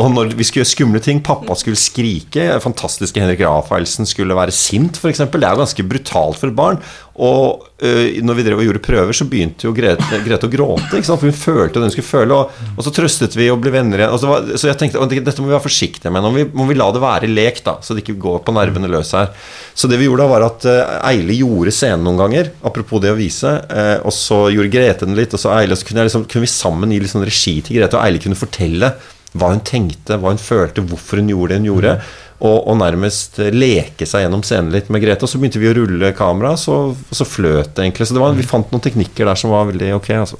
[0.00, 4.54] Og når vi skulle gjøre skumle ting Pappa skulle skrike, fantastiske Henrik Rafaelsen skulle være
[4.56, 5.20] sint, f.eks.
[5.28, 6.80] Det er jo ganske brutalt for et barn.
[7.18, 11.00] Og eh, når vi drev og gjorde prøver, så begynte jo Grete, Grete å gråte.
[11.02, 12.36] For hun følte det hun skulle føle.
[12.36, 14.14] Og, og så trøstet vi og ble venner igjen.
[14.14, 16.22] Og så, var, så jeg tenkte dette må vi være forsiktige med.
[16.22, 18.54] Nå må vi, må vi la det være lek, da, så det ikke går på
[18.54, 19.32] nervene løs her.
[19.74, 23.14] Så det vi gjorde da, var at uh, Eile gjorde scenen noen ganger, apropos det
[23.14, 26.24] å vise, Uh, og så gjorde Grete den litt, og så Eile, så kunne, liksom,
[26.30, 28.90] kunne vi sammen gi litt sånn regi til Grete, og Eile kunne fortelle
[29.38, 31.94] hva hun tenkte, hva hun følte, hvorfor hun gjorde det hun gjorde.
[32.38, 35.26] Og, og nærmest leke seg gjennom scenen litt med Grete.
[35.26, 38.06] Og så begynte vi å rulle kamera, så, og så fløt det egentlig.
[38.06, 40.12] Så det var, vi fant noen teknikker der som var veldig ok.
[40.20, 40.38] Altså.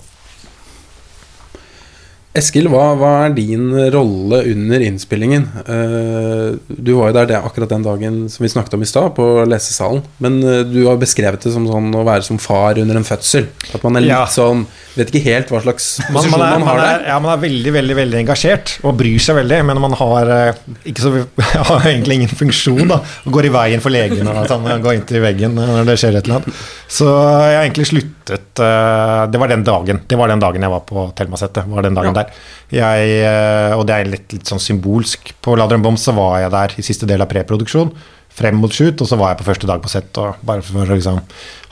[2.39, 5.47] Eskil, hva, hva er din rolle under innspillingen?
[5.67, 9.11] Uh, du var jo der det, akkurat den dagen som vi snakket om i stad,
[9.17, 10.05] på lesesalen.
[10.23, 13.49] Men uh, du har beskrevet det som sånn å være som far under en fødsel.
[13.73, 14.27] At man er litt Ja.
[14.31, 14.69] sånn
[14.99, 17.05] Vet ikke helt hva slags posisjon man, man, er, man, har er, der.
[17.13, 20.61] ja, man er veldig veldig, veldig engasjert og bryr seg veldig, men man har eh,
[20.91, 21.13] ikke så,
[21.71, 22.83] har egentlig ingen funksjon.
[22.91, 25.99] da og Går i veien for legen og sånn, går inn til veggen når det
[26.03, 26.67] skjer et eller annet.
[26.99, 30.73] Så jeg har egentlig sluttet eh, Det var den dagen Det var den dagen jeg
[30.73, 31.69] var på Thelmasetet.
[31.69, 32.33] var den dagen der
[32.73, 35.35] jeg, eh, Og det er litt, litt sånn symbolsk.
[35.45, 37.93] På Ladder Bom så var jeg der i siste del av preproduksjon.
[38.39, 40.85] Frem mot shoot, og så var jeg på første dag på sett og bare for
[40.85, 41.19] å liksom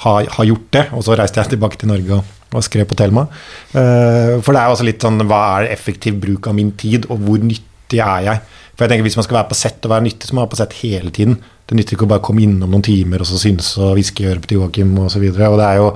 [0.03, 0.85] ha, ha gjort det.
[0.99, 3.27] Og så reiste jeg tilbake til Norge og, og skrev på Thelma.
[3.71, 7.09] Uh, for det er jo også litt sånn Hva er effektiv bruk av min tid,
[7.11, 8.45] og hvor nyttig er jeg?
[8.77, 10.49] For jeg tenker Hvis man skal være på sett og være nyttig, så må man
[10.49, 11.39] være på sett hele tiden.
[11.67, 14.29] Det nytter ikke å bare komme innom noen timer og så synse og hviske i
[14.31, 15.23] øret til Joakim osv.
[15.23, 15.89] Og, så og det er jo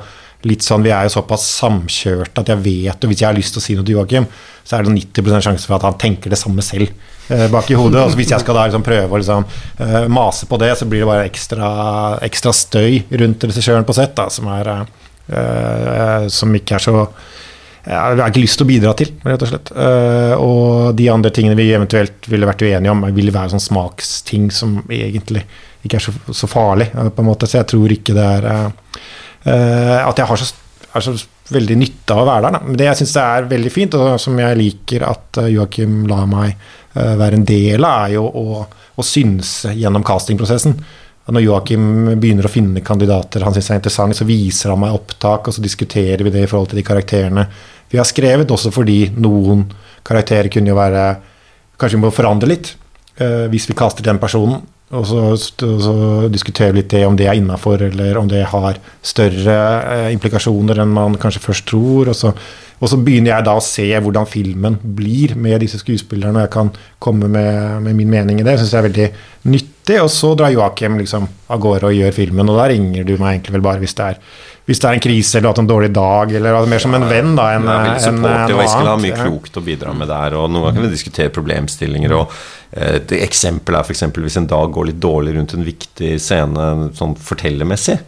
[0.48, 3.56] litt sånn, Vi er jo såpass samkjørte at jeg vet og Hvis jeg har lyst
[3.56, 4.28] til å si noe til Joakim,
[4.64, 6.88] så er det 90% sjanse for at han tenker det samme selv
[7.32, 8.04] eh, bak i hodet.
[8.04, 9.46] Og hvis jeg skal da liksom prøve å liksom,
[9.80, 11.68] eh, mase på det, så blir det bare ekstra,
[12.26, 14.72] ekstra støy rundt regissøren på sett, som, er,
[15.28, 17.06] eh, som ikke er så
[17.80, 19.70] jeg har ikke lyst til å bidra til, rett og slett.
[19.72, 24.50] Eh, og de andre tingene vi eventuelt ville vært uenige om, ville være sånn smaksting
[24.52, 25.46] som egentlig
[25.86, 27.48] ikke er så, så farlig, eh, på en måte.
[27.48, 30.46] Så jeg tror ikke det er eh, eh, At jeg har så,
[30.94, 31.14] er så
[31.54, 32.56] veldig nytte av å være der.
[32.56, 32.62] Da.
[32.66, 36.26] Men det jeg syns er veldig fint, og som jeg liker at eh, Joakim lar
[36.30, 38.64] meg eh, være en del av, er jo å,
[38.94, 40.76] å synse gjennom castingprosessen.
[41.30, 41.84] Når Joakim
[42.18, 45.62] begynner å finne kandidater han syns er interessante, så viser han meg opptak, og så
[45.62, 47.46] diskuterer vi det i forhold til de karakterene
[47.90, 49.64] vi har skrevet, også fordi noen
[50.06, 51.10] karakterer kunne jo være
[51.80, 52.66] Kanskje vi må forandre litt
[53.16, 54.58] eh, hvis vi kaster den personen.
[54.90, 55.94] Og så, så
[56.32, 60.82] diskuterer vi litt det om det er innafor, eller om det har større eh, implikasjoner
[60.82, 62.10] enn man kanskje først tror.
[62.10, 62.32] Og så,
[62.80, 66.52] og så begynner jeg da å se hvordan filmen blir med disse skuespillerne, og jeg
[66.54, 66.70] kan
[67.02, 68.54] komme med, med min mening i det.
[68.54, 69.08] Jeg syns det er veldig
[69.52, 69.98] nyttig.
[70.00, 73.36] Og så drar Joakim liksom av gårde og gjør filmen, og da ringer du meg
[73.36, 74.22] egentlig vel bare hvis det er,
[74.70, 77.34] hvis det er en krise eller hatt en dårlig dag, eller mer som en venn
[77.36, 80.12] da enn en, en, en, enn supportive, Jeg skal ha mye klokt å bidra med
[80.14, 80.38] der.
[80.40, 82.16] Og noen ganger kan vi diskutere problemstillinger.
[82.16, 82.32] Og
[82.70, 84.06] eh, et eksempel er f.eks.
[84.16, 88.00] hvis en dag går litt dårlig rundt en viktig scene sånn fortellermessig.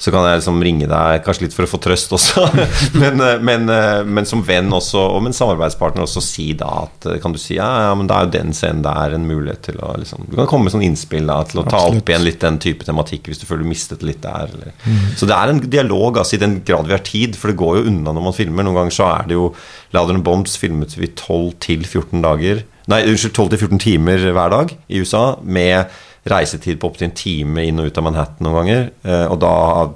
[0.00, 2.46] Så kan jeg liksom ringe deg, kanskje litt for å få trøst også,
[3.02, 6.70] men, eh, men, eh, men som venn også, og med en samarbeidspartner også, si da
[6.86, 9.28] at eh, Kan du si ja, ja, men det er jo den scenen der en
[9.28, 12.00] mulighet til å liksom Du kan komme med sånn innspill da, til å ta Absolutt.
[12.00, 14.48] opp igjen litt den type tematikk hvis du føler du mistet litt der.
[14.54, 14.72] Eller.
[15.18, 17.80] Så det er en dialog, altså, i den grad vi har tid, for det går
[17.80, 18.66] jo unna når man filmer.
[18.66, 19.50] Noen ganger så er det jo
[19.96, 24.50] Louder Bombs filmet vi 12 til 14 dager Nei, unnskyld, 12 til 14 timer hver
[24.50, 25.92] dag i USA, med
[26.28, 28.82] reisetid på opptil en time inn og ut av Manhattan noen ganger.
[29.08, 29.52] Eh, og da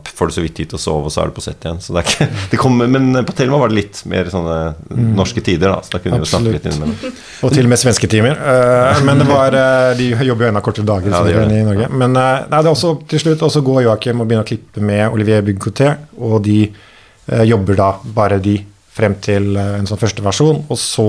[0.09, 1.83] får du så vidt tid til å sove, og så er du på sett igjen.
[1.85, 4.57] Så det ikke, det kommer, men på Thelma var det litt mer sånne
[5.19, 5.85] norske tider, da.
[5.85, 7.21] Så da kunne vi snakke litt innimellom.
[7.45, 8.41] Og til og med svenske timer.
[8.41, 11.61] Eh, men det var eh, De jobber jo enda kortere dager Ja, det det.
[11.61, 11.91] i Norge.
[11.93, 14.85] Men nei, det er også, til slutt og så går Joakim og begynner å klippe
[14.85, 16.59] med Olivier Bugcoté, og de
[17.49, 17.87] jobber da
[18.17, 18.59] bare de
[18.93, 20.59] frem til en sånn første versjon.
[20.69, 21.07] Og så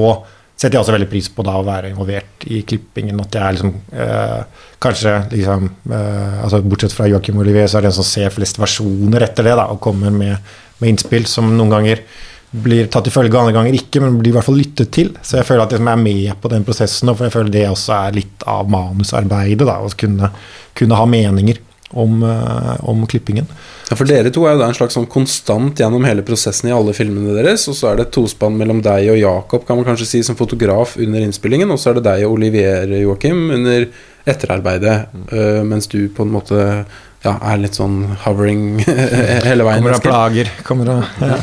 [0.56, 3.20] setter jeg også veldig pris på da å være involvert i klippingen.
[3.24, 7.86] At jeg er liksom eh, Kanskje liksom eh, altså Bortsett fra Joakim Olivier, så er
[7.86, 11.50] det en som ser flest versjoner etter det, da, og kommer med, med innspill som
[11.56, 12.04] noen ganger
[12.56, 15.12] blir tatt i følge, andre ganger ikke, men blir i hvert fall lyttet til.
[15.26, 17.96] Så jeg føler at jeg er med på den prosessen, og jeg føler det også
[17.98, 19.66] er litt av manusarbeidet.
[19.66, 20.30] da, Å kunne,
[20.78, 21.60] kunne ha meninger
[21.92, 23.50] om, eh, om klippingen.
[23.86, 26.74] Ja, For dere to er jo da en slags sånn konstant gjennom hele prosessen i
[26.74, 27.68] alle filmene deres.
[27.70, 30.38] Og så er det et tospann mellom deg og Jakob, kan man kanskje si, som
[30.40, 31.70] fotograf under innspillingen.
[31.70, 33.86] Og så er det deg og Olivier Joakim under
[34.26, 34.96] etterarbeidet,
[35.32, 36.62] uh, mens du på en måte
[37.26, 38.80] ja, er litt sånn hovering
[39.48, 39.82] hele veien.
[39.82, 41.38] Kommer av plager, kommer av ja.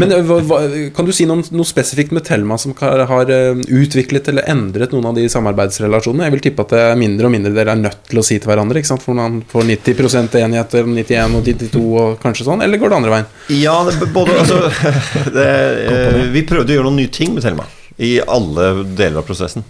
[0.00, 0.60] Men øh, hva, hva,
[0.96, 4.94] kan du si noe, noe spesifikt med Thelma som har, har øh, utviklet eller endret
[4.94, 6.28] noen av de samarbeidsrelasjonene?
[6.28, 8.40] Jeg vil tippe at det er mindre og mindre dere er nødt til å si
[8.40, 8.80] til hverandre.
[8.80, 9.04] ikke sant?
[9.04, 13.00] For man får 90 enigheter om 91 og 92 og kanskje sånn, eller går det
[13.02, 13.32] andre veien?
[13.60, 14.62] Ja, det, både, altså,
[15.36, 15.48] det,
[15.84, 19.64] eh, vi prøvde å gjøre noen nye ting med Thelma i alle deler av prosessen.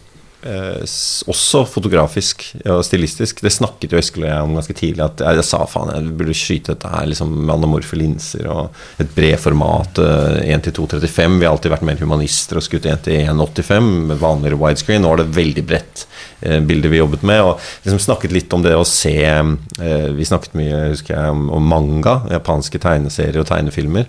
[0.47, 0.83] Eh,
[1.27, 3.41] også fotografisk og stilistisk.
[3.43, 5.03] Det snakket jo Eskil og jeg om ganske tidlig.
[5.03, 9.03] At jeg, jeg sa faen, jeg burde skyte dette her liksom, med anamorfe linser og
[9.03, 9.99] et bred format.
[10.03, 11.39] eh, 1 til 2,35.
[11.41, 15.03] Vi har alltid vært mer humanister og skutt 1 til 1,85 med vanligere widescreen.
[15.03, 16.07] Nå er det veldig bredt
[16.41, 17.43] eh, bilde vi jobbet med.
[17.43, 21.73] Og liksom snakket litt om det å se eh, Vi snakket mye husker jeg, om
[21.73, 24.07] manga, japanske tegneserier og tegnefilmer.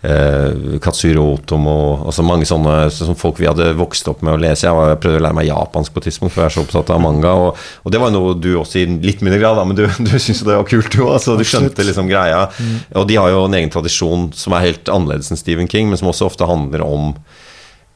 [0.00, 4.64] Eh, Katsuro Otomo altså mange sånne som folk vi hadde vokst opp med å lese.
[4.64, 6.64] Jeg, var, jeg prøvde å lære meg japansk på et tidspunkt, for jeg er så
[6.64, 7.34] opptatt av manga.
[7.36, 10.14] Og, og det var noe du også i litt mindre grad, da, men du, du
[10.16, 11.18] syntes det var kult, du òg.
[11.20, 12.46] Så du skjønte liksom greia.
[12.96, 16.00] Og de har jo en egen tradisjon som er helt annerledes enn Stephen King, men
[16.00, 17.12] som også ofte handler om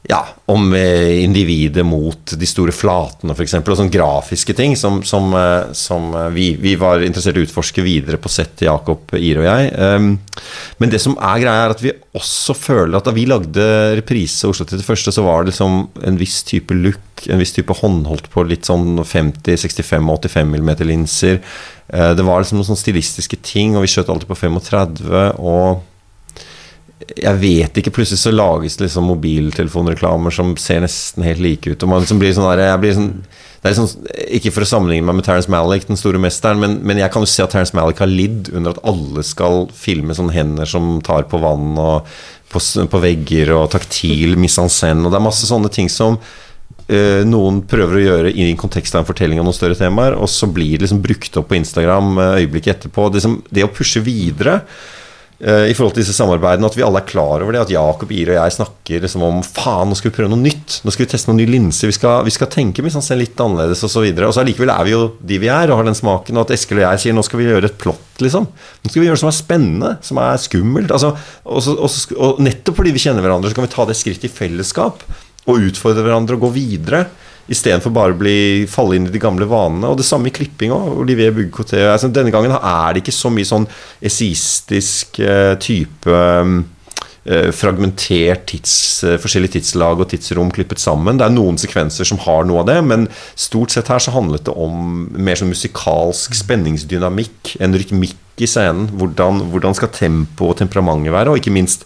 [0.07, 3.55] ja, om eh, individet mot de store flatene, f.eks.
[3.57, 7.47] Og sånne grafiske ting som, som, eh, som eh, vi, vi var interessert i å
[7.47, 9.71] utforske videre på sett, Jakob, Ire og jeg.
[9.73, 10.11] Um,
[10.81, 13.65] men det som er greia, er at vi også føler at da vi lagde
[13.97, 18.29] reprise Oslo 31., så var det liksom en viss type look, en viss type håndholdt
[18.33, 21.41] på litt sånn 50, 65 og 85 mm linser.
[21.87, 25.11] Det var liksom noen sånne stilistiske ting, og vi skjøt alltid på 35.
[25.37, 25.83] og
[27.03, 31.83] jeg vet ikke, plutselig så lages det liksom mobiltelefonreklamer som ser nesten helt like ut.
[31.83, 33.09] Og man liksom blir sånn der, jeg blir sånn,
[33.59, 34.05] det er liksom,
[34.37, 37.25] Ikke for å sammenligne meg med Terence Malick, den store mesteren, men, men jeg kan
[37.25, 40.97] jo se at Terence Malick har lidd under at alle skal filme sånne hender som
[41.05, 42.07] tar på vann og
[42.53, 44.63] på, på vegger og taktil mise.
[44.63, 48.95] Og det er masse sånne ting som øh, noen prøver å gjøre i en kontekst
[48.95, 51.59] av en fortelling om noen større temaer, og så blir det liksom brukt opp på
[51.59, 53.09] Instagram eh, øyeblikket etterpå.
[53.11, 54.61] Det, som, det å pushe videre
[55.35, 57.65] i forhold til disse samarbeidene, at vi alle er klar over det.
[57.65, 60.77] At Jakob, Ire og jeg snakker liksom om faen, nå skal vi prøve noe nytt.
[60.85, 61.91] Nå skal vi teste noen nye linser.
[61.91, 64.05] Vi skal, vi skal tenke han ser litt annerledes osv.
[64.05, 66.39] Og, så og så allikevel er vi jo de vi er og har den smaken.
[66.39, 68.47] Og at Eskil og jeg sier nå skal vi gjøre et plott, liksom.
[68.47, 70.95] Nå skal vi gjøre noe som er spennende, som er skummelt.
[70.95, 71.11] Altså,
[71.43, 73.99] og, så, og, så, og nettopp fordi vi kjenner hverandre, så kan vi ta det
[73.99, 75.03] skrittet i fellesskap
[75.45, 77.05] og utfordre hverandre og gå videre.
[77.51, 79.91] Istedenfor bare å falle inn i de gamle vanene.
[79.91, 81.01] Og det samme i klipping òg.
[81.03, 81.83] Olivier Bugcoté.
[81.85, 83.67] Altså, denne gangen er det ikke så mye sånn
[84.05, 86.15] esistisk eh, type
[87.25, 88.73] eh, fragmentert tids,
[89.05, 91.21] eh, forskjellige tidslag og tidsrom klippet sammen.
[91.21, 93.07] Det er noen sekvenser som har noe av det, men
[93.37, 98.89] stort sett her så handlet det om mer sånn musikalsk spenningsdynamikk, en rytmikk i scenen.
[98.97, 101.85] Hvordan, hvordan skal tempo og temperamentet være, og ikke minst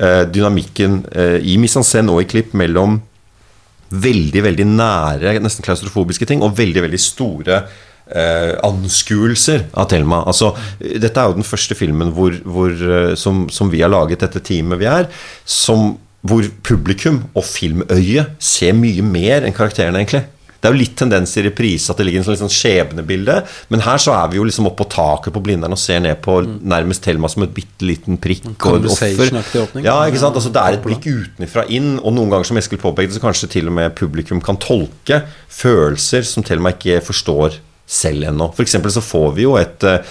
[0.00, 3.00] eh, dynamikken eh, i mise en scène og i klipp mellom
[3.90, 10.22] veldig veldig nære, nesten klaustrofobiske ting, og veldig veldig store eh, anskuelser av Thelma.
[10.30, 14.22] Altså, dette er jo den første filmen hvor, hvor, eh, som, som vi har laget,
[14.22, 15.08] dette teamet vi er,
[15.44, 20.26] som, hvor publikum og filmøyet ser mye mer enn karakterene, egentlig.
[20.60, 23.36] Det er jo litt tendens i reprise at det ligger en sånn, sånn skjebnebilde,
[23.72, 26.20] men her så er vi jo liksom oppe på taket på Blindern og ser ned
[26.24, 29.40] på nærmest Thelma som et bitte liten prikk og et offer.
[29.80, 30.36] Ja, ikke sant?
[30.36, 33.50] Altså, det er et blikk utenfra inn, og noen ganger, som Eskil påpekte, så kanskje
[33.56, 37.60] til og med publikum kan tolke følelser som Thelma ikke forstår
[37.90, 38.52] selv ennå.
[38.56, 40.02] For eksempel så får vi jo et eh,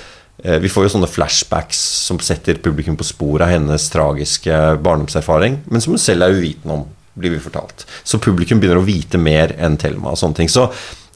[0.64, 4.56] vi får jo sånne flashbacks som setter publikum på sporet av hennes tragiske
[4.86, 6.86] barndomserfaring, men som hun selv er uvitende om,
[7.20, 7.86] blir vi fortalt.
[8.04, 10.52] Så publikum begynner å vite mer enn Thelma og sånne ting.
[10.52, 10.70] Så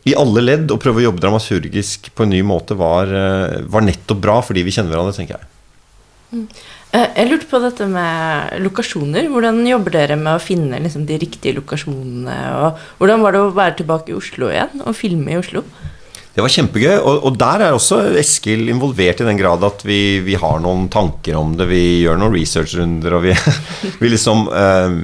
[0.03, 3.85] i alle ledd å prøve å jobbe dramaturgisk på en ny måte var, eh, var
[3.87, 5.49] nettopp bra fordi vi kjenner hverandre, tenker jeg.
[6.93, 9.29] Eh, Jeg lurte på dette med lokasjoner.
[9.31, 12.37] Hvordan jobber dere med å finne liksom, de riktige lokasjonene?
[12.59, 15.63] Og hvordan var det å være tilbake i Oslo igjen og filme i Oslo?
[16.33, 20.17] Det var kjempegøy, og, og der er også Eskil involvert i den grad at vi,
[20.25, 21.67] vi har noen tanker om det.
[21.69, 23.35] Vi gjør noen researchrunder, og vi,
[24.01, 24.95] vi liksom eh,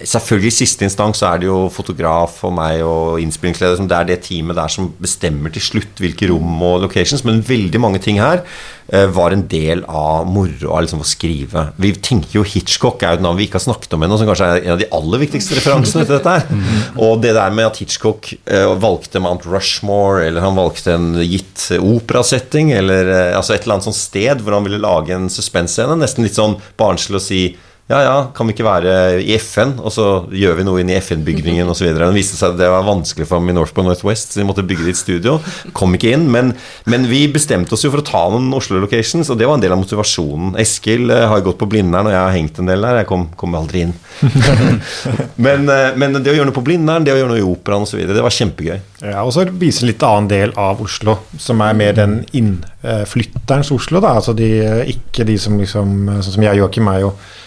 [0.00, 4.08] Selvfølgelig i siste instans så er det jo fotograf og meg og innspillingsleder det er
[4.08, 8.20] det teamet der som bestemmer til slutt hvilke rom og locations, men veldig mange ting
[8.20, 8.42] her
[8.92, 11.66] eh, var en del av moroa liksom å skrive.
[11.80, 14.30] Vi tenker jo Hitchcock er jo et navn vi ikke har snakket om ennå, som
[14.30, 16.66] kanskje er en av de aller viktigste referansene til dette her.
[16.96, 21.70] Og det der med at Hitchcock eh, valgte Mount Rushmore, eller han valgte en gitt
[21.80, 25.98] operasetting, eller eh, altså et eller annet sånt sted hvor han ville lage en suspensescene,
[26.00, 27.42] nesten litt sånn barnslig å si
[27.90, 30.98] ja, ja, kan vi ikke være i FN, og så gjør vi noe inn i
[31.00, 31.88] FN-bygningen osv.
[31.96, 34.46] Det viste seg at det var vanskelig for ham i North by Northwest, så de
[34.46, 35.40] måtte bygge ditt studio.
[35.74, 36.52] Kom ikke inn, men,
[36.90, 39.74] men vi bestemte oss jo for å ta noen Oslo-locations, og det var en del
[39.74, 40.54] av motivasjonen.
[40.62, 43.00] Eskil eh, har gått på Blindern, og jeg har hengt en del der.
[43.02, 43.96] Jeg kom, kom aldri inn.
[45.48, 47.88] men, eh, men det å gjøre noe på Blindern, det å gjøre noe i Operaen
[47.88, 48.78] osv., det var kjempegøy.
[49.02, 53.74] Ja, og så vise en litt annen del av Oslo, som er mer den innflytterens
[53.74, 53.98] Oslo.
[53.98, 54.14] Da.
[54.22, 54.50] Altså de,
[54.94, 57.38] ikke de som liksom Sånn som jeg Joakim er jo eh,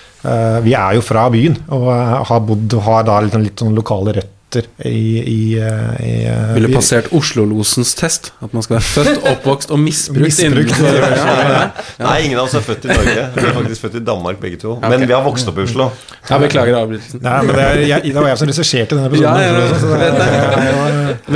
[0.64, 3.76] Vi er jo fra byen og eh, har bodd og har da litt, litt sånn
[3.76, 4.90] lokale røtter i,
[5.20, 8.32] i, eh, i eh, Ville passert Oslo-losens test.
[8.44, 10.28] At man skal være født, oppvokst og misbrukt.
[10.28, 10.74] Misbrukt.
[10.84, 11.84] Ja, ja, ja.
[12.04, 13.24] Nei, ingen av oss er født i Norge.
[13.36, 14.76] Vi er faktisk født i Danmark begge to.
[14.84, 15.90] Men vi har vokst opp i Oslo.
[16.30, 17.22] Ja, beklager avbrytelsen.
[17.24, 19.34] Nei, men det, er, jeg, det var jeg som regisserte denne episoden.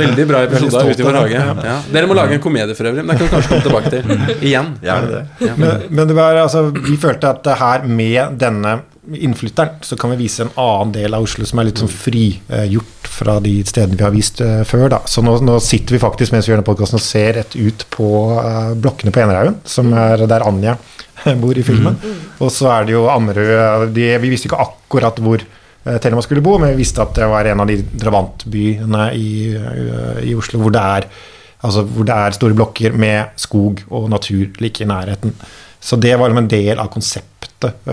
[0.02, 1.46] Veldig bra episode av stolt i vår hage.
[1.70, 1.78] Ja.
[1.94, 4.02] Dere må lage en komedie for øvrig, men det kan vi kanskje komme tilbake til.
[4.50, 4.74] Igjen.
[4.84, 5.52] Gjerne det.
[5.58, 8.78] Men, men det var, altså, vi følte at det her med denne
[9.14, 13.08] innflytteren, så kan vi vise en annen del av Oslo som er litt sånn frigjort
[13.08, 14.88] fra de stedene vi har vist eh, før.
[14.92, 15.00] Da.
[15.08, 17.86] Så nå, nå sitter vi faktisk mens vi gjør denne podkasten og ser rett ut
[17.94, 18.10] på
[18.42, 20.76] eh, blokkene på Enerhaugen, som er der Anja
[21.42, 21.96] bor i filmen.
[22.38, 26.44] Og så er det jo Ammerud de, Vi visste ikke akkurat hvor eh, Thelma skulle
[26.44, 30.62] bo, men vi visste at det var en av de drabantbyene i, eh, i Oslo
[30.62, 31.10] hvor det er
[31.58, 35.32] Altså hvor det er store blokker med skog og natur like i nærheten.
[35.80, 37.78] Så det var liksom en del av konseptet.
[37.78, 37.90] å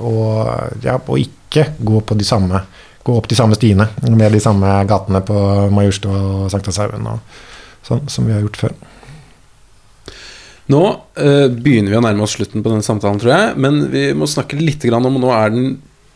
[0.00, 2.64] og, ja, ikke gå samme
[3.04, 5.34] Gå opp de samme stiene med de samme gatene på
[5.76, 7.04] Majorstua og Sankthanshaugen
[7.84, 8.72] sånn som vi har gjort før.
[10.72, 10.80] Nå
[11.20, 13.50] eh, begynner vi å nærme oss slutten på den samtalen, tror jeg.
[13.60, 15.74] Men vi må snakke litt om Nå er den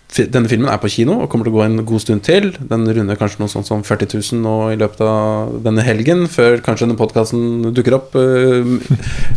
[0.09, 2.49] denne filmen er på kino og kommer til å gå en god stund til.
[2.71, 6.63] Den runder kanskje noe sånt som 40 000 nå i løpet av denne helgen, før
[6.65, 8.17] kanskje denne podkasten dukker opp.
[8.17, 8.73] eh,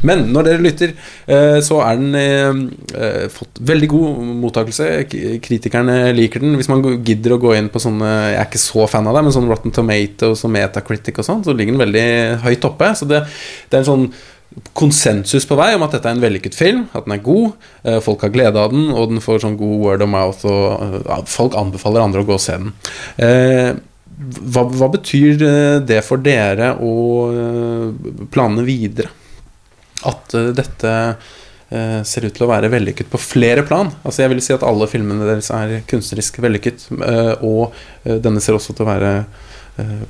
[0.08, 0.96] Men når dere lytter,
[1.28, 4.90] eh, så er den eh, fått veldig god mottakelse.
[5.44, 6.56] Kritikerne liker den.
[6.56, 9.26] Hvis man gidder å gå inn på sånne Jeg er ikke så fan av det,
[9.28, 12.08] men sånn Rotten Tomatoes og Metacritic og sånn, så ligger den veldig
[12.48, 12.94] høyt oppe.
[12.96, 13.26] Så det,
[13.68, 14.12] det er en sånn
[14.74, 17.54] konsensus på vei om at dette er en vellykket film, at den er god,
[17.88, 20.84] eh, folk har glede av den, og den får sånn god word of mouth, og
[21.08, 22.74] eh, folk anbefaler andre å gå og se den.
[23.24, 23.72] Eh,
[24.22, 25.40] hva, hva betyr
[25.88, 29.10] det for dere og planene videre?
[30.06, 30.92] At dette
[32.06, 33.90] ser ut til å være vellykket på flere plan.
[34.04, 36.86] Altså Jeg vil si at alle filmene deres er kunstnerisk vellykket,
[37.42, 37.74] og
[38.04, 39.12] denne ser også til å være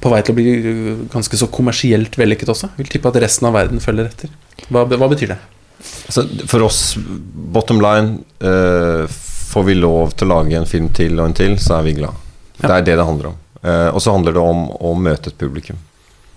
[0.02, 2.72] på vei til å bli eh, ganske så kommersielt vellykket også.
[2.74, 4.34] Jeg vil tippe at resten av verden følger etter.
[4.70, 5.40] Hva, hva betyr det?
[5.82, 9.10] Altså, for oss, bottom line uh,
[9.52, 11.96] Får vi lov til å lage en film til og en til, så er vi
[11.98, 12.20] glad.
[12.62, 12.68] Ja.
[12.68, 13.40] Det er det det handler om.
[13.66, 15.82] Uh, og så handler det om å møte et publikum.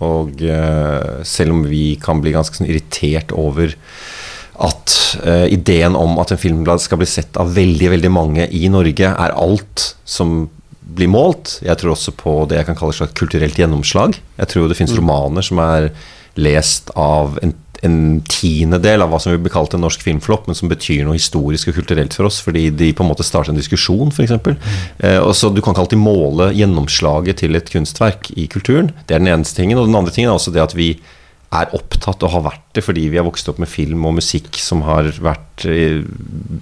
[0.02, 3.76] Og uh, selv om vi kan bli ganske sånn irritert over
[4.62, 4.94] at
[5.24, 9.10] eh, ideen om at en filmblad skal bli sett av veldig, veldig mange i Norge,
[9.10, 10.44] er alt som
[10.84, 11.58] blir målt.
[11.64, 14.18] Jeg tror også på det jeg kan kalle et slags kulturelt gjennomslag.
[14.38, 15.90] Jeg tror det finnes romaner som er
[16.40, 17.54] lest av en,
[17.86, 17.98] en
[18.28, 21.70] tiendedel av hva som vil bli kalt en norsk filmflopp, men som betyr noe historisk
[21.70, 24.34] og kulturelt for oss, fordi de på en måte starter en diskusjon, f.eks.
[24.34, 28.92] Eh, og så Du kan ikke alltid måle gjennomslaget til et kunstverk i kulturen.
[29.06, 29.80] Det er den eneste tingen.
[29.80, 30.96] Og den andre tingen er også det at vi
[31.54, 34.56] er opptatt og har vært det fordi vi har vokst opp med film og musikk
[34.58, 36.00] som har vært eh,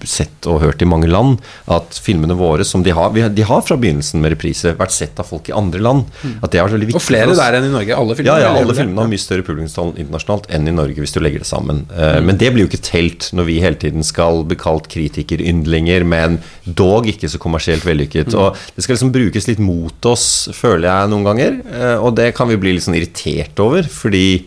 [0.05, 1.39] sett og hørt i mange land,
[1.73, 5.25] at filmene våre, som de har De har fra begynnelsen med reprise vært sett av
[5.31, 6.05] folk i andre land.
[6.43, 7.97] At det har vært veldig viktig Og flere der enn i Norge.
[7.97, 8.35] Alle filmene.
[8.37, 11.41] Ja, ja, alle filmene har mye større publikumstall internasjonalt enn i Norge, hvis du legger
[11.41, 11.83] det sammen.
[11.89, 16.05] Eh, Men det blir jo ikke telt når vi hele tiden skal bli kalt kritikeryndlinger,
[16.05, 18.33] men dog ikke så kommersielt vellykket.
[18.37, 22.33] Og det skal liksom brukes litt mot oss, føler jeg noen ganger, eh, og det
[22.37, 24.43] kan vi bli litt sånn irritert over, fordi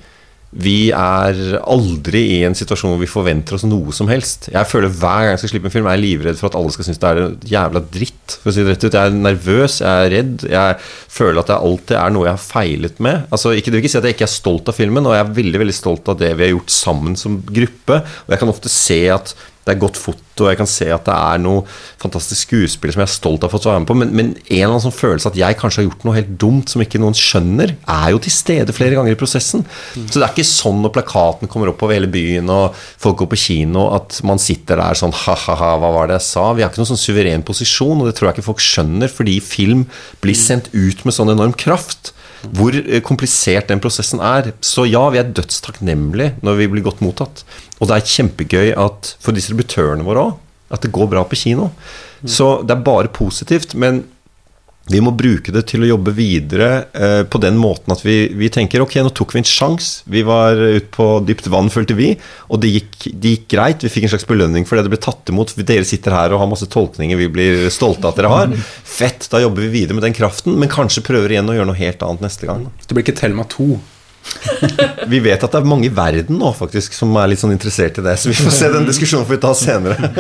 [0.57, 4.49] vi er aldri i en situasjon hvor vi forventer oss noe som helst.
[4.53, 6.73] Jeg føler Hver gang jeg skal slippe en film, er jeg livredd for at alle
[6.73, 8.37] skal synes det er jævla dritt.
[8.41, 10.47] For å si det rett ut Jeg er nervøs, jeg er redd.
[10.53, 10.79] Jeg
[11.19, 13.27] føler at det alltid er noe jeg har feilet med.
[13.29, 15.27] Altså, ikke, det vil ikke si at jeg ikke er stolt av filmen, og jeg
[15.27, 18.01] er veldig veldig stolt av det vi har gjort sammen som gruppe.
[18.25, 19.37] Og jeg kan ofte se at
[19.67, 21.65] det er godt foto, og jeg kan se at det er noe
[21.99, 24.45] fantastisk skuespill som jeg er stolt av å få være med på, men, men en
[24.53, 27.19] eller annen sånn følelse at jeg kanskje har gjort noe helt dumt som ikke noen
[27.19, 29.65] skjønner, er jo til stede flere ganger i prosessen.
[29.97, 33.33] Så det er ikke sånn når plakaten kommer opp over hele byen og folk går
[33.35, 36.47] på kino, at man sitter der sånn ha-ha-ha, hva var det jeg sa?
[36.55, 39.41] Vi har ikke noen sånn suveren posisjon, og det tror jeg ikke folk skjønner, fordi
[39.43, 39.89] film
[40.23, 42.15] blir sendt ut med sånn enorm kraft
[42.57, 44.53] hvor eh, komplisert den prosessen er.
[44.65, 47.45] Så ja, vi er dødstakknemlige når vi blir godt mottatt.
[47.81, 50.37] Og det er kjempegøy at for distributørene våre òg,
[50.75, 51.71] at det går bra på kino.
[52.27, 53.77] Så det er bare positivt.
[53.79, 54.05] Men
[54.87, 58.51] vi må bruke det til å jobbe videre eh, på den måten at vi, vi
[58.55, 60.05] tenker ok, nå tok vi en sjanse.
[60.07, 62.13] Vi var ute på dypt vann, følte vi,
[62.47, 63.83] og det gikk, det gikk greit.
[63.83, 65.57] Vi fikk en slags belønning for det det ble tatt imot.
[65.59, 68.55] Dere sitter her og har masse tolkninger vi blir stolte av at dere har.
[68.87, 71.83] Fett, da jobber vi videre med den kraften, men kanskje prøver igjen å gjøre noe
[71.83, 72.69] helt annet neste gang.
[72.87, 73.73] Det blir ikke Thelma 2.
[75.13, 78.01] Vi vet at det er mange i verden nå faktisk som er litt sånn interessert
[78.01, 80.11] i det, så vi får se den diskusjonen får vi ta senere.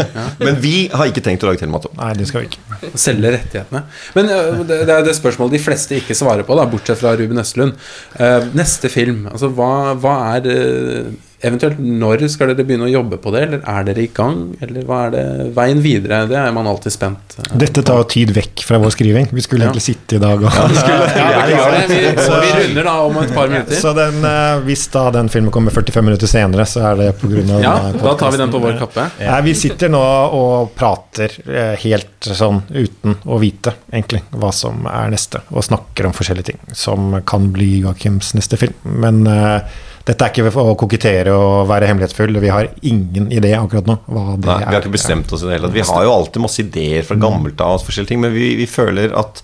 [0.42, 1.92] Men vi har ikke tenkt å lage Thelma 2.
[1.98, 2.92] Nei, det skal vi ikke.
[3.00, 3.84] Selge rettighetene.
[4.16, 7.14] Men øh, det det er det spørsmålet de fleste ikke svarer på, da, bortsett fra
[7.18, 7.76] Ruben Østlund.
[8.20, 13.18] Eh, neste film, altså hva, hva er øh, Eventuelt når skal dere begynne å jobbe
[13.20, 14.38] på det, eller er dere i gang?
[14.64, 15.24] Eller hva er det
[15.56, 16.22] veien videre?
[16.30, 17.44] Det er man alltid spent på.
[17.60, 19.28] Dette tar jo tid vekk fra vår skriving.
[19.36, 19.70] Vi skulle Ja.
[19.70, 21.88] egentlig sitte i dag og Ja, skulle, det.
[21.90, 23.76] Vi, vi runder da om et par minutter.
[23.76, 27.60] Så den, eh, hvis da den filmen kommer 45 minutter senere, så er det pga.
[27.60, 29.08] Ja, da tar vi den på vår kappe.
[29.20, 34.86] Nei, vi sitter nå og prater eh, helt sånn uten å vite, egentlig, hva som
[34.88, 38.74] er neste, og snakker om forskjellige ting som kan bli Joakims neste film.
[38.84, 39.60] Men eh,
[40.06, 42.36] dette er ikke for å kokettere og være hemmelighetsfull.
[42.42, 44.68] Vi har ingen idé akkurat nå Nei, er.
[44.68, 45.74] vi har ikke bestemt oss i det hele tatt.
[45.74, 49.16] Vi har jo alltid masse ideer fra gammelt av, forskjellige ting, men vi, vi føler
[49.18, 49.42] at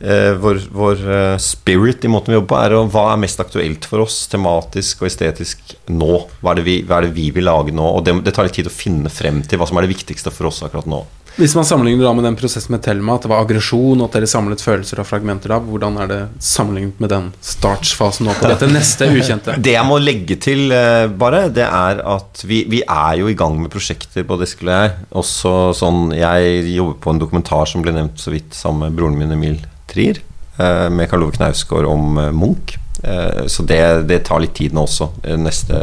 [0.00, 3.44] eh, vår, vår eh, spirit i måten vi jobber på, er å, hva er mest
[3.44, 6.22] aktuelt for oss tematisk og estetisk nå?
[6.40, 7.92] Hva er det vi, hva er det vi vil lage nå?
[7.98, 10.32] Og det, det tar litt tid å finne frem til hva som er det viktigste
[10.32, 11.04] for oss akkurat nå.
[11.38, 14.16] Hvis man sammenligner da med den prosessen med Thelma, at det var aggresjon, og at
[14.16, 18.50] dere samlet følelser og fragmenter av, hvordan er det sammenlignet med den startsfasen nå på
[18.50, 19.54] dette neste ukjente?
[19.62, 23.36] Det jeg må legge til, eh, bare, det er at vi, vi er jo i
[23.38, 24.96] gang med prosjekter, både Eskil og jeg.
[25.22, 29.18] Også sånn Jeg jobber på en dokumentar som ble nevnt så vidt sammen med broren
[29.20, 30.18] min Emil Trier,
[30.58, 32.80] eh, med Karl Ove Knausgård om eh, Munch.
[33.04, 35.78] Eh, Så det, det tar litt tid nå også, eh, neste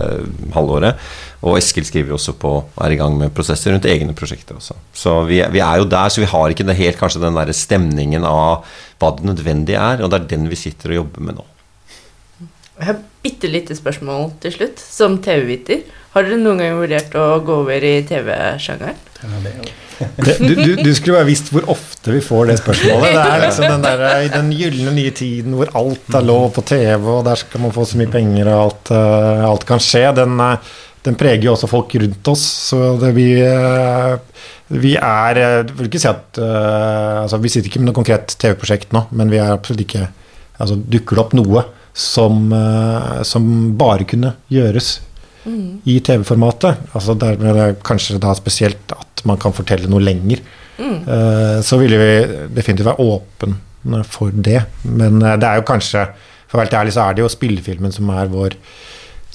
[0.56, 1.00] halvåret.
[1.46, 2.52] Og Eskil skriver også på
[2.82, 4.76] er i gang med prosesser rundt egne prosjekter også.
[4.94, 8.26] Så vi, vi er jo der, så vi har ikke helt kanskje den der stemningen
[8.26, 8.66] av
[9.00, 11.46] hva det nødvendige er, og det er den vi sitter og jobber med nå.
[12.76, 14.82] Jeg har bitte lite spørsmål til slutt.
[14.82, 15.86] Som TV-viter,
[16.16, 19.02] har dere noen gang vurdert å gå over i TV-sjangeren?
[19.96, 23.14] Det, du, du, du skulle bare visst hvor ofte vi får det spørsmålet.
[23.16, 26.64] Det er liksom den der, I den gylne nye tiden hvor alt er lov på
[26.68, 30.04] TV, og der skal man få så mye penger, og alt, eh, alt kan skje.
[30.18, 30.74] Den, eh,
[31.08, 32.44] den preger jo også folk rundt oss.
[32.72, 34.44] Så det, vi, eh,
[34.76, 38.96] vi er Jeg vil ikke si at altså, Vi sitter ikke med noe konkret TV-prosjekt
[38.96, 40.08] nå, men vi er absolutt ikke
[40.58, 42.50] altså, Dukker det opp noe som,
[43.24, 43.46] som
[43.78, 44.98] bare kunne gjøres
[45.46, 46.88] i TV-formatet.
[46.98, 50.42] Altså dermed er kanskje da spesielt at man kan fortelle noe lenger.
[50.80, 52.12] Eh, så ville vi
[52.56, 54.64] definitivt være åpne for det.
[54.84, 56.08] Men uh, det er jo kanskje,
[56.50, 58.58] for å være helt ærlig, så er det jo spillefilmen som er vår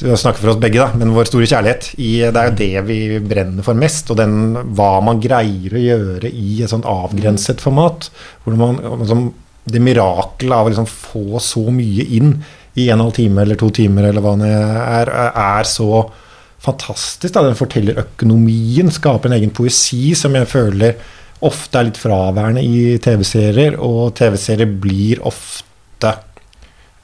[0.01, 1.91] jeg snakker for oss begge, da, men vår store kjærlighet.
[2.01, 4.09] I, det er jo det vi brenner for mest.
[4.09, 8.09] Og den, hva man greier å gjøre i et sånt avgrenset format.
[8.47, 9.27] Hvor man, liksom,
[9.69, 12.39] det mirakelet av å liksom få så mye inn
[12.79, 16.05] i en og en halv time eller to timer, eller hva det er, er så
[16.61, 17.33] fantastisk.
[17.35, 17.43] Da.
[17.47, 21.01] Den forteller økonomien, skaper en egen poesi som jeg føler
[21.47, 23.79] ofte er litt fraværende i TV-serier.
[23.81, 26.15] Og TV-serier blir ofte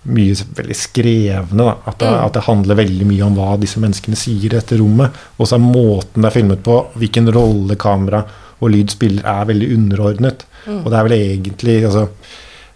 [0.07, 1.65] mye veldig skrevne.
[1.65, 1.77] Da.
[1.91, 5.15] At, det, at det handler veldig mye om hva disse menneskene sier i dette rommet.
[5.39, 8.23] Og så er måten det er filmet på, hvilken rolle kamera
[8.57, 10.47] og lyd spiller, er veldig underordnet.
[10.67, 12.09] Og det er vel egentlig altså,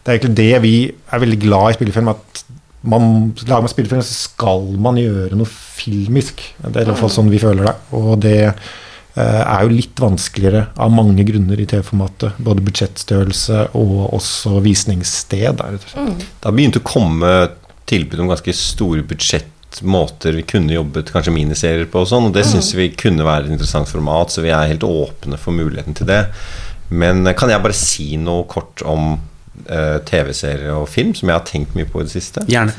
[0.00, 2.42] Det er egentlig det vi er veldig glad i spillefilm, at
[2.81, 6.40] man lager man spillefilm, så skal man gjøre noe filmisk.
[6.62, 7.74] Det er i hvert fall sånn vi føler det.
[7.98, 12.40] Og det eh, er jo litt vanskeligere av mange grunner i TV-formatet.
[12.40, 15.61] Både budsjettstørrelse og også visningssted.
[15.61, 15.81] Der.
[15.81, 17.35] Det har begynt å komme
[17.90, 22.47] tilbud om ganske store budsjettmåter vi kunne jobbet kanskje miniserier på og sånn, og det
[22.48, 26.09] syns vi kunne være et interessant format, så vi er helt åpne for muligheten til
[26.09, 26.23] det.
[26.90, 29.19] Men eh, kan jeg bare si noe kort om
[30.09, 32.45] TV-serier og film, som jeg har tenkt mye på i det siste?
[32.51, 32.74] Gjerne.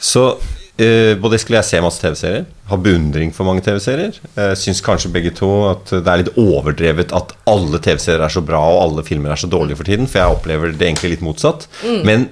[0.00, 2.46] Så uh, både Eskil og jeg ser masse TV-serier.
[2.70, 4.16] Har beundring for mange TV-serier.
[4.36, 8.44] Uh, syns kanskje begge to at det er litt overdrevet at alle TV-serier er så
[8.44, 11.26] bra og alle filmer er så dårlige for tiden, for jeg opplever det egentlig litt
[11.26, 11.68] motsatt.
[12.06, 12.30] Men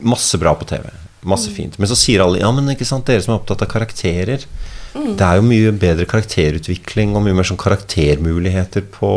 [0.00, 0.86] masse bra på TV.
[1.26, 1.76] Masse fint.
[1.78, 4.46] Men så sier alle ja, men ikke sant, dere som er opptatt av karakterer.
[4.94, 9.12] Det er jo mye bedre karakterutvikling og mye mer sånn karaktermuligheter på,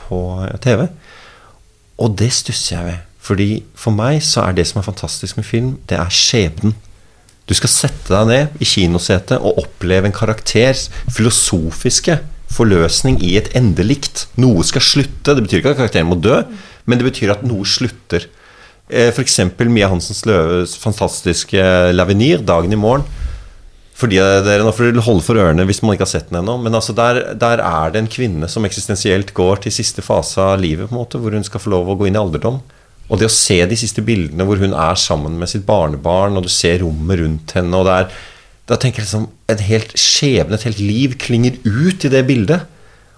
[0.00, 0.86] på eh, TV.
[2.02, 3.08] Og det stusser jeg ved.
[3.22, 6.74] Fordi For meg så er det som er fantastisk med film, det er skjebnen.
[7.46, 12.18] Du skal sette deg ned i kinosetet og oppleve en karakters filosofiske
[12.52, 14.26] forløsning i et endelikt.
[14.40, 15.34] Noe skal slutte.
[15.34, 16.42] Det betyr ikke at karakteren må dø,
[16.86, 18.28] men det betyr at noe slutter.
[18.92, 19.14] F.eks.
[19.16, 21.62] For eksempel Mia Hansens Løves fantastiske
[21.94, 23.06] Lavenir, 'Dagen i morgen'.
[23.96, 26.56] Fordi dere nå får dere holde for ørene hvis man ikke har sett den ennå.
[26.58, 30.60] Men altså der, der er det en kvinne som eksistensielt går til siste fase av
[30.60, 32.58] livet, på en måte, hvor hun skal få lov å gå inn i alderdom.
[33.12, 36.46] Og det å se de siste bildene hvor hun er sammen med sitt barnebarn, og
[36.46, 38.20] du ser rommet rundt henne, og det er
[38.70, 42.62] Da tenker jeg liksom En helt skjebne, et helt liv, klinger ut i det bildet.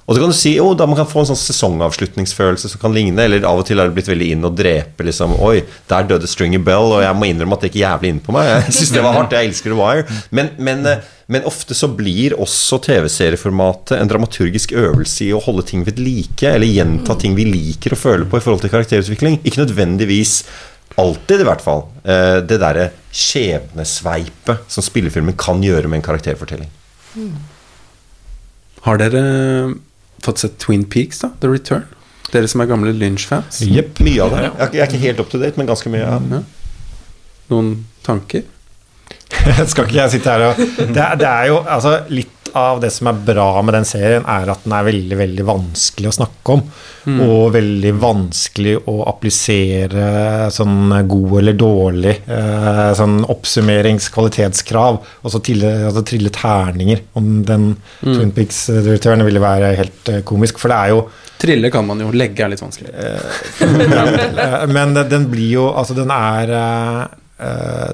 [0.05, 2.93] Og så kan du si jo, da man kan få en sånn sesongavslutningsfølelse som kan
[2.93, 6.05] ligne, eller av og til har det blitt veldig inn å drepe liksom Oi, der
[6.11, 8.51] døde Stringer Bell, og jeg må innrømme at det gikk jævlig inn på meg.
[8.67, 9.33] Jeg syns det var hardt.
[9.33, 10.19] Jeg elsker The Wire.
[10.37, 15.65] Men, men, eh, men ofte så blir også TV-serieformatet en dramaturgisk øvelse i å holde
[15.71, 19.41] ting ved like, eller gjenta ting vi liker å føle på i forhold til karakterutvikling.
[19.41, 20.43] Ikke nødvendigvis
[21.01, 21.87] alltid, i hvert fall.
[22.05, 26.69] eh, Det derre skjebnesveipet som spillefilmen kan gjøre med en karakterfortelling.
[28.85, 29.25] Har dere
[30.25, 31.31] fått sett Twin Peaks, da?
[31.43, 31.85] The Return?
[32.33, 33.61] Dere som er gamle Lynch-fans?
[33.69, 34.01] Jepp.
[34.03, 34.43] Mye av det.
[34.75, 36.03] Jeg er ikke- helt up to date, men ganske mye.
[36.03, 36.43] Ja.
[37.53, 37.75] Noen
[38.07, 38.43] tanker?
[39.71, 43.11] Skal ikke jeg sitte her og det, det er jo altså litt av det som
[43.11, 46.63] er bra med den serien, er at den er veldig veldig vanskelig å snakke om.
[47.05, 55.01] Og veldig vanskelig å applisere sånn god eller dårlig eh, sånn oppsummeringskvalitetskrav.
[55.21, 60.63] Og så trille, altså trille terninger om den Twin Peaks-direktøren ville være helt eh, komisk.
[60.63, 61.05] For det er jo
[61.45, 62.13] Trille kan man jo.
[62.15, 62.93] Legge er litt vanskelig.
[62.95, 67.21] Eh, Men den blir jo Altså, den er eh, eh,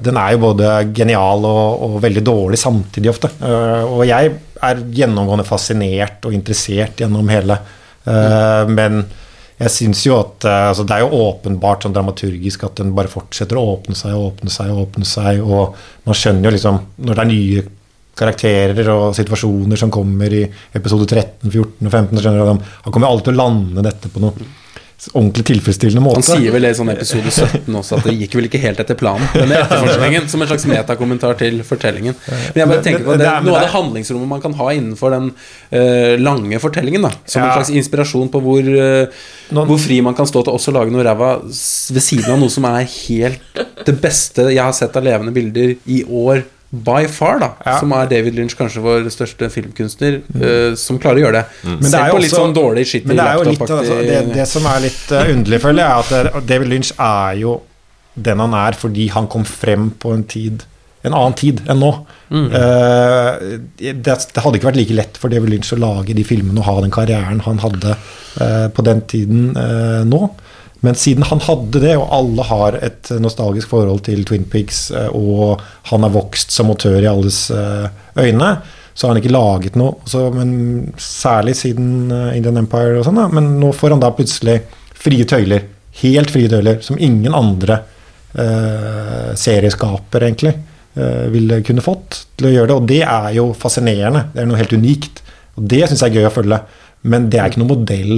[0.05, 3.31] Den er jo både genial og, og veldig dårlig samtidig ofte.
[3.41, 7.57] Eh, Og jeg er gjennomgående fascinert og interessert gjennom hele.
[8.05, 8.71] Mm.
[8.77, 9.01] Men
[9.61, 13.11] jeg syns jo at eh, altså Det er jo åpenbart sånn dramaturgisk at den bare
[13.11, 15.43] fortsetter å åpne seg og åpne seg og åpne seg.
[15.45, 15.77] Og
[16.07, 17.67] man skjønner jo liksom Når det er nye
[18.21, 20.41] karakterer og situasjoner som kommer i
[20.77, 23.85] episode 13, 14 og 15, så skjønner du at han kommer alltid til å lande
[23.85, 24.49] dette på noe
[25.09, 26.19] ordentlig tilfredsstillende måte.
[26.19, 28.81] Han sier vel det i sånn episode 17 også, at det gikk vel ikke helt
[28.83, 29.25] etter planen.
[29.33, 32.17] Denne etterforskningen, Som en slags metakommentar til fortellingen.
[32.27, 35.31] Men jeg bare tenker på det, noe av det handlingsrommet man kan ha innenfor den
[35.33, 37.07] uh, lange fortellingen.
[37.07, 40.73] da Som en slags inspirasjon på hvor, uh, hvor fri man kan stå til også
[40.73, 44.75] å lage noe ræva ved siden av noe som er helt det beste jeg har
[44.77, 46.45] sett av levende bilder i år.
[46.71, 47.49] By far, da.
[47.65, 47.79] Ja.
[47.81, 51.45] Som er David Lynch, kanskje vår største filmkunstner, eh, som klarer å gjøre det.
[51.67, 53.63] Men det er Selv jo på litt sånn dårlig, skitt Men det er jo litt,
[53.65, 57.41] altså, det, det som er litt uh, underlig, føler jeg, er at David Lynch er
[57.41, 57.57] jo
[58.15, 60.63] den han er fordi han kom frem på en tid
[61.01, 61.89] en annen tid enn nå.
[62.29, 66.61] Eh, det, det hadde ikke vært like lett for David Lynch å lage de filmene
[66.61, 67.95] og ha den karrieren han hadde
[68.75, 70.19] på den tiden eh, nå.
[70.81, 75.09] Men siden han hadde det, og alle har et nostalgisk forhold til Twin Peaks, eh,
[75.13, 77.85] og han har vokst som autør i alles eh,
[78.17, 78.55] øyne,
[78.93, 79.99] så har han ikke laget noe.
[80.09, 83.21] Så, men særlig siden eh, Indian Empire og sånn.
[83.33, 84.57] Men nå får han da plutselig
[84.97, 85.69] frie tøyler.
[86.01, 87.81] Helt frie tøyler, som ingen andre
[88.33, 90.55] eh, serieskapere, egentlig,
[90.97, 92.77] eh, ville kunne fått til å gjøre det.
[92.79, 94.27] Og det er jo fascinerende.
[94.33, 95.23] Det er noe helt unikt.
[95.57, 96.61] Og det syns jeg er gøy å følge.
[97.11, 98.15] Men det er ikke noen modell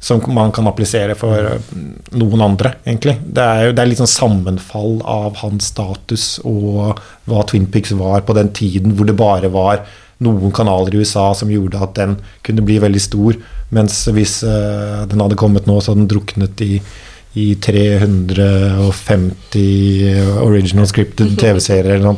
[0.00, 1.72] som man kan applisere for eh,
[2.16, 3.18] noen andre, egentlig.
[3.20, 7.92] Det er jo det er litt sånn sammenfall av hans status og hva Twin Peaks
[7.98, 9.84] var på den tiden, hvor det bare var
[10.24, 12.16] noen kanaler i USA som gjorde at den
[12.46, 13.36] kunne bli veldig stor.
[13.76, 16.80] Mens hvis uh, den hadde kommet nå, så hadde den druknet i,
[17.38, 22.16] i 350 original scripted TV-serier eller noe.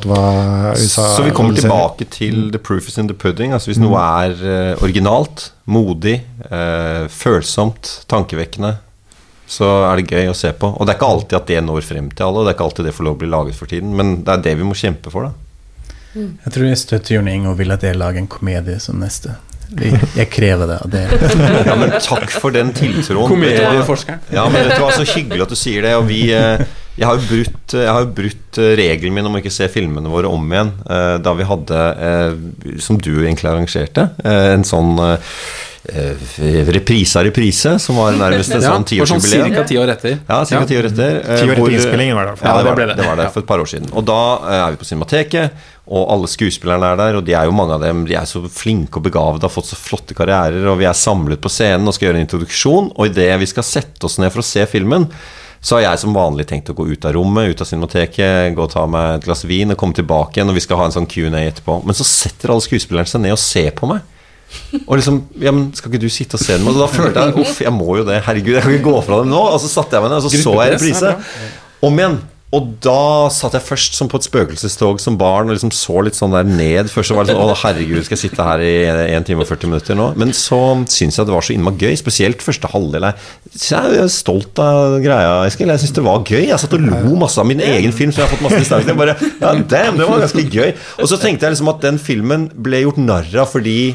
[0.81, 1.17] sånt.
[1.17, 3.53] Så vi kommer tilbake til the proof is in the pudding.
[3.53, 8.77] Altså Hvis noe er eh, originalt, modig, eh, følsomt, tankevekkende,
[9.53, 10.67] så er det gøy å se på.
[10.73, 12.69] Og det er ikke alltid at det når frem til alle, og det er ikke
[12.71, 14.75] alltid det får lov å bli laget for tiden, men det er det vi må
[14.79, 15.33] kjempe for, da.
[16.15, 19.31] Jeg tror jeg støtter Jon Inge og vil at jeg lager en komedie som neste.
[19.73, 21.03] Jeg, krever det det.
[21.67, 23.29] Ja, men takk for den tiltroen.
[23.33, 24.21] Komedieforskeren.
[24.35, 25.95] Ja, men vet du hva, så hyggelig at du sier det.
[25.97, 26.63] Og vi eh,
[26.99, 30.13] Jeg har jo brutt, har jo brutt eh, regelen min om å ikke se filmene
[30.13, 30.75] våre om igjen.
[30.93, 35.19] eh, Da vi hadde, eh, som du egentlig arrangerte, eh, en sånn eh,
[36.73, 39.49] reprise av reprise, som var nærmest en sånn tiårsjubileum.
[39.51, 39.65] Ja, ca.
[39.67, 40.19] ti år etter.
[40.29, 40.61] Ja, ca.
[40.69, 41.17] ti år etter.
[41.25, 42.37] eh, Ti år etter innspillingen var det.
[42.45, 43.07] Ja, det var det, det.
[43.09, 43.89] var det for et par år siden.
[43.99, 47.49] Og da eh, er vi på Cinemateket, og alle skuespillerne er der, og de er
[47.49, 50.63] jo mange av dem De er så flinke og begavede, har fått så flotte karrierer,
[50.71, 53.67] og vi er samlet på scenen og skal gjøre en introduksjon, og idet vi skal
[53.67, 55.09] sette oss ned for å se filmen,
[55.63, 58.65] så har jeg som vanlig tenkt å gå ut av rommet, ut av Cinemateket, gå
[58.65, 60.95] og ta meg et glass vin og komme tilbake igjen, og vi skal ha en
[60.95, 61.77] sånn Q&A etterpå.
[61.87, 64.03] Men så setter alle skuespillerne seg ned og ser på meg.
[64.83, 66.67] Og liksom, ja, men Skal ikke du sitte og se den?
[66.69, 68.19] Og da følte jeg uff, jeg må jo det.
[68.27, 69.41] Herregud, jeg kan ikke gå fra dem nå.
[69.55, 71.15] Og så satte jeg meg ned, og så så jeg reprise.
[71.83, 72.19] Om igjen.
[72.53, 76.19] Og da satt jeg først som på et spøkelsestog som barn og liksom så litt
[76.19, 76.91] sånn der ned.
[76.93, 78.73] Først så var det sånn Å, herregud, skal jeg sitte her i
[79.17, 80.11] 1 time og 40 minutter nå?
[80.21, 80.59] Men så
[80.93, 83.09] syns jeg det var så innmari gøy, spesielt første halvdel.
[83.57, 85.73] Jeg er stolt av greia, Eskil.
[85.73, 86.45] Jeg syns det var gøy.
[86.51, 88.93] Jeg satt og lo masse av min egen film, så jeg har fått masse distanse
[88.93, 90.77] Jeg Bare, ja, damn, det var ganske gøy.
[91.01, 93.95] Og så tenkte jeg liksom at den filmen ble gjort narr av fordi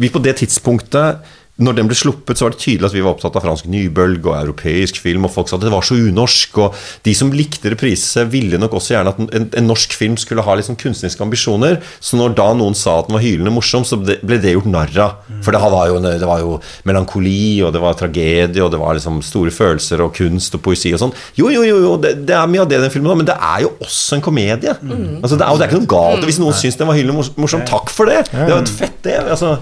[0.00, 1.24] vi på det tidspunktet
[1.60, 4.24] når den ble sluppet, så var det tydelig at vi var opptatt av fransk nybølg
[4.30, 6.58] og europeisk film, og folk sa at det var så unorsk.
[6.64, 10.44] Og de som likte reprise, ville nok også gjerne at en, en norsk film skulle
[10.46, 11.78] ha liksom kunstneriske ambisjoner.
[12.00, 15.00] Så når da noen sa at den var hylende morsom, så ble, det gjort narr
[15.04, 15.26] av.
[15.44, 16.56] For det var, jo, det var jo
[16.88, 20.94] melankoli, og det var tragedie, og det var liksom store følelser og kunst og poesi
[20.96, 21.14] og sånn.
[21.38, 23.36] Jo, jo, jo, jo det, det er mye av det i den filmen, men det
[23.36, 24.76] er jo også en komedie.
[25.20, 27.28] Altså, det, er, og det er ikke noe galt hvis noen syns den var hylende
[27.40, 27.66] morsom.
[27.68, 28.24] Takk for det!
[28.32, 29.20] Det var et fett, det.
[29.28, 29.58] Altså.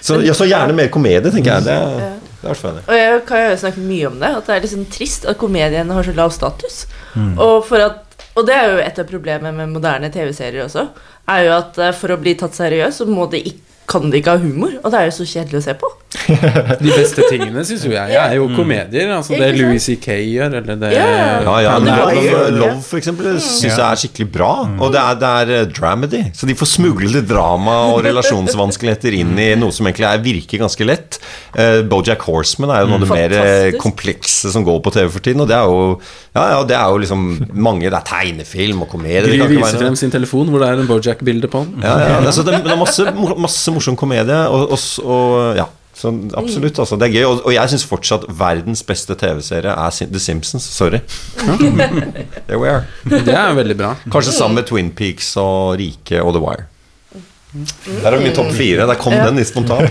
[0.00, 1.66] Så, ja, så gjerne mer komedie, tenker jeg.
[1.66, 1.76] Det,
[2.42, 5.24] det er Og jeg kan jo snakke mye om det, at det er liksom trist
[5.28, 6.84] at komediene har så lav status.
[7.36, 10.86] Og, for at, og det er jo et av problemene med moderne TV-serier også.
[11.28, 14.20] Er jo at eh, for å bli tatt seriøst, så må det ikke, kan de
[14.20, 14.74] ikke ha humor.
[14.84, 15.88] Og det er jo så kjedelig å se på.
[16.82, 19.10] De beste tingene syns jo jeg er jo komedier.
[19.12, 20.14] Altså det Louis C.K.
[20.24, 21.58] gjør, eller det Ja.
[21.60, 24.52] Ja, Love, Love for eksempel syns jeg er skikkelig bra.
[24.80, 26.22] Og det er, det er eh, dramedy.
[26.36, 30.88] Så de får smuglet drama og relasjonsvanskeligheter inn i noe som egentlig er, virker ganske
[30.88, 31.20] lett.
[31.52, 35.12] Uh, Bojack Horseman er jo noe av det mer eh, komplekse som går på TV
[35.12, 35.44] for tiden.
[35.44, 35.98] Og det er jo,
[36.32, 37.26] ja, ja, det er jo liksom
[37.58, 39.26] mange Det er tegnefilm og komedie.
[39.28, 41.84] det Gry viser frem sin telefon hvor det er en Bojack-bilde på den.
[41.84, 43.04] Ja, ja, altså, det, det er masse,
[43.36, 45.68] masse morsom komedie, og, og, og ja.
[45.98, 46.94] Så absolutt, altså.
[47.00, 47.24] Det er gøy.
[47.26, 50.62] Og, og jeg syns fortsatt verdens beste TV-serie er Sim- The Simpsons.
[50.70, 51.00] Sorry.
[52.46, 52.84] There we are.
[53.08, 53.94] Det er veldig bra.
[54.14, 56.68] Kanskje sammen med Twin Peaks og Rike og The Wire.
[58.04, 58.86] Der er min topp fire.
[58.86, 59.90] Der kom den litt spontant.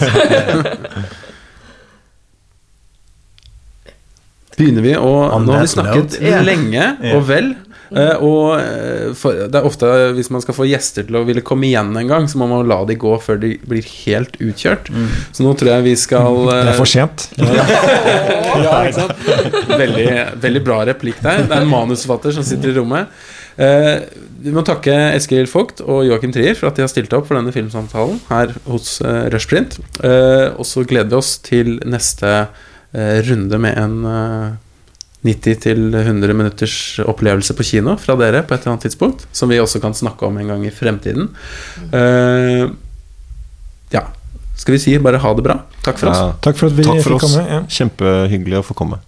[4.57, 5.09] Begynner vi å
[5.43, 6.15] Nå har vi snakket
[6.47, 7.51] lenge og vel.
[7.91, 11.43] Eh, Og eh, for, det er ofte hvis man skal få gjester til å ville
[11.45, 14.91] komme igjen en gang, så må man la de gå før de blir helt utkjørt.
[15.31, 17.27] Så nå tror jeg vi skal Det eh, er for sent.
[17.37, 19.73] ja, ikke sant?
[19.77, 20.07] Veldig,
[20.43, 21.45] veldig bra replikk der.
[21.47, 23.11] Det er en manusforfatter som sitter i rommet.
[23.57, 24.05] Eh,
[24.37, 27.39] vi må takke Eskil Vogt og Joakim Trier for at de har stilt opp for
[27.39, 29.79] denne filmsamtalen her hos eh, Rushprint.
[30.05, 32.33] Eh, og så gleder vi oss til neste
[32.93, 34.55] eh, runde med en eh,
[35.25, 39.25] 90-100 minutters opplevelse på kino fra dere på et eller annet tidspunkt.
[39.35, 41.31] Som vi også kan snakke om en gang i fremtiden.
[41.89, 42.69] Uh,
[43.93, 44.05] ja.
[44.57, 45.59] Skal vi si bare ha det bra?
[45.85, 46.21] Takk for oss.
[46.21, 46.31] Ja.
[46.45, 47.35] Takk for at vi Takk for fikk oss.
[47.35, 47.45] komme.
[47.49, 47.61] Ja.
[47.79, 49.01] Kjempehyggelig å få komme.